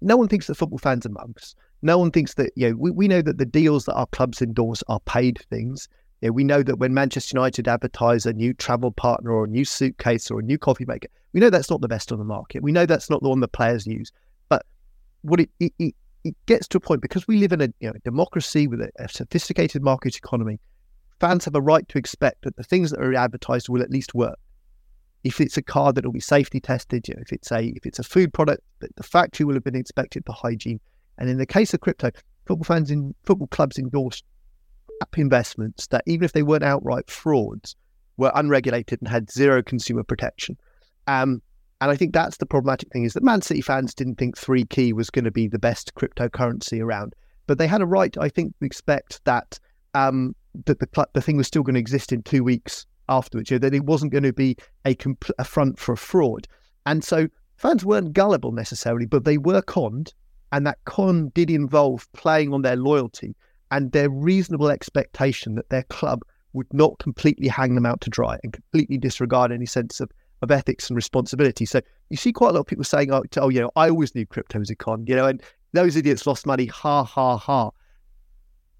no 0.00 0.16
one 0.16 0.28
thinks 0.28 0.46
that 0.46 0.56
football 0.56 0.78
fans 0.78 1.06
are 1.06 1.10
monks. 1.10 1.54
No 1.82 1.98
one 1.98 2.10
thinks 2.10 2.34
that 2.34 2.52
you 2.56 2.70
know 2.70 2.76
we, 2.76 2.90
we 2.90 3.08
know 3.08 3.22
that 3.22 3.38
the 3.38 3.46
deals 3.46 3.84
that 3.86 3.94
our 3.94 4.06
clubs 4.06 4.42
endorse 4.42 4.82
are 4.88 5.00
paid 5.00 5.38
things. 5.50 5.88
You 6.20 6.28
know, 6.28 6.32
we 6.32 6.44
know 6.44 6.62
that 6.62 6.76
when 6.76 6.94
Manchester 6.94 7.36
United 7.36 7.66
advertise 7.66 8.26
a 8.26 8.32
new 8.32 8.54
travel 8.54 8.92
partner 8.92 9.32
or 9.32 9.44
a 9.44 9.48
new 9.48 9.64
suitcase 9.64 10.30
or 10.30 10.38
a 10.38 10.42
new 10.42 10.58
coffee 10.58 10.84
maker, 10.84 11.08
we 11.32 11.40
know 11.40 11.50
that's 11.50 11.70
not 11.70 11.80
the 11.80 11.88
best 11.88 12.12
on 12.12 12.18
the 12.18 12.24
market. 12.24 12.62
We 12.62 12.72
know 12.72 12.86
that's 12.86 13.10
not 13.10 13.22
the 13.22 13.28
one 13.28 13.40
the 13.40 13.48
players 13.48 13.86
use. 13.86 14.12
But 14.48 14.64
what 15.22 15.40
it, 15.40 15.50
it, 15.58 15.72
it, 15.80 15.94
it 16.22 16.36
gets 16.46 16.68
to 16.68 16.78
a 16.78 16.80
point 16.80 17.02
because 17.02 17.26
we 17.26 17.38
live 17.38 17.52
in 17.52 17.60
a 17.60 17.68
you 17.80 17.88
know, 17.88 17.94
democracy 18.04 18.68
with 18.68 18.80
a, 18.80 18.90
a 19.00 19.08
sophisticated 19.08 19.82
market 19.82 20.16
economy, 20.16 20.60
fans 21.18 21.44
have 21.44 21.56
a 21.56 21.60
right 21.60 21.88
to 21.88 21.98
expect 21.98 22.42
that 22.42 22.56
the 22.56 22.62
things 22.62 22.90
that 22.90 23.00
are 23.00 23.14
advertised 23.14 23.68
will 23.68 23.82
at 23.82 23.90
least 23.90 24.14
work. 24.14 24.38
If 25.24 25.40
it's 25.40 25.56
a 25.56 25.62
car 25.62 25.92
that 25.92 26.04
will 26.04 26.12
be 26.12 26.20
safety 26.20 26.60
tested, 26.60 27.08
if 27.08 27.32
it's 27.32 27.52
a 27.52 27.62
if 27.76 27.86
it's 27.86 27.98
a 27.98 28.04
food 28.04 28.32
product, 28.32 28.62
the 28.80 29.02
factory 29.02 29.44
will 29.44 29.54
have 29.54 29.64
been 29.64 29.76
inspected 29.76 30.24
for 30.26 30.32
hygiene. 30.32 30.80
And 31.18 31.28
in 31.28 31.38
the 31.38 31.46
case 31.46 31.72
of 31.74 31.80
crypto, 31.80 32.10
football 32.46 32.64
fans 32.64 32.90
in 32.90 33.14
football 33.22 33.46
clubs 33.48 33.78
endorse 33.78 34.22
investments 35.16 35.88
that 35.88 36.04
even 36.06 36.24
if 36.24 36.32
they 36.32 36.42
weren't 36.42 36.64
outright 36.64 37.10
frauds, 37.10 37.76
were 38.16 38.32
unregulated 38.34 39.00
and 39.00 39.08
had 39.08 39.30
zero 39.30 39.62
consumer 39.62 40.04
protection. 40.04 40.56
Um, 41.06 41.42
and 41.80 41.90
I 41.90 41.96
think 41.96 42.12
that's 42.12 42.36
the 42.36 42.46
problematic 42.46 42.92
thing 42.92 43.04
is 43.04 43.14
that 43.14 43.24
Man 43.24 43.42
City 43.42 43.60
fans 43.60 43.94
didn't 43.94 44.16
think 44.16 44.36
3Key 44.36 44.92
was 44.92 45.10
going 45.10 45.24
to 45.24 45.32
be 45.32 45.48
the 45.48 45.58
best 45.58 45.94
cryptocurrency 45.94 46.80
around, 46.80 47.14
but 47.46 47.58
they 47.58 47.66
had 47.66 47.80
a 47.80 47.86
right, 47.86 48.16
I 48.18 48.28
think, 48.28 48.56
to 48.58 48.64
expect 48.64 49.20
that 49.24 49.58
um, 49.94 50.34
that 50.66 50.78
the 50.78 51.06
the 51.14 51.20
thing 51.20 51.36
was 51.36 51.46
still 51.46 51.62
going 51.62 51.74
to 51.74 51.80
exist 51.80 52.12
in 52.12 52.22
two 52.22 52.44
weeks 52.44 52.86
afterwards. 53.08 53.50
You 53.50 53.56
know, 53.56 53.68
that 53.68 53.74
it 53.74 53.84
wasn't 53.84 54.12
going 54.12 54.24
to 54.24 54.32
be 54.32 54.56
a, 54.84 54.94
compl- 54.94 55.30
a 55.38 55.44
front 55.44 55.78
for 55.78 55.92
a 55.92 55.96
fraud, 55.96 56.46
and 56.86 57.02
so 57.02 57.28
fans 57.56 57.84
weren't 57.84 58.12
gullible 58.12 58.52
necessarily, 58.52 59.06
but 59.06 59.24
they 59.24 59.38
were 59.38 59.62
conned, 59.62 60.12
and 60.52 60.66
that 60.66 60.78
con 60.84 61.30
did 61.34 61.50
involve 61.50 62.10
playing 62.12 62.52
on 62.52 62.62
their 62.62 62.76
loyalty 62.76 63.34
and 63.70 63.92
their 63.92 64.10
reasonable 64.10 64.68
expectation 64.68 65.54
that 65.54 65.70
their 65.70 65.84
club 65.84 66.22
would 66.52 66.72
not 66.74 66.98
completely 66.98 67.48
hang 67.48 67.74
them 67.74 67.86
out 67.86 68.00
to 68.02 68.10
dry 68.10 68.38
and 68.42 68.52
completely 68.52 68.98
disregard 68.98 69.50
any 69.50 69.66
sense 69.66 70.00
of 70.00 70.10
of 70.42 70.50
ethics 70.50 70.90
and 70.90 70.96
responsibility. 70.96 71.64
So 71.64 71.80
you 72.10 72.16
see 72.16 72.32
quite 72.32 72.50
a 72.50 72.52
lot 72.52 72.60
of 72.60 72.66
people 72.66 72.84
saying, 72.84 73.12
"Oh, 73.12 73.22
oh, 73.36 73.48
you 73.48 73.60
know, 73.60 73.70
I 73.76 73.88
always 73.88 74.14
knew 74.14 74.26
crypto 74.26 74.58
was 74.58 74.70
a 74.70 74.76
con," 74.76 75.04
you 75.06 75.14
know, 75.14 75.26
and 75.26 75.42
those 75.72 75.96
idiots 75.96 76.26
lost 76.26 76.46
money. 76.46 76.66
Ha 76.66 77.04
ha 77.04 77.36
ha. 77.36 77.70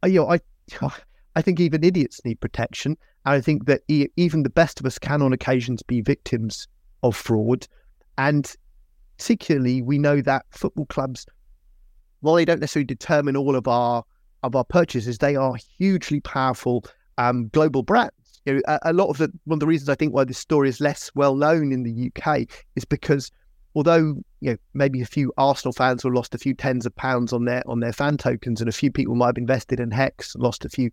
You 0.04 0.20
know, 0.20 0.30
I, 0.30 0.40
I 1.34 1.42
think 1.42 1.60
even 1.60 1.84
idiots 1.84 2.20
need 2.24 2.40
protection, 2.40 2.96
and 3.24 3.34
I 3.34 3.40
think 3.40 3.66
that 3.66 3.82
even 3.88 4.42
the 4.42 4.50
best 4.50 4.80
of 4.80 4.86
us 4.86 4.98
can, 4.98 5.22
on 5.22 5.32
occasions, 5.32 5.82
be 5.82 6.00
victims 6.00 6.68
of 7.02 7.16
fraud, 7.16 7.66
and 8.18 8.54
particularly 9.16 9.82
we 9.82 9.98
know 9.98 10.20
that 10.20 10.44
football 10.50 10.86
clubs, 10.86 11.26
while 12.20 12.34
they 12.34 12.44
don't 12.44 12.60
necessarily 12.60 12.84
determine 12.84 13.36
all 13.36 13.56
of 13.56 13.66
our 13.66 14.04
of 14.42 14.56
our 14.56 14.64
purchases, 14.64 15.18
they 15.18 15.36
are 15.36 15.54
hugely 15.78 16.20
powerful 16.20 16.84
um, 17.18 17.48
global 17.48 17.82
brands. 17.82 18.12
You 18.44 18.54
know, 18.54 18.60
a, 18.66 18.78
a, 18.86 18.92
lot 18.92 19.08
of 19.08 19.18
the 19.18 19.32
one 19.44 19.56
of 19.56 19.60
the 19.60 19.66
reasons 19.66 19.88
I 19.88 19.94
think 19.94 20.12
why 20.12 20.24
this 20.24 20.38
story 20.38 20.68
is 20.68 20.80
less 20.80 21.10
well 21.14 21.36
known 21.36 21.72
in 21.72 21.84
the 21.84 22.10
UK 22.14 22.48
is 22.74 22.84
because 22.84 23.30
although 23.74 24.16
you 24.40 24.50
know 24.50 24.56
maybe 24.74 25.00
a 25.00 25.06
few 25.06 25.32
Arsenal 25.38 25.72
fans 25.72 26.02
have 26.02 26.12
lost 26.12 26.34
a 26.34 26.38
few 26.38 26.54
tens 26.54 26.84
of 26.84 26.94
pounds 26.96 27.32
on 27.32 27.44
their 27.44 27.62
on 27.66 27.80
their 27.80 27.92
fan 27.92 28.16
tokens, 28.16 28.60
and 28.60 28.68
a 28.68 28.72
few 28.72 28.90
people 28.90 29.14
might 29.14 29.28
have 29.28 29.38
invested 29.38 29.80
in 29.80 29.90
Hex 29.90 30.34
lost 30.36 30.64
a 30.64 30.68
few 30.68 30.90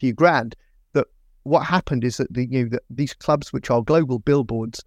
few 0.00 0.12
grand. 0.12 0.54
That 0.92 1.06
what 1.44 1.60
happened 1.60 2.04
is 2.04 2.16
that 2.18 2.32
the 2.32 2.46
you 2.46 2.64
know 2.64 2.68
that 2.70 2.82
these 2.90 3.14
clubs, 3.14 3.52
which 3.52 3.70
are 3.70 3.82
global 3.82 4.18
billboards, 4.18 4.84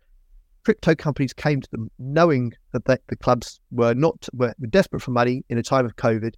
crypto 0.63 0.95
companies 0.95 1.33
came 1.33 1.61
to 1.61 1.71
them 1.71 1.89
knowing 1.99 2.53
that 2.73 2.85
the, 2.85 2.99
the 3.07 3.15
clubs 3.15 3.59
were 3.71 3.93
not 3.93 4.27
were 4.33 4.53
desperate 4.69 5.01
for 5.01 5.11
money 5.11 5.43
in 5.49 5.57
a 5.57 5.63
time 5.63 5.85
of 5.85 5.95
COVID, 5.95 6.35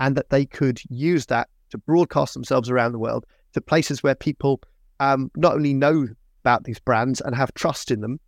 and 0.00 0.16
that 0.16 0.30
they 0.30 0.46
could 0.46 0.80
use 0.88 1.26
that 1.26 1.48
to 1.70 1.78
broadcast 1.78 2.34
themselves 2.34 2.70
around 2.70 2.92
the 2.92 2.98
world 2.98 3.24
to 3.52 3.60
places 3.60 4.02
where 4.02 4.14
people 4.14 4.60
um, 5.00 5.30
not 5.36 5.54
only 5.54 5.74
know 5.74 6.06
about 6.42 6.64
these 6.64 6.78
brands 6.78 7.20
and 7.20 7.34
have 7.34 7.52
trust 7.54 7.90
in 7.90 8.00
them. 8.00 8.20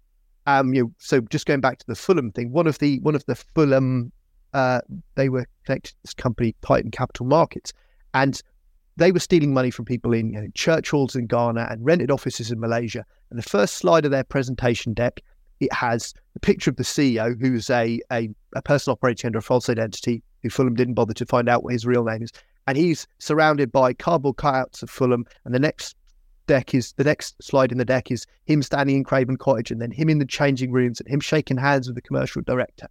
Um, 0.47 0.73
you 0.75 0.85
know, 0.85 0.93
so 0.99 1.21
just 1.23 1.47
going 1.47 1.61
back 1.61 1.79
to 1.79 1.87
the 1.87 1.97
Fulham 1.97 2.31
thing, 2.31 2.53
one 2.53 2.67
of 2.67 2.79
the 2.79 3.01
one 3.01 3.15
of 3.15 3.25
the 3.27 3.35
Fulham, 3.35 4.13
uh, 4.55 4.81
they 5.17 5.29
were 5.29 5.47
connected 5.65 5.91
to 5.91 5.97
this 6.05 6.15
company 6.15 6.55
Titan 6.63 6.91
Capital 6.91 7.27
Markets, 7.27 7.73
and 8.15 8.41
they 8.97 9.13
were 9.13 9.21
stealing 9.21 9.53
money 9.53 9.71
from 9.71 9.85
people 9.85 10.13
in 10.13 10.33
you 10.33 10.41
know, 10.41 10.49
church 10.55 10.91
halls 10.91 11.15
in 11.15 11.27
Ghana 11.27 11.69
and 11.71 11.85
rented 11.85 12.11
offices 12.11 12.51
in 12.51 12.61
Malaysia. 12.61 13.05
And 13.31 13.39
the 13.39 13.49
first 13.49 13.75
slide 13.75 14.05
of 14.05 14.11
their 14.11 14.25
presentation 14.25 14.95
deck, 14.95 15.21
it 15.61 15.73
has 15.73 16.15
a 16.35 16.41
picture 16.41 16.71
of 16.71 16.77
the 16.77 16.83
CEO, 16.83 17.39
who's 17.41 17.71
a 17.71 18.01
a, 18.13 18.29
a 18.55 18.63
person 18.63 18.93
operating 18.93 19.29
under 19.29 19.39
a 19.39 19.43
false 19.43 19.69
identity, 19.69 20.23
who 20.43 20.51
Fulham 20.51 20.75
didn't 20.75 20.95
bother 20.95 21.15
to 21.15 21.27
find 21.27 21.49
out 21.49 21.63
what 21.63 21.73
his 21.73 21.87
real 21.87 22.05
name 22.05 22.23
is, 22.23 22.33
and 22.67 22.77
he's 22.79 23.07
surrounded 23.19 23.71
by 23.71 23.93
cardboard 23.93 24.37
cutouts 24.37 24.83
of 24.83 24.91
Fulham. 24.91 25.25
And 25.45 25.55
the 25.55 25.59
next 25.59 25.97
deck 26.47 26.75
is 26.75 26.93
the 26.93 27.05
next 27.05 27.43
slide 27.43 27.73
in 27.73 27.79
the 27.79 27.85
deck 27.85 28.11
is 28.11 28.27
him 28.45 28.63
standing 28.63 28.97
in 28.97 29.05
Craven 29.05 29.37
Cottage 29.37 29.71
and 29.71 29.81
then 29.81 29.91
him 29.91 30.09
in 30.09 30.19
the 30.19 30.27
changing 30.27 30.73
rooms 30.73 31.01
and 31.01 31.09
him 31.09 31.21
shaking 31.21 31.57
hands 31.57 31.87
with 31.87 31.97
the 31.97 32.03
commercial 32.03 32.43
director. 32.43 32.89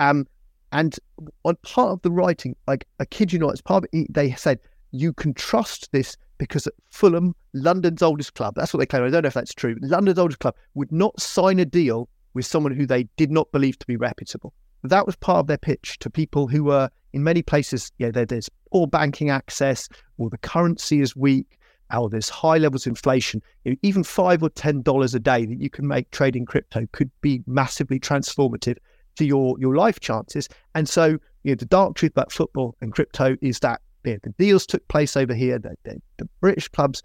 Um, 0.00 0.26
and 0.72 0.98
on 1.44 1.56
part 1.62 1.90
of 1.90 2.02
the 2.02 2.10
writing, 2.10 2.56
like 2.66 2.86
I 2.98 3.04
kid 3.04 3.32
you 3.32 3.38
not, 3.38 3.52
as 3.52 3.60
part 3.60 3.84
of 3.84 3.90
it, 3.92 4.12
they 4.12 4.32
said 4.32 4.58
you 4.92 5.12
can 5.12 5.34
trust 5.34 5.90
this 5.92 6.16
because 6.38 6.68
Fulham, 6.90 7.34
London's 7.52 8.02
oldest 8.02 8.34
club, 8.34 8.54
that's 8.54 8.72
what 8.72 8.78
they 8.78 8.86
claim. 8.86 9.04
I 9.04 9.10
don't 9.10 9.22
know 9.22 9.28
if 9.28 9.34
that's 9.34 9.54
true. 9.54 9.76
London's 9.80 10.18
oldest 10.18 10.40
club 10.40 10.54
would 10.74 10.92
not 10.92 11.20
sign 11.20 11.58
a 11.58 11.64
deal 11.64 12.08
with 12.34 12.46
someone 12.46 12.74
who 12.74 12.86
they 12.86 13.04
did 13.16 13.30
not 13.30 13.50
believe 13.52 13.78
to 13.78 13.86
be 13.86 13.96
reputable. 13.96 14.52
That 14.84 15.06
was 15.06 15.16
part 15.16 15.38
of 15.38 15.46
their 15.46 15.58
pitch 15.58 15.98
to 16.00 16.10
people 16.10 16.48
who 16.48 16.64
were 16.64 16.90
in 17.12 17.22
many 17.22 17.42
places, 17.42 17.92
yeah, 17.98 18.10
there's 18.10 18.50
poor 18.72 18.86
banking 18.86 19.30
access 19.30 19.88
or 20.18 20.30
the 20.30 20.38
currency 20.38 21.00
is 21.00 21.14
weak 21.14 21.58
or 21.94 22.08
there's 22.08 22.28
high 22.28 22.56
levels 22.56 22.86
of 22.86 22.92
inflation, 22.92 23.42
you 23.64 23.72
know, 23.72 23.76
even 23.82 24.02
five 24.02 24.42
or 24.42 24.48
ten 24.48 24.82
dollars 24.82 25.14
a 25.14 25.20
day 25.20 25.44
that 25.44 25.60
you 25.60 25.68
can 25.68 25.86
make 25.86 26.10
trading 26.10 26.46
crypto 26.46 26.86
could 26.92 27.10
be 27.20 27.42
massively 27.46 28.00
transformative 28.00 28.78
to 29.16 29.24
your 29.24 29.56
your 29.58 29.76
life 29.76 30.00
chances. 30.00 30.48
And 30.74 30.88
so, 30.88 31.18
you 31.42 31.52
know, 31.52 31.54
the 31.54 31.66
dark 31.66 31.94
truth 31.94 32.12
about 32.12 32.32
football 32.32 32.74
and 32.80 32.92
crypto 32.92 33.36
is 33.42 33.60
that 33.60 33.82
the 34.04 34.34
deals 34.38 34.66
took 34.66 34.86
place 34.88 35.16
over 35.16 35.34
here. 35.34 35.58
The, 35.58 35.76
the, 35.84 36.02
the, 36.18 36.28
British 36.40 36.68
clubs, 36.68 37.02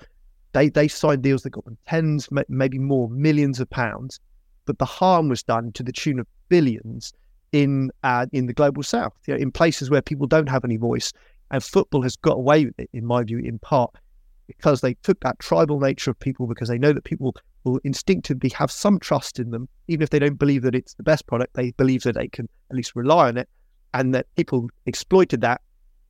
they 0.54 0.70
they 0.70 0.88
signed 0.88 1.24
deals 1.24 1.44
that 1.44 1.52
got 1.52 1.66
them 1.66 1.78
tens, 1.88 2.30
maybe 2.50 2.80
more, 2.80 3.10
millions 3.10 3.60
of 3.60 3.70
pounds, 3.70 4.20
but 4.66 4.80
the 4.80 4.86
harm 4.86 5.30
was 5.30 5.44
done 5.44 5.72
to 5.74 5.84
the 5.84 5.92
tune 5.92 6.20
of 6.20 6.28
billions 6.50 7.14
in 7.52 7.92
uh, 8.04 8.26
in 8.34 8.48
the 8.48 8.54
global 8.54 8.84
south, 8.84 9.14
you 9.28 9.34
know, 9.34 9.40
in 9.40 9.52
places 9.52 9.90
where 9.90 10.02
people 10.02 10.28
don't 10.28 10.50
have 10.50 10.66
any 10.66 10.78
voice. 10.78 11.12
And 11.50 11.64
football 11.64 12.02
has 12.02 12.18
got 12.18 12.34
away 12.34 12.66
with 12.66 12.78
it, 12.78 12.90
in 12.92 13.06
my 13.06 13.24
view, 13.24 13.40
in 13.40 13.58
part 13.60 13.96
because 14.48 14.82
they 14.82 14.94
took 14.96 15.20
that 15.20 15.38
tribal 15.40 15.80
nature 15.80 16.10
of 16.10 16.20
people 16.20 16.48
because 16.48 16.70
they 16.70 16.78
know 16.78 16.94
that 16.94 17.04
people 17.04 17.36
will 17.64 17.80
instinctively 17.84 18.50
have 18.50 18.72
some 18.72 18.98
trust 19.00 19.40
in 19.40 19.52
them, 19.52 19.68
even 19.88 20.02
if 20.02 20.10
they 20.10 20.20
don't 20.20 20.40
believe 20.40 20.64
that 20.64 20.74
it's 20.74 20.94
the 20.96 21.04
best 21.04 21.28
product, 21.28 21.54
they 21.54 21.72
believe 21.72 22.04
that 22.04 22.16
they 22.16 22.28
can 22.30 22.48
at 22.72 22.78
least 22.78 22.96
rely 22.96 23.28
on 23.28 23.38
it, 23.38 23.50
and 23.94 24.16
that 24.16 24.26
people 24.36 24.70
exploited 24.86 25.42
that 25.42 25.62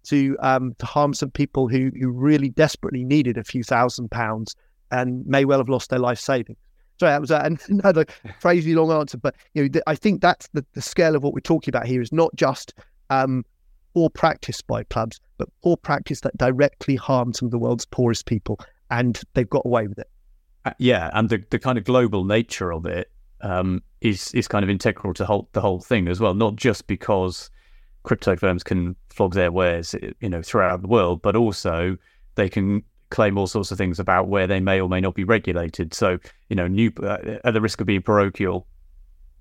to 0.07 0.37
um, 0.39 0.75
to 0.79 0.85
harm 0.85 1.13
some 1.13 1.31
people 1.31 1.67
who 1.67 1.91
who 1.99 2.09
really 2.09 2.49
desperately 2.49 3.03
needed 3.03 3.37
a 3.37 3.43
few 3.43 3.63
thousand 3.63 4.09
pounds 4.09 4.55
and 4.91 5.25
may 5.25 5.45
well 5.45 5.59
have 5.59 5.69
lost 5.69 5.89
their 5.89 5.99
life 5.99 6.19
savings. 6.19 6.57
Sorry, 6.99 7.11
that 7.11 7.21
was 7.21 7.31
another 7.69 8.05
crazy 8.41 8.73
long 8.73 8.91
answer, 8.91 9.17
but 9.17 9.35
you 9.53 9.69
know, 9.69 9.81
I 9.87 9.95
think 9.95 10.21
that's 10.21 10.47
the, 10.53 10.65
the 10.73 10.81
scale 10.81 11.15
of 11.15 11.23
what 11.23 11.33
we're 11.33 11.39
talking 11.39 11.71
about 11.71 11.85
here 11.85 12.01
is 12.01 12.11
not 12.11 12.35
just 12.35 12.73
um, 13.09 13.45
poor 13.93 14.09
practice 14.09 14.61
by 14.61 14.83
clubs, 14.83 15.19
but 15.37 15.49
poor 15.63 15.77
practice 15.77 16.21
that 16.21 16.37
directly 16.37 16.95
harms 16.95 17.39
some 17.39 17.47
of 17.47 17.51
the 17.51 17.59
world's 17.59 17.85
poorest 17.85 18.25
people, 18.25 18.59
and 18.89 19.21
they've 19.33 19.49
got 19.49 19.65
away 19.65 19.87
with 19.87 19.99
it. 19.99 20.09
Uh, 20.65 20.71
yeah, 20.79 21.09
and 21.13 21.29
the, 21.29 21.43
the 21.49 21.59
kind 21.59 21.77
of 21.77 21.83
global 21.83 22.23
nature 22.23 22.73
of 22.73 22.85
it 22.85 23.11
um, 23.41 23.81
is 24.01 24.33
is 24.33 24.47
kind 24.47 24.63
of 24.63 24.69
integral 24.69 25.13
to 25.13 25.25
whole, 25.25 25.49
the 25.53 25.61
whole 25.61 25.79
thing 25.79 26.07
as 26.07 26.19
well. 26.19 26.33
Not 26.33 26.55
just 26.55 26.87
because 26.87 27.49
crypto 28.07 28.37
firms 28.37 28.63
can 28.63 28.95
flog 29.09 29.33
their 29.33 29.51
wares, 29.51 29.93
you 30.21 30.29
know, 30.29 30.41
throughout 30.41 30.81
the 30.81 30.87
world, 30.87 31.21
but 31.21 31.35
also 31.35 31.97
they 32.35 32.47
can 32.47 32.81
claim 33.09 33.37
all 33.37 33.47
sorts 33.47 33.69
of 33.69 33.77
things 33.77 33.99
about 33.99 34.29
where 34.29 34.47
they 34.47 34.61
may 34.61 34.79
or 34.79 34.87
may 34.87 35.01
not 35.01 35.13
be 35.13 35.25
regulated. 35.25 35.93
So, 35.93 36.17
you 36.47 36.55
know, 36.55 36.67
new 36.67 36.89
uh, 37.03 37.37
at 37.43 37.53
the 37.53 37.59
risk 37.59 37.81
of 37.81 37.87
being 37.87 38.01
parochial, 38.01 38.65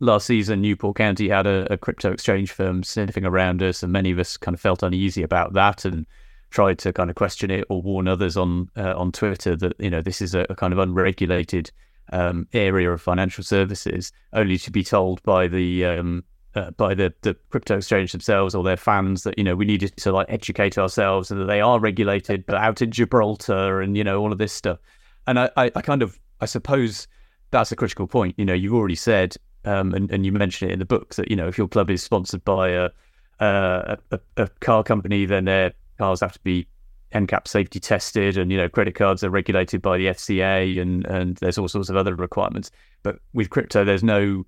last 0.01 0.27
season, 0.27 0.63
Newport 0.63 0.97
County 0.97 1.29
had 1.29 1.47
a, 1.47 1.73
a, 1.73 1.77
crypto 1.77 2.11
exchange 2.11 2.51
firm 2.51 2.83
sniffing 2.83 3.25
around 3.25 3.63
us, 3.63 3.85
and 3.85 3.93
many 3.93 4.11
of 4.11 4.19
us 4.19 4.37
kind 4.37 4.55
of 4.55 4.61
felt 4.61 4.83
uneasy 4.83 5.23
about 5.23 5.53
that 5.53 5.85
and 5.85 6.05
tried 6.51 6.81
to 6.81 6.93
kind 6.93 7.09
of 7.09 7.15
question 7.15 7.53
it 7.53 7.67
or 7.69 7.81
warn 7.81 8.09
others 8.09 8.37
on 8.37 8.69
uh, 8.77 8.95
on 8.97 9.13
Twitter 9.13 9.55
that 9.55 9.75
you 9.79 9.91
know 9.91 10.03
this 10.03 10.21
is 10.21 10.35
a, 10.35 10.45
a 10.51 10.57
kind 10.57 10.73
of 10.73 10.81
unregulated 10.81 11.71
um, 12.13 12.49
area 12.53 12.91
of 12.91 13.01
financial 13.01 13.45
services, 13.45 14.11
only 14.33 14.59
to 14.59 14.73
be 14.73 14.83
told 14.83 15.23
by 15.23 15.47
the 15.47 15.85
um, 15.85 16.25
uh, 16.57 16.71
by 16.73 16.95
the, 16.95 17.13
the 17.21 17.35
crypto 17.51 17.77
exchange 17.77 18.13
themselves 18.13 18.55
or 18.55 18.65
their 18.65 18.77
fans 18.77 19.23
that 19.23 19.37
you 19.39 19.45
know 19.45 19.55
we 19.55 19.65
needed 19.65 19.97
to 19.99 20.11
like 20.11 20.27
educate 20.29 20.79
ourselves 20.79 21.31
and 21.31 21.41
that 21.41 21.45
they 21.45 21.61
are 21.61 21.79
regulated, 21.79 22.45
but 22.47 22.57
out 22.57 22.83
in 22.83 22.91
Gibraltar 22.91 23.81
and 23.81 23.97
you 23.97 24.03
know 24.03 24.19
all 24.21 24.33
of 24.33 24.39
this 24.39 24.53
stuff. 24.53 24.79
And 25.27 25.39
I, 25.39 25.51
I, 25.57 25.71
I 25.77 25.83
kind 25.83 26.03
of 26.03 26.19
I 26.41 26.47
suppose 26.47 27.07
that's 27.51 27.71
a 27.71 27.77
critical 27.77 28.07
point. 28.07 28.35
You 28.39 28.45
know, 28.45 28.55
you've 28.55 28.75
already 28.75 28.97
said 28.97 29.37
um, 29.67 29.93
and, 29.95 30.11
and 30.11 30.25
you 30.25 30.33
mentioned 30.33 30.71
it 30.71 30.75
in 30.75 30.79
the 30.79 30.87
book 30.87 31.15
that 31.17 31.31
you 31.31 31.37
know 31.37 31.49
if 31.49 31.59
your 31.59 31.69
club 31.69 31.91
is 31.91 32.03
sponsored 32.03 32.45
by 32.45 32.71
a 32.71 32.91
a, 33.39 33.99
a, 34.11 34.21
a 34.39 34.49
car 34.61 34.83
company, 34.83 35.27
then 35.27 35.45
their 35.45 35.73
cars 35.99 36.21
have 36.21 36.33
to 36.33 36.41
be 36.41 36.67
NCAP 37.13 37.47
safety 37.47 37.81
tested, 37.81 38.39
and 38.39 38.51
you 38.51 38.57
know 38.57 38.69
credit 38.69 38.95
cards 38.95 39.23
are 39.23 39.31
regulated 39.31 39.83
by 39.83 39.99
the 39.99 40.07
FCA, 40.07 40.81
and 40.81 41.05
and 41.07 41.37
there's 41.37 41.59
all 41.59 41.69
sorts 41.69 41.91
of 41.91 41.97
other 41.97 42.15
requirements. 42.15 42.71
But 43.03 43.19
with 43.35 43.51
crypto, 43.51 43.85
there's 43.85 44.03
no 44.03 44.47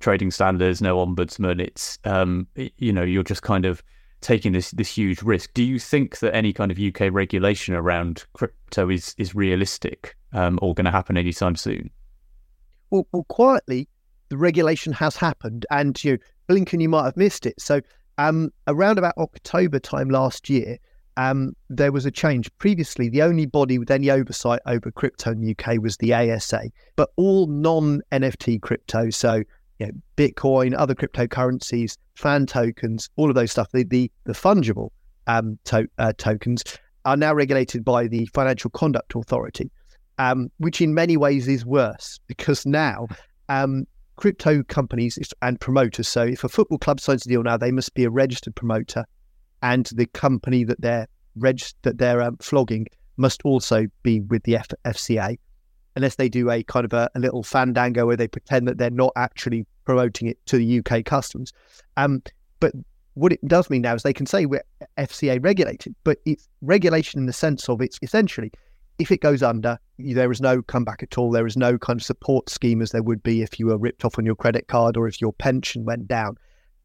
trading 0.00 0.30
standards, 0.30 0.80
no 0.80 1.04
ombudsman. 1.04 1.60
It's 1.60 1.98
um, 2.04 2.46
you 2.54 2.92
know 2.92 3.02
you're 3.02 3.22
just 3.22 3.42
kind 3.42 3.64
of 3.64 3.82
taking 4.20 4.52
this 4.52 4.70
this 4.72 4.88
huge 4.88 5.22
risk. 5.22 5.52
Do 5.54 5.62
you 5.62 5.78
think 5.78 6.18
that 6.18 6.34
any 6.34 6.52
kind 6.52 6.70
of 6.70 6.78
UK 6.78 7.12
regulation 7.12 7.74
around 7.74 8.24
crypto 8.32 8.90
is 8.90 9.14
is 9.18 9.34
realistic 9.34 10.16
um, 10.32 10.58
or 10.62 10.74
going 10.74 10.84
to 10.86 10.90
happen 10.90 11.16
anytime 11.16 11.56
soon? 11.56 11.90
Well, 12.90 13.06
well, 13.12 13.24
quietly, 13.24 13.88
the 14.28 14.36
regulation 14.36 14.92
has 14.94 15.16
happened, 15.16 15.66
and 15.70 16.02
you 16.02 16.12
know, 16.12 16.18
Blinken, 16.48 16.80
you 16.80 16.88
might 16.88 17.04
have 17.04 17.16
missed 17.16 17.46
it. 17.46 17.60
So, 17.60 17.80
um, 18.16 18.50
around 18.66 18.98
about 18.98 19.14
October 19.18 19.78
time 19.78 20.08
last 20.08 20.48
year, 20.48 20.78
um, 21.18 21.54
there 21.68 21.92
was 21.92 22.06
a 22.06 22.10
change. 22.10 22.50
Previously, 22.58 23.08
the 23.08 23.22
only 23.22 23.44
body 23.44 23.78
with 23.78 23.90
any 23.90 24.10
oversight 24.10 24.60
over 24.66 24.90
crypto 24.90 25.32
in 25.32 25.40
the 25.40 25.50
UK 25.58 25.82
was 25.82 25.96
the 25.98 26.14
ASA, 26.14 26.70
but 26.96 27.10
all 27.16 27.46
non 27.46 28.00
NFT 28.12 28.62
crypto, 28.62 29.10
so 29.10 29.42
you 29.78 29.86
know, 29.86 29.92
Bitcoin, 30.16 30.74
other 30.76 30.94
cryptocurrencies, 30.94 31.96
fan 32.14 32.46
tokens, 32.46 33.08
all 33.16 33.28
of 33.28 33.34
those 33.34 33.50
stuff, 33.50 33.68
the 33.72 33.84
the, 33.84 34.10
the 34.24 34.32
fungible 34.32 34.90
um, 35.26 35.58
to, 35.64 35.88
uh, 35.98 36.12
tokens 36.18 36.64
are 37.04 37.16
now 37.16 37.32
regulated 37.32 37.84
by 37.84 38.06
the 38.06 38.26
Financial 38.34 38.70
Conduct 38.70 39.14
Authority, 39.14 39.70
um, 40.18 40.50
which 40.58 40.80
in 40.80 40.94
many 40.94 41.16
ways 41.16 41.48
is 41.48 41.64
worse 41.64 42.18
because 42.26 42.66
now 42.66 43.06
um, 43.48 43.86
crypto 44.16 44.62
companies 44.64 45.18
and 45.42 45.60
promoters. 45.60 46.08
So 46.08 46.22
if 46.22 46.44
a 46.44 46.48
football 46.48 46.78
club 46.78 47.00
signs 47.00 47.24
a 47.24 47.28
deal 47.28 47.42
now, 47.42 47.56
they 47.56 47.70
must 47.70 47.94
be 47.94 48.04
a 48.04 48.10
registered 48.10 48.54
promoter, 48.54 49.04
and 49.62 49.88
the 49.94 50.06
company 50.06 50.64
that 50.64 50.80
they're 50.80 51.06
reg- 51.36 51.72
that 51.82 51.98
they're 51.98 52.22
um, 52.22 52.36
flogging 52.38 52.86
must 53.16 53.42
also 53.44 53.86
be 54.02 54.20
with 54.20 54.42
the 54.44 54.56
F- 54.56 54.68
FCA, 54.84 55.38
unless 55.98 56.14
they 56.14 56.28
do 56.28 56.48
a 56.48 56.62
kind 56.62 56.84
of 56.84 56.92
a, 56.92 57.10
a, 57.16 57.18
little 57.18 57.42
fandango 57.42 58.06
where 58.06 58.16
they 58.16 58.28
pretend 58.28 58.68
that 58.68 58.78
they're 58.78 58.88
not 58.88 59.12
actually 59.16 59.66
promoting 59.84 60.28
it 60.28 60.38
to 60.46 60.56
the 60.56 60.78
UK 60.78 61.04
customers. 61.04 61.52
Um, 61.96 62.22
but 62.60 62.72
what 63.14 63.32
it 63.32 63.46
does 63.48 63.68
mean 63.68 63.82
now 63.82 63.94
is 63.94 64.04
they 64.04 64.12
can 64.12 64.24
say 64.24 64.46
we're 64.46 64.62
FCA 64.96 65.42
regulated, 65.42 65.96
but 66.04 66.18
it's 66.24 66.48
regulation 66.62 67.18
in 67.18 67.26
the 67.26 67.32
sense 67.32 67.68
of 67.68 67.82
it's 67.82 67.98
essentially 68.00 68.52
if 68.98 69.10
it 69.10 69.20
goes 69.20 69.42
under, 69.42 69.78
there 69.98 70.30
is 70.30 70.40
no 70.40 70.62
comeback 70.62 71.02
at 71.02 71.18
all. 71.18 71.30
There 71.30 71.46
is 71.46 71.56
no 71.56 71.78
kind 71.78 72.00
of 72.00 72.04
support 72.04 72.48
scheme 72.48 72.82
as 72.82 72.90
there 72.90 73.02
would 73.02 73.22
be 73.22 73.42
if 73.42 73.58
you 73.58 73.66
were 73.66 73.78
ripped 73.78 74.04
off 74.04 74.18
on 74.18 74.26
your 74.26 74.34
credit 74.34 74.68
card 74.68 74.96
or 74.96 75.06
if 75.06 75.20
your 75.20 75.32
pension 75.32 75.84
went 75.84 76.08
down. 76.08 76.36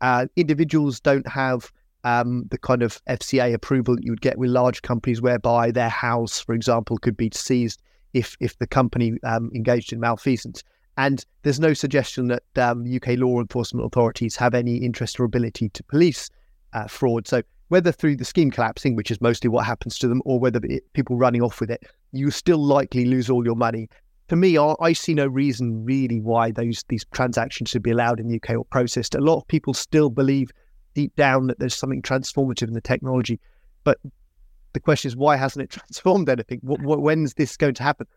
Uh, 0.01 0.28
individuals 0.36 0.99
don't 0.99 1.28
have 1.28 1.72
um, 2.03 2.45
the 2.51 2.57
kind 2.57 2.84
of 2.84 3.03
FCA 3.05 3.53
approval 3.53 3.95
that 3.95 4.03
you 4.03 4.11
would 4.11 4.22
get 4.22 4.38
with 4.38 4.49
large 4.49 4.82
companies, 4.82 5.22
whereby 5.22 5.72
their 5.72 5.89
house, 5.89 6.39
for 6.39 6.53
example, 6.53 6.97
could 6.97 7.18
be 7.18 7.32
seized 7.34 7.82
if 8.14 8.38
if 8.39 8.57
the 8.59 8.68
company 8.68 9.14
um, 9.24 9.51
engaged 9.53 9.93
in 9.93 9.99
malfeasance. 9.99 10.64
And 10.97 11.26
there's 11.41 11.59
no 11.59 11.74
suggestion 11.74 12.28
that 12.28 12.43
um, 12.55 12.86
UK 12.86 13.18
law 13.18 13.39
enforcement 13.39 13.86
authorities 13.86 14.36
have 14.36 14.53
any 14.53 14.78
interest 14.78 15.20
or 15.20 15.24
ability 15.24 15.70
to 15.70 15.84
police 15.84 16.30
uh, 16.74 16.88
fraud. 16.88 17.28
So 17.28 17.41
whether 17.70 17.91
through 17.91 18.18
the 18.18 18.26
scheme 18.26 18.51
collapsing, 18.51 18.95
which 18.95 19.09
is 19.09 19.20
mostly 19.20 19.49
what 19.49 19.66
happens 19.66 19.97
to 19.99 20.07
them, 20.07 20.22
or 20.26 20.39
whether 20.39 20.59
it, 20.64 20.84
people 20.93 21.18
running 21.18 21.41
off 21.41 21.59
with 21.59 21.72
it, 21.72 21.84
you 22.11 22.30
still 22.30 22.64
likely 22.64 23.05
lose 23.05 23.30
all 23.30 23.43
your 23.43 23.55
money. 23.55 23.89
For 24.30 24.36
me, 24.36 24.57
I, 24.57 24.76
I, 24.80 24.93
see 24.93 25.16
no 25.16 25.26
reason 25.26 25.84
really 25.84 26.22
why 26.22 26.51
those 26.51 26.84
these 26.89 27.05
transactions 27.14 27.72
should 27.72 27.84
be 27.84 27.91
allowed 27.91 28.20
in 28.20 28.28
the 28.28 28.36
UK 28.36 28.51
or 28.51 28.66
processed. 28.66 29.16
A 29.16 29.22
lot 29.22 29.38
of 29.38 29.47
people 29.47 29.74
still 29.74 30.09
believe 30.09 30.51
deep 30.93 31.16
down 31.16 31.47
that 31.47 31.59
there's 31.59 31.76
something 31.76 32.01
transformative 32.03 32.68
in 32.68 32.74
the 32.74 32.82
technology, 32.82 33.39
but 33.84 33.97
the 34.74 34.80
question 34.80 35.10
is 35.10 35.16
why 35.16 35.36
hasn't 35.36 35.64
it 35.64 35.70
transformed 35.80 36.30
anything? 36.30 36.60
When's 36.64 37.34
this 37.36 37.58
going 37.58 37.76
to 37.76 37.84
happen? 37.84 38.08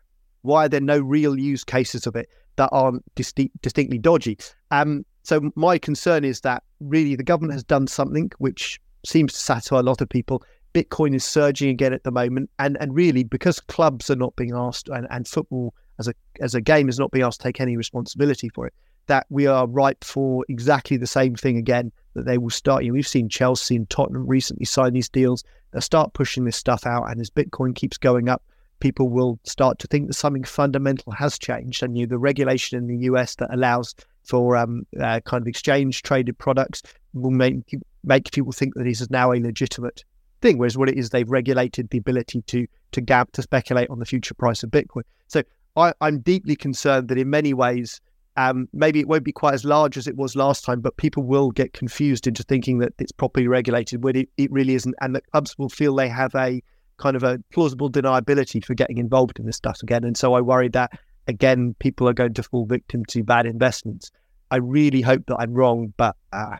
Why 0.41 0.65
are 0.65 0.69
there 0.69 0.81
no 0.81 0.99
real 0.99 1.37
use 1.37 1.63
cases 1.63 2.07
of 2.07 2.15
it 2.15 2.29
that 2.57 2.69
aren't 2.71 3.03
distinct, 3.15 3.61
distinctly 3.61 3.97
dodgy? 3.97 4.37
Um, 4.71 5.05
so 5.23 5.51
my 5.55 5.77
concern 5.77 6.23
is 6.23 6.41
that 6.41 6.63
really 6.79 7.15
the 7.15 7.23
government 7.23 7.53
has 7.53 7.63
done 7.63 7.87
something 7.87 8.31
which 8.37 8.79
seems 9.05 9.33
to 9.33 9.39
satisfy 9.39 9.79
a 9.79 9.83
lot 9.83 10.01
of 10.01 10.09
people, 10.09 10.43
Bitcoin 10.73 11.15
is 11.15 11.23
surging 11.23 11.69
again 11.69 11.93
at 11.93 12.03
the 12.03 12.11
moment, 12.11 12.49
and 12.59 12.77
and 12.79 12.93
really 12.93 13.23
because 13.23 13.59
clubs 13.59 14.09
are 14.09 14.15
not 14.15 14.35
being 14.35 14.53
asked, 14.53 14.89
and, 14.89 15.07
and 15.09 15.27
football 15.27 15.73
as 15.99 16.07
a 16.07 16.13
as 16.39 16.53
a 16.53 16.61
game 16.61 16.89
is 16.89 16.99
not 16.99 17.11
being 17.11 17.25
asked 17.25 17.41
to 17.41 17.47
take 17.47 17.59
any 17.59 17.75
responsibility 17.75 18.49
for 18.49 18.67
it, 18.67 18.73
that 19.07 19.25
we 19.29 19.47
are 19.47 19.67
ripe 19.67 20.03
for 20.03 20.45
exactly 20.49 20.97
the 20.97 21.07
same 21.07 21.35
thing 21.35 21.57
again. 21.57 21.91
That 22.13 22.25
they 22.25 22.37
will 22.37 22.49
start. 22.49 22.83
You 22.83 22.89
know, 22.89 22.93
we've 22.93 23.07
seen 23.07 23.29
Chelsea 23.29 23.75
and 23.75 23.89
Tottenham 23.89 24.25
recently 24.25 24.65
sign 24.65 24.93
these 24.93 25.09
deals. 25.09 25.43
They'll 25.71 25.81
start 25.81 26.13
pushing 26.13 26.45
this 26.45 26.55
stuff 26.55 26.85
out, 26.85 27.09
and 27.09 27.19
as 27.19 27.29
Bitcoin 27.29 27.75
keeps 27.75 27.97
going 27.97 28.29
up, 28.29 28.41
people 28.79 29.09
will 29.09 29.39
start 29.43 29.79
to 29.79 29.87
think 29.87 30.07
that 30.07 30.13
something 30.13 30.43
fundamental 30.43 31.11
has 31.13 31.37
changed. 31.37 31.83
And 31.83 31.97
you 31.97 32.05
know, 32.05 32.09
the 32.09 32.17
regulation 32.17 32.77
in 32.77 32.87
the 32.87 33.05
US 33.07 33.35
that 33.35 33.53
allows 33.53 33.95
for 34.23 34.55
um, 34.57 34.85
uh, 34.99 35.19
kind 35.21 35.41
of 35.41 35.47
exchange 35.47 36.03
traded 36.03 36.37
products 36.37 36.83
will 37.13 37.31
make 37.31 37.55
make 38.03 38.31
people 38.31 38.51
think 38.51 38.75
that 38.75 38.83
this 38.83 39.01
is 39.01 39.09
now 39.09 39.31
a 39.31 39.39
legitimate 39.39 40.03
thing. 40.41 40.57
Whereas 40.57 40.77
what 40.77 40.89
it 40.89 40.97
is, 40.97 41.09
they've 41.09 41.29
regulated 41.29 41.89
the 41.89 41.97
ability 41.97 42.41
to 42.43 42.67
to 42.91 43.01
gab 43.01 43.31
to 43.33 43.41
speculate 43.41 43.89
on 43.89 43.99
the 43.99 44.05
future 44.05 44.33
price 44.33 44.63
of 44.63 44.69
Bitcoin. 44.69 45.03
So 45.27 45.43
I, 45.75 45.93
am 46.01 46.19
deeply 46.19 46.55
concerned 46.55 47.07
that 47.09 47.17
in 47.17 47.29
many 47.29 47.53
ways, 47.53 48.01
um, 48.37 48.69
maybe 48.71 48.99
it 48.99 49.07
won't 49.07 49.23
be 49.23 49.31
quite 49.31 49.55
as 49.55 49.65
large 49.65 49.97
as 49.97 50.07
it 50.07 50.15
was 50.15 50.35
last 50.35 50.63
time, 50.63 50.79
but 50.79 50.95
people 50.97 51.23
will 51.23 51.51
get 51.51 51.73
confused 51.73 52.27
into 52.27 52.43
thinking 52.43 52.77
that 52.77 52.93
it's 52.99 53.11
properly 53.11 53.47
regulated 53.47 54.03
when 54.03 54.15
it, 54.15 54.29
it 54.37 54.51
really 54.51 54.75
isn't, 54.75 54.95
and 55.01 55.15
that 55.15 55.29
clubs 55.31 55.57
will 55.57 55.69
feel 55.69 55.95
they 55.95 56.07
have 56.07 56.33
a 56.35 56.61
kind 56.97 57.15
of 57.15 57.23
a 57.23 57.39
plausible 57.51 57.89
deniability 57.89 58.63
for 58.63 58.75
getting 58.75 58.99
involved 58.99 59.39
in 59.39 59.45
this 59.45 59.57
stuff 59.57 59.81
again. 59.81 60.03
And 60.03 60.15
so 60.15 60.35
I 60.35 60.41
worry 60.41 60.69
that 60.69 60.99
again, 61.27 61.75
people 61.79 62.07
are 62.07 62.13
going 62.13 62.33
to 62.35 62.43
fall 62.43 62.65
victim 62.65 63.03
to 63.05 63.23
bad 63.23 63.45
investments. 63.45 64.11
I 64.51 64.57
really 64.57 65.01
hope 65.01 65.25
that 65.27 65.37
I'm 65.37 65.53
wrong, 65.53 65.93
but 65.97 66.15
uh, 66.31 66.57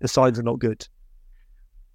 the 0.00 0.08
signs 0.08 0.38
are 0.38 0.42
not 0.42 0.58
good. 0.58 0.86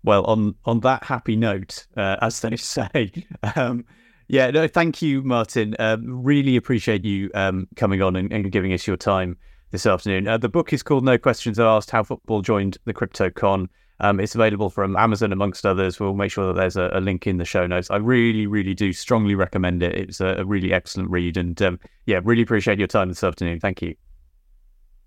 Well, 0.04 0.26
on 0.26 0.56
on 0.66 0.82
that 0.82 1.04
happy 1.04 1.36
note, 1.36 1.88
uh, 1.98 2.18
as 2.22 2.40
they 2.42 2.56
say, 2.58 3.12
um, 3.56 3.86
yeah, 4.28 4.50
no, 4.52 4.68
thank 4.68 5.02
you, 5.02 5.22
Martin. 5.22 5.76
Um, 5.80 6.24
really 6.24 6.56
appreciate 6.56 7.04
you 7.04 7.30
um, 7.34 7.68
coming 7.76 8.02
on 8.02 8.16
and, 8.16 8.32
and, 8.32 8.52
giving 8.52 8.74
us 8.74 8.88
your 8.88 8.98
time 8.98 9.38
this 9.72 9.86
afternoon. 9.86 10.28
Uh, 10.28 10.38
the 10.38 10.50
book 10.50 10.74
is 10.74 10.84
called 10.84 11.04
No 11.04 11.18
Questions 11.18 11.60
Asked: 11.60 11.92
How 11.92 12.04
Football 12.04 12.42
Joined 12.42 12.78
the 12.86 12.94
Crypto 12.94 13.30
Con. 13.30 13.70
Um, 14.00 14.20
it's 14.20 14.36
available 14.36 14.70
from 14.70 14.96
Amazon, 14.96 15.32
amongst 15.32 15.66
others. 15.66 16.00
We'll 16.00 16.16
make 16.16 16.32
sure 16.32 16.48
that 16.48 16.60
there's 16.60 16.76
a, 16.76 16.90
a, 16.94 17.00
link 17.00 17.28
in 17.28 17.38
the 17.38 17.46
show 17.46 17.68
notes. 17.68 17.90
I 17.92 17.98
really, 17.98 18.48
really 18.48 18.74
do 18.74 18.92
strongly 18.92 19.36
recommend 19.36 19.84
it. 19.84 19.96
It's 19.96 20.20
a, 20.20 20.36
a 20.40 20.46
really 20.46 20.74
excellent 20.74 21.10
read, 21.10 21.38
and 21.38 21.60
um, 21.62 21.80
yeah, 22.06 22.20
really 22.24 22.42
appreciate 22.42 22.80
your 22.80 22.88
time 22.88 23.10
this 23.10 23.24
afternoon. 23.24 23.60
Thank 23.60 23.82
you. 23.82 23.96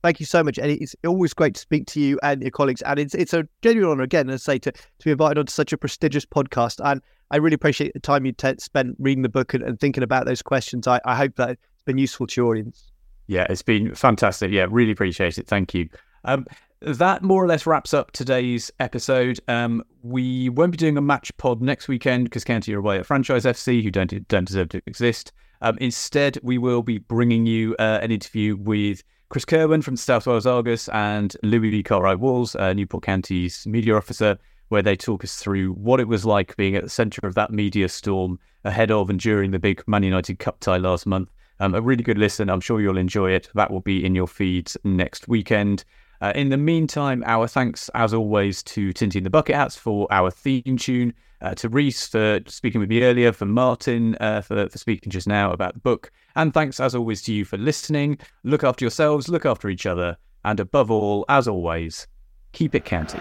Thank 0.06 0.20
you 0.20 0.26
so 0.26 0.44
much. 0.44 0.56
And 0.56 0.70
it's 0.70 0.94
always 1.04 1.34
great 1.34 1.56
to 1.56 1.60
speak 1.60 1.88
to 1.88 2.00
you 2.00 2.16
and 2.22 2.40
your 2.40 2.52
colleagues. 2.52 2.80
And 2.82 3.00
it's 3.00 3.12
it's 3.12 3.32
a 3.32 3.44
genuine 3.60 3.90
honor, 3.90 4.04
again, 4.04 4.30
as 4.30 4.48
I 4.48 4.52
say, 4.52 4.58
to, 4.60 4.70
to 4.70 5.04
be 5.04 5.10
invited 5.10 5.36
onto 5.36 5.50
such 5.50 5.72
a 5.72 5.76
prestigious 5.76 6.24
podcast. 6.24 6.80
And 6.88 7.02
I 7.32 7.38
really 7.38 7.56
appreciate 7.56 7.92
the 7.92 7.98
time 7.98 8.24
you 8.24 8.30
t- 8.30 8.54
spent 8.60 8.94
reading 9.00 9.22
the 9.22 9.28
book 9.28 9.52
and, 9.52 9.64
and, 9.64 9.80
thinking 9.80 10.04
about 10.04 10.24
those 10.24 10.42
questions. 10.42 10.86
I, 10.86 11.00
I 11.04 11.16
hope 11.16 11.34
that 11.38 11.50
it's 11.50 11.82
been 11.86 11.98
useful 11.98 12.28
to 12.28 12.40
your 12.40 12.52
audience. 12.52 12.86
Yeah, 13.26 13.48
it's 13.50 13.62
been 13.62 13.96
fantastic. 13.96 14.52
Yeah, 14.52 14.68
really 14.70 14.92
appreciate 14.92 15.38
it. 15.38 15.48
Thank 15.48 15.74
you. 15.74 15.88
Um, 16.24 16.46
that 16.82 17.24
more 17.24 17.42
or 17.42 17.48
less 17.48 17.66
wraps 17.66 17.92
up 17.92 18.12
today's 18.12 18.70
episode. 18.78 19.40
Um, 19.48 19.82
we 20.04 20.50
won't 20.50 20.70
be 20.70 20.78
doing 20.78 20.96
a 20.96 21.02
match 21.02 21.36
pod 21.36 21.60
next 21.60 21.88
weekend 21.88 22.26
because 22.26 22.44
County 22.44 22.72
are 22.74 22.78
away 22.78 23.00
at 23.00 23.06
Franchise 23.06 23.44
FC, 23.44 23.82
who 23.82 23.90
don't 23.90 24.28
don't 24.28 24.46
deserve 24.46 24.68
to 24.68 24.80
exist. 24.86 25.32
Um, 25.62 25.76
instead, 25.80 26.38
we 26.44 26.58
will 26.58 26.84
be 26.84 26.98
bringing 26.98 27.44
you 27.44 27.74
uh, 27.80 27.98
an 28.02 28.12
interview 28.12 28.56
with 28.56 29.02
Chris 29.28 29.44
Kirwan 29.44 29.82
from 29.82 29.96
South 29.96 30.26
Wales 30.26 30.46
Argus 30.46 30.88
and 30.90 31.36
Louis 31.42 31.82
Cartwright 31.82 32.20
Walls, 32.20 32.54
uh, 32.54 32.72
Newport 32.72 33.02
County's 33.02 33.66
media 33.66 33.96
officer, 33.96 34.38
where 34.68 34.82
they 34.82 34.94
talk 34.94 35.24
us 35.24 35.36
through 35.36 35.72
what 35.72 35.98
it 35.98 36.06
was 36.06 36.24
like 36.24 36.56
being 36.56 36.76
at 36.76 36.84
the 36.84 36.88
centre 36.88 37.26
of 37.26 37.34
that 37.34 37.50
media 37.50 37.88
storm 37.88 38.38
ahead 38.64 38.92
of 38.92 39.10
and 39.10 39.18
during 39.18 39.50
the 39.50 39.58
big 39.58 39.82
Man 39.88 40.04
United 40.04 40.38
Cup 40.38 40.60
tie 40.60 40.76
last 40.76 41.06
month. 41.06 41.28
Um, 41.58 41.74
a 41.74 41.80
really 41.80 42.04
good 42.04 42.18
listen. 42.18 42.48
I'm 42.48 42.60
sure 42.60 42.80
you'll 42.80 42.98
enjoy 42.98 43.32
it. 43.32 43.48
That 43.54 43.70
will 43.70 43.80
be 43.80 44.04
in 44.04 44.14
your 44.14 44.28
feeds 44.28 44.76
next 44.84 45.26
weekend. 45.26 45.84
Uh, 46.20 46.32
in 46.34 46.48
the 46.48 46.56
meantime, 46.56 47.22
our 47.26 47.46
thanks, 47.46 47.90
as 47.94 48.14
always, 48.14 48.62
to 48.62 48.92
Tinty 48.92 49.18
and 49.18 49.26
the 49.26 49.30
Bucket 49.30 49.54
Hats 49.54 49.76
for 49.76 50.06
our 50.10 50.30
theme 50.30 50.76
tune, 50.78 51.12
uh, 51.42 51.54
to 51.54 51.68
Rhys 51.68 52.06
for 52.08 52.40
speaking 52.46 52.80
with 52.80 52.88
me 52.88 53.02
earlier, 53.02 53.32
for 53.32 53.44
Martin 53.44 54.16
uh, 54.20 54.40
for, 54.40 54.68
for 54.68 54.78
speaking 54.78 55.10
just 55.10 55.26
now 55.26 55.52
about 55.52 55.74
the 55.74 55.80
book, 55.80 56.10
and 56.34 56.54
thanks, 56.54 56.80
as 56.80 56.94
always, 56.94 57.22
to 57.22 57.32
you 57.32 57.44
for 57.44 57.58
listening. 57.58 58.18
Look 58.44 58.64
after 58.64 58.84
yourselves, 58.84 59.28
look 59.28 59.44
after 59.44 59.68
each 59.68 59.86
other, 59.86 60.16
and 60.44 60.58
above 60.60 60.90
all, 60.90 61.24
as 61.28 61.46
always, 61.46 62.06
keep 62.52 62.74
it 62.74 62.84
county. 62.84 63.20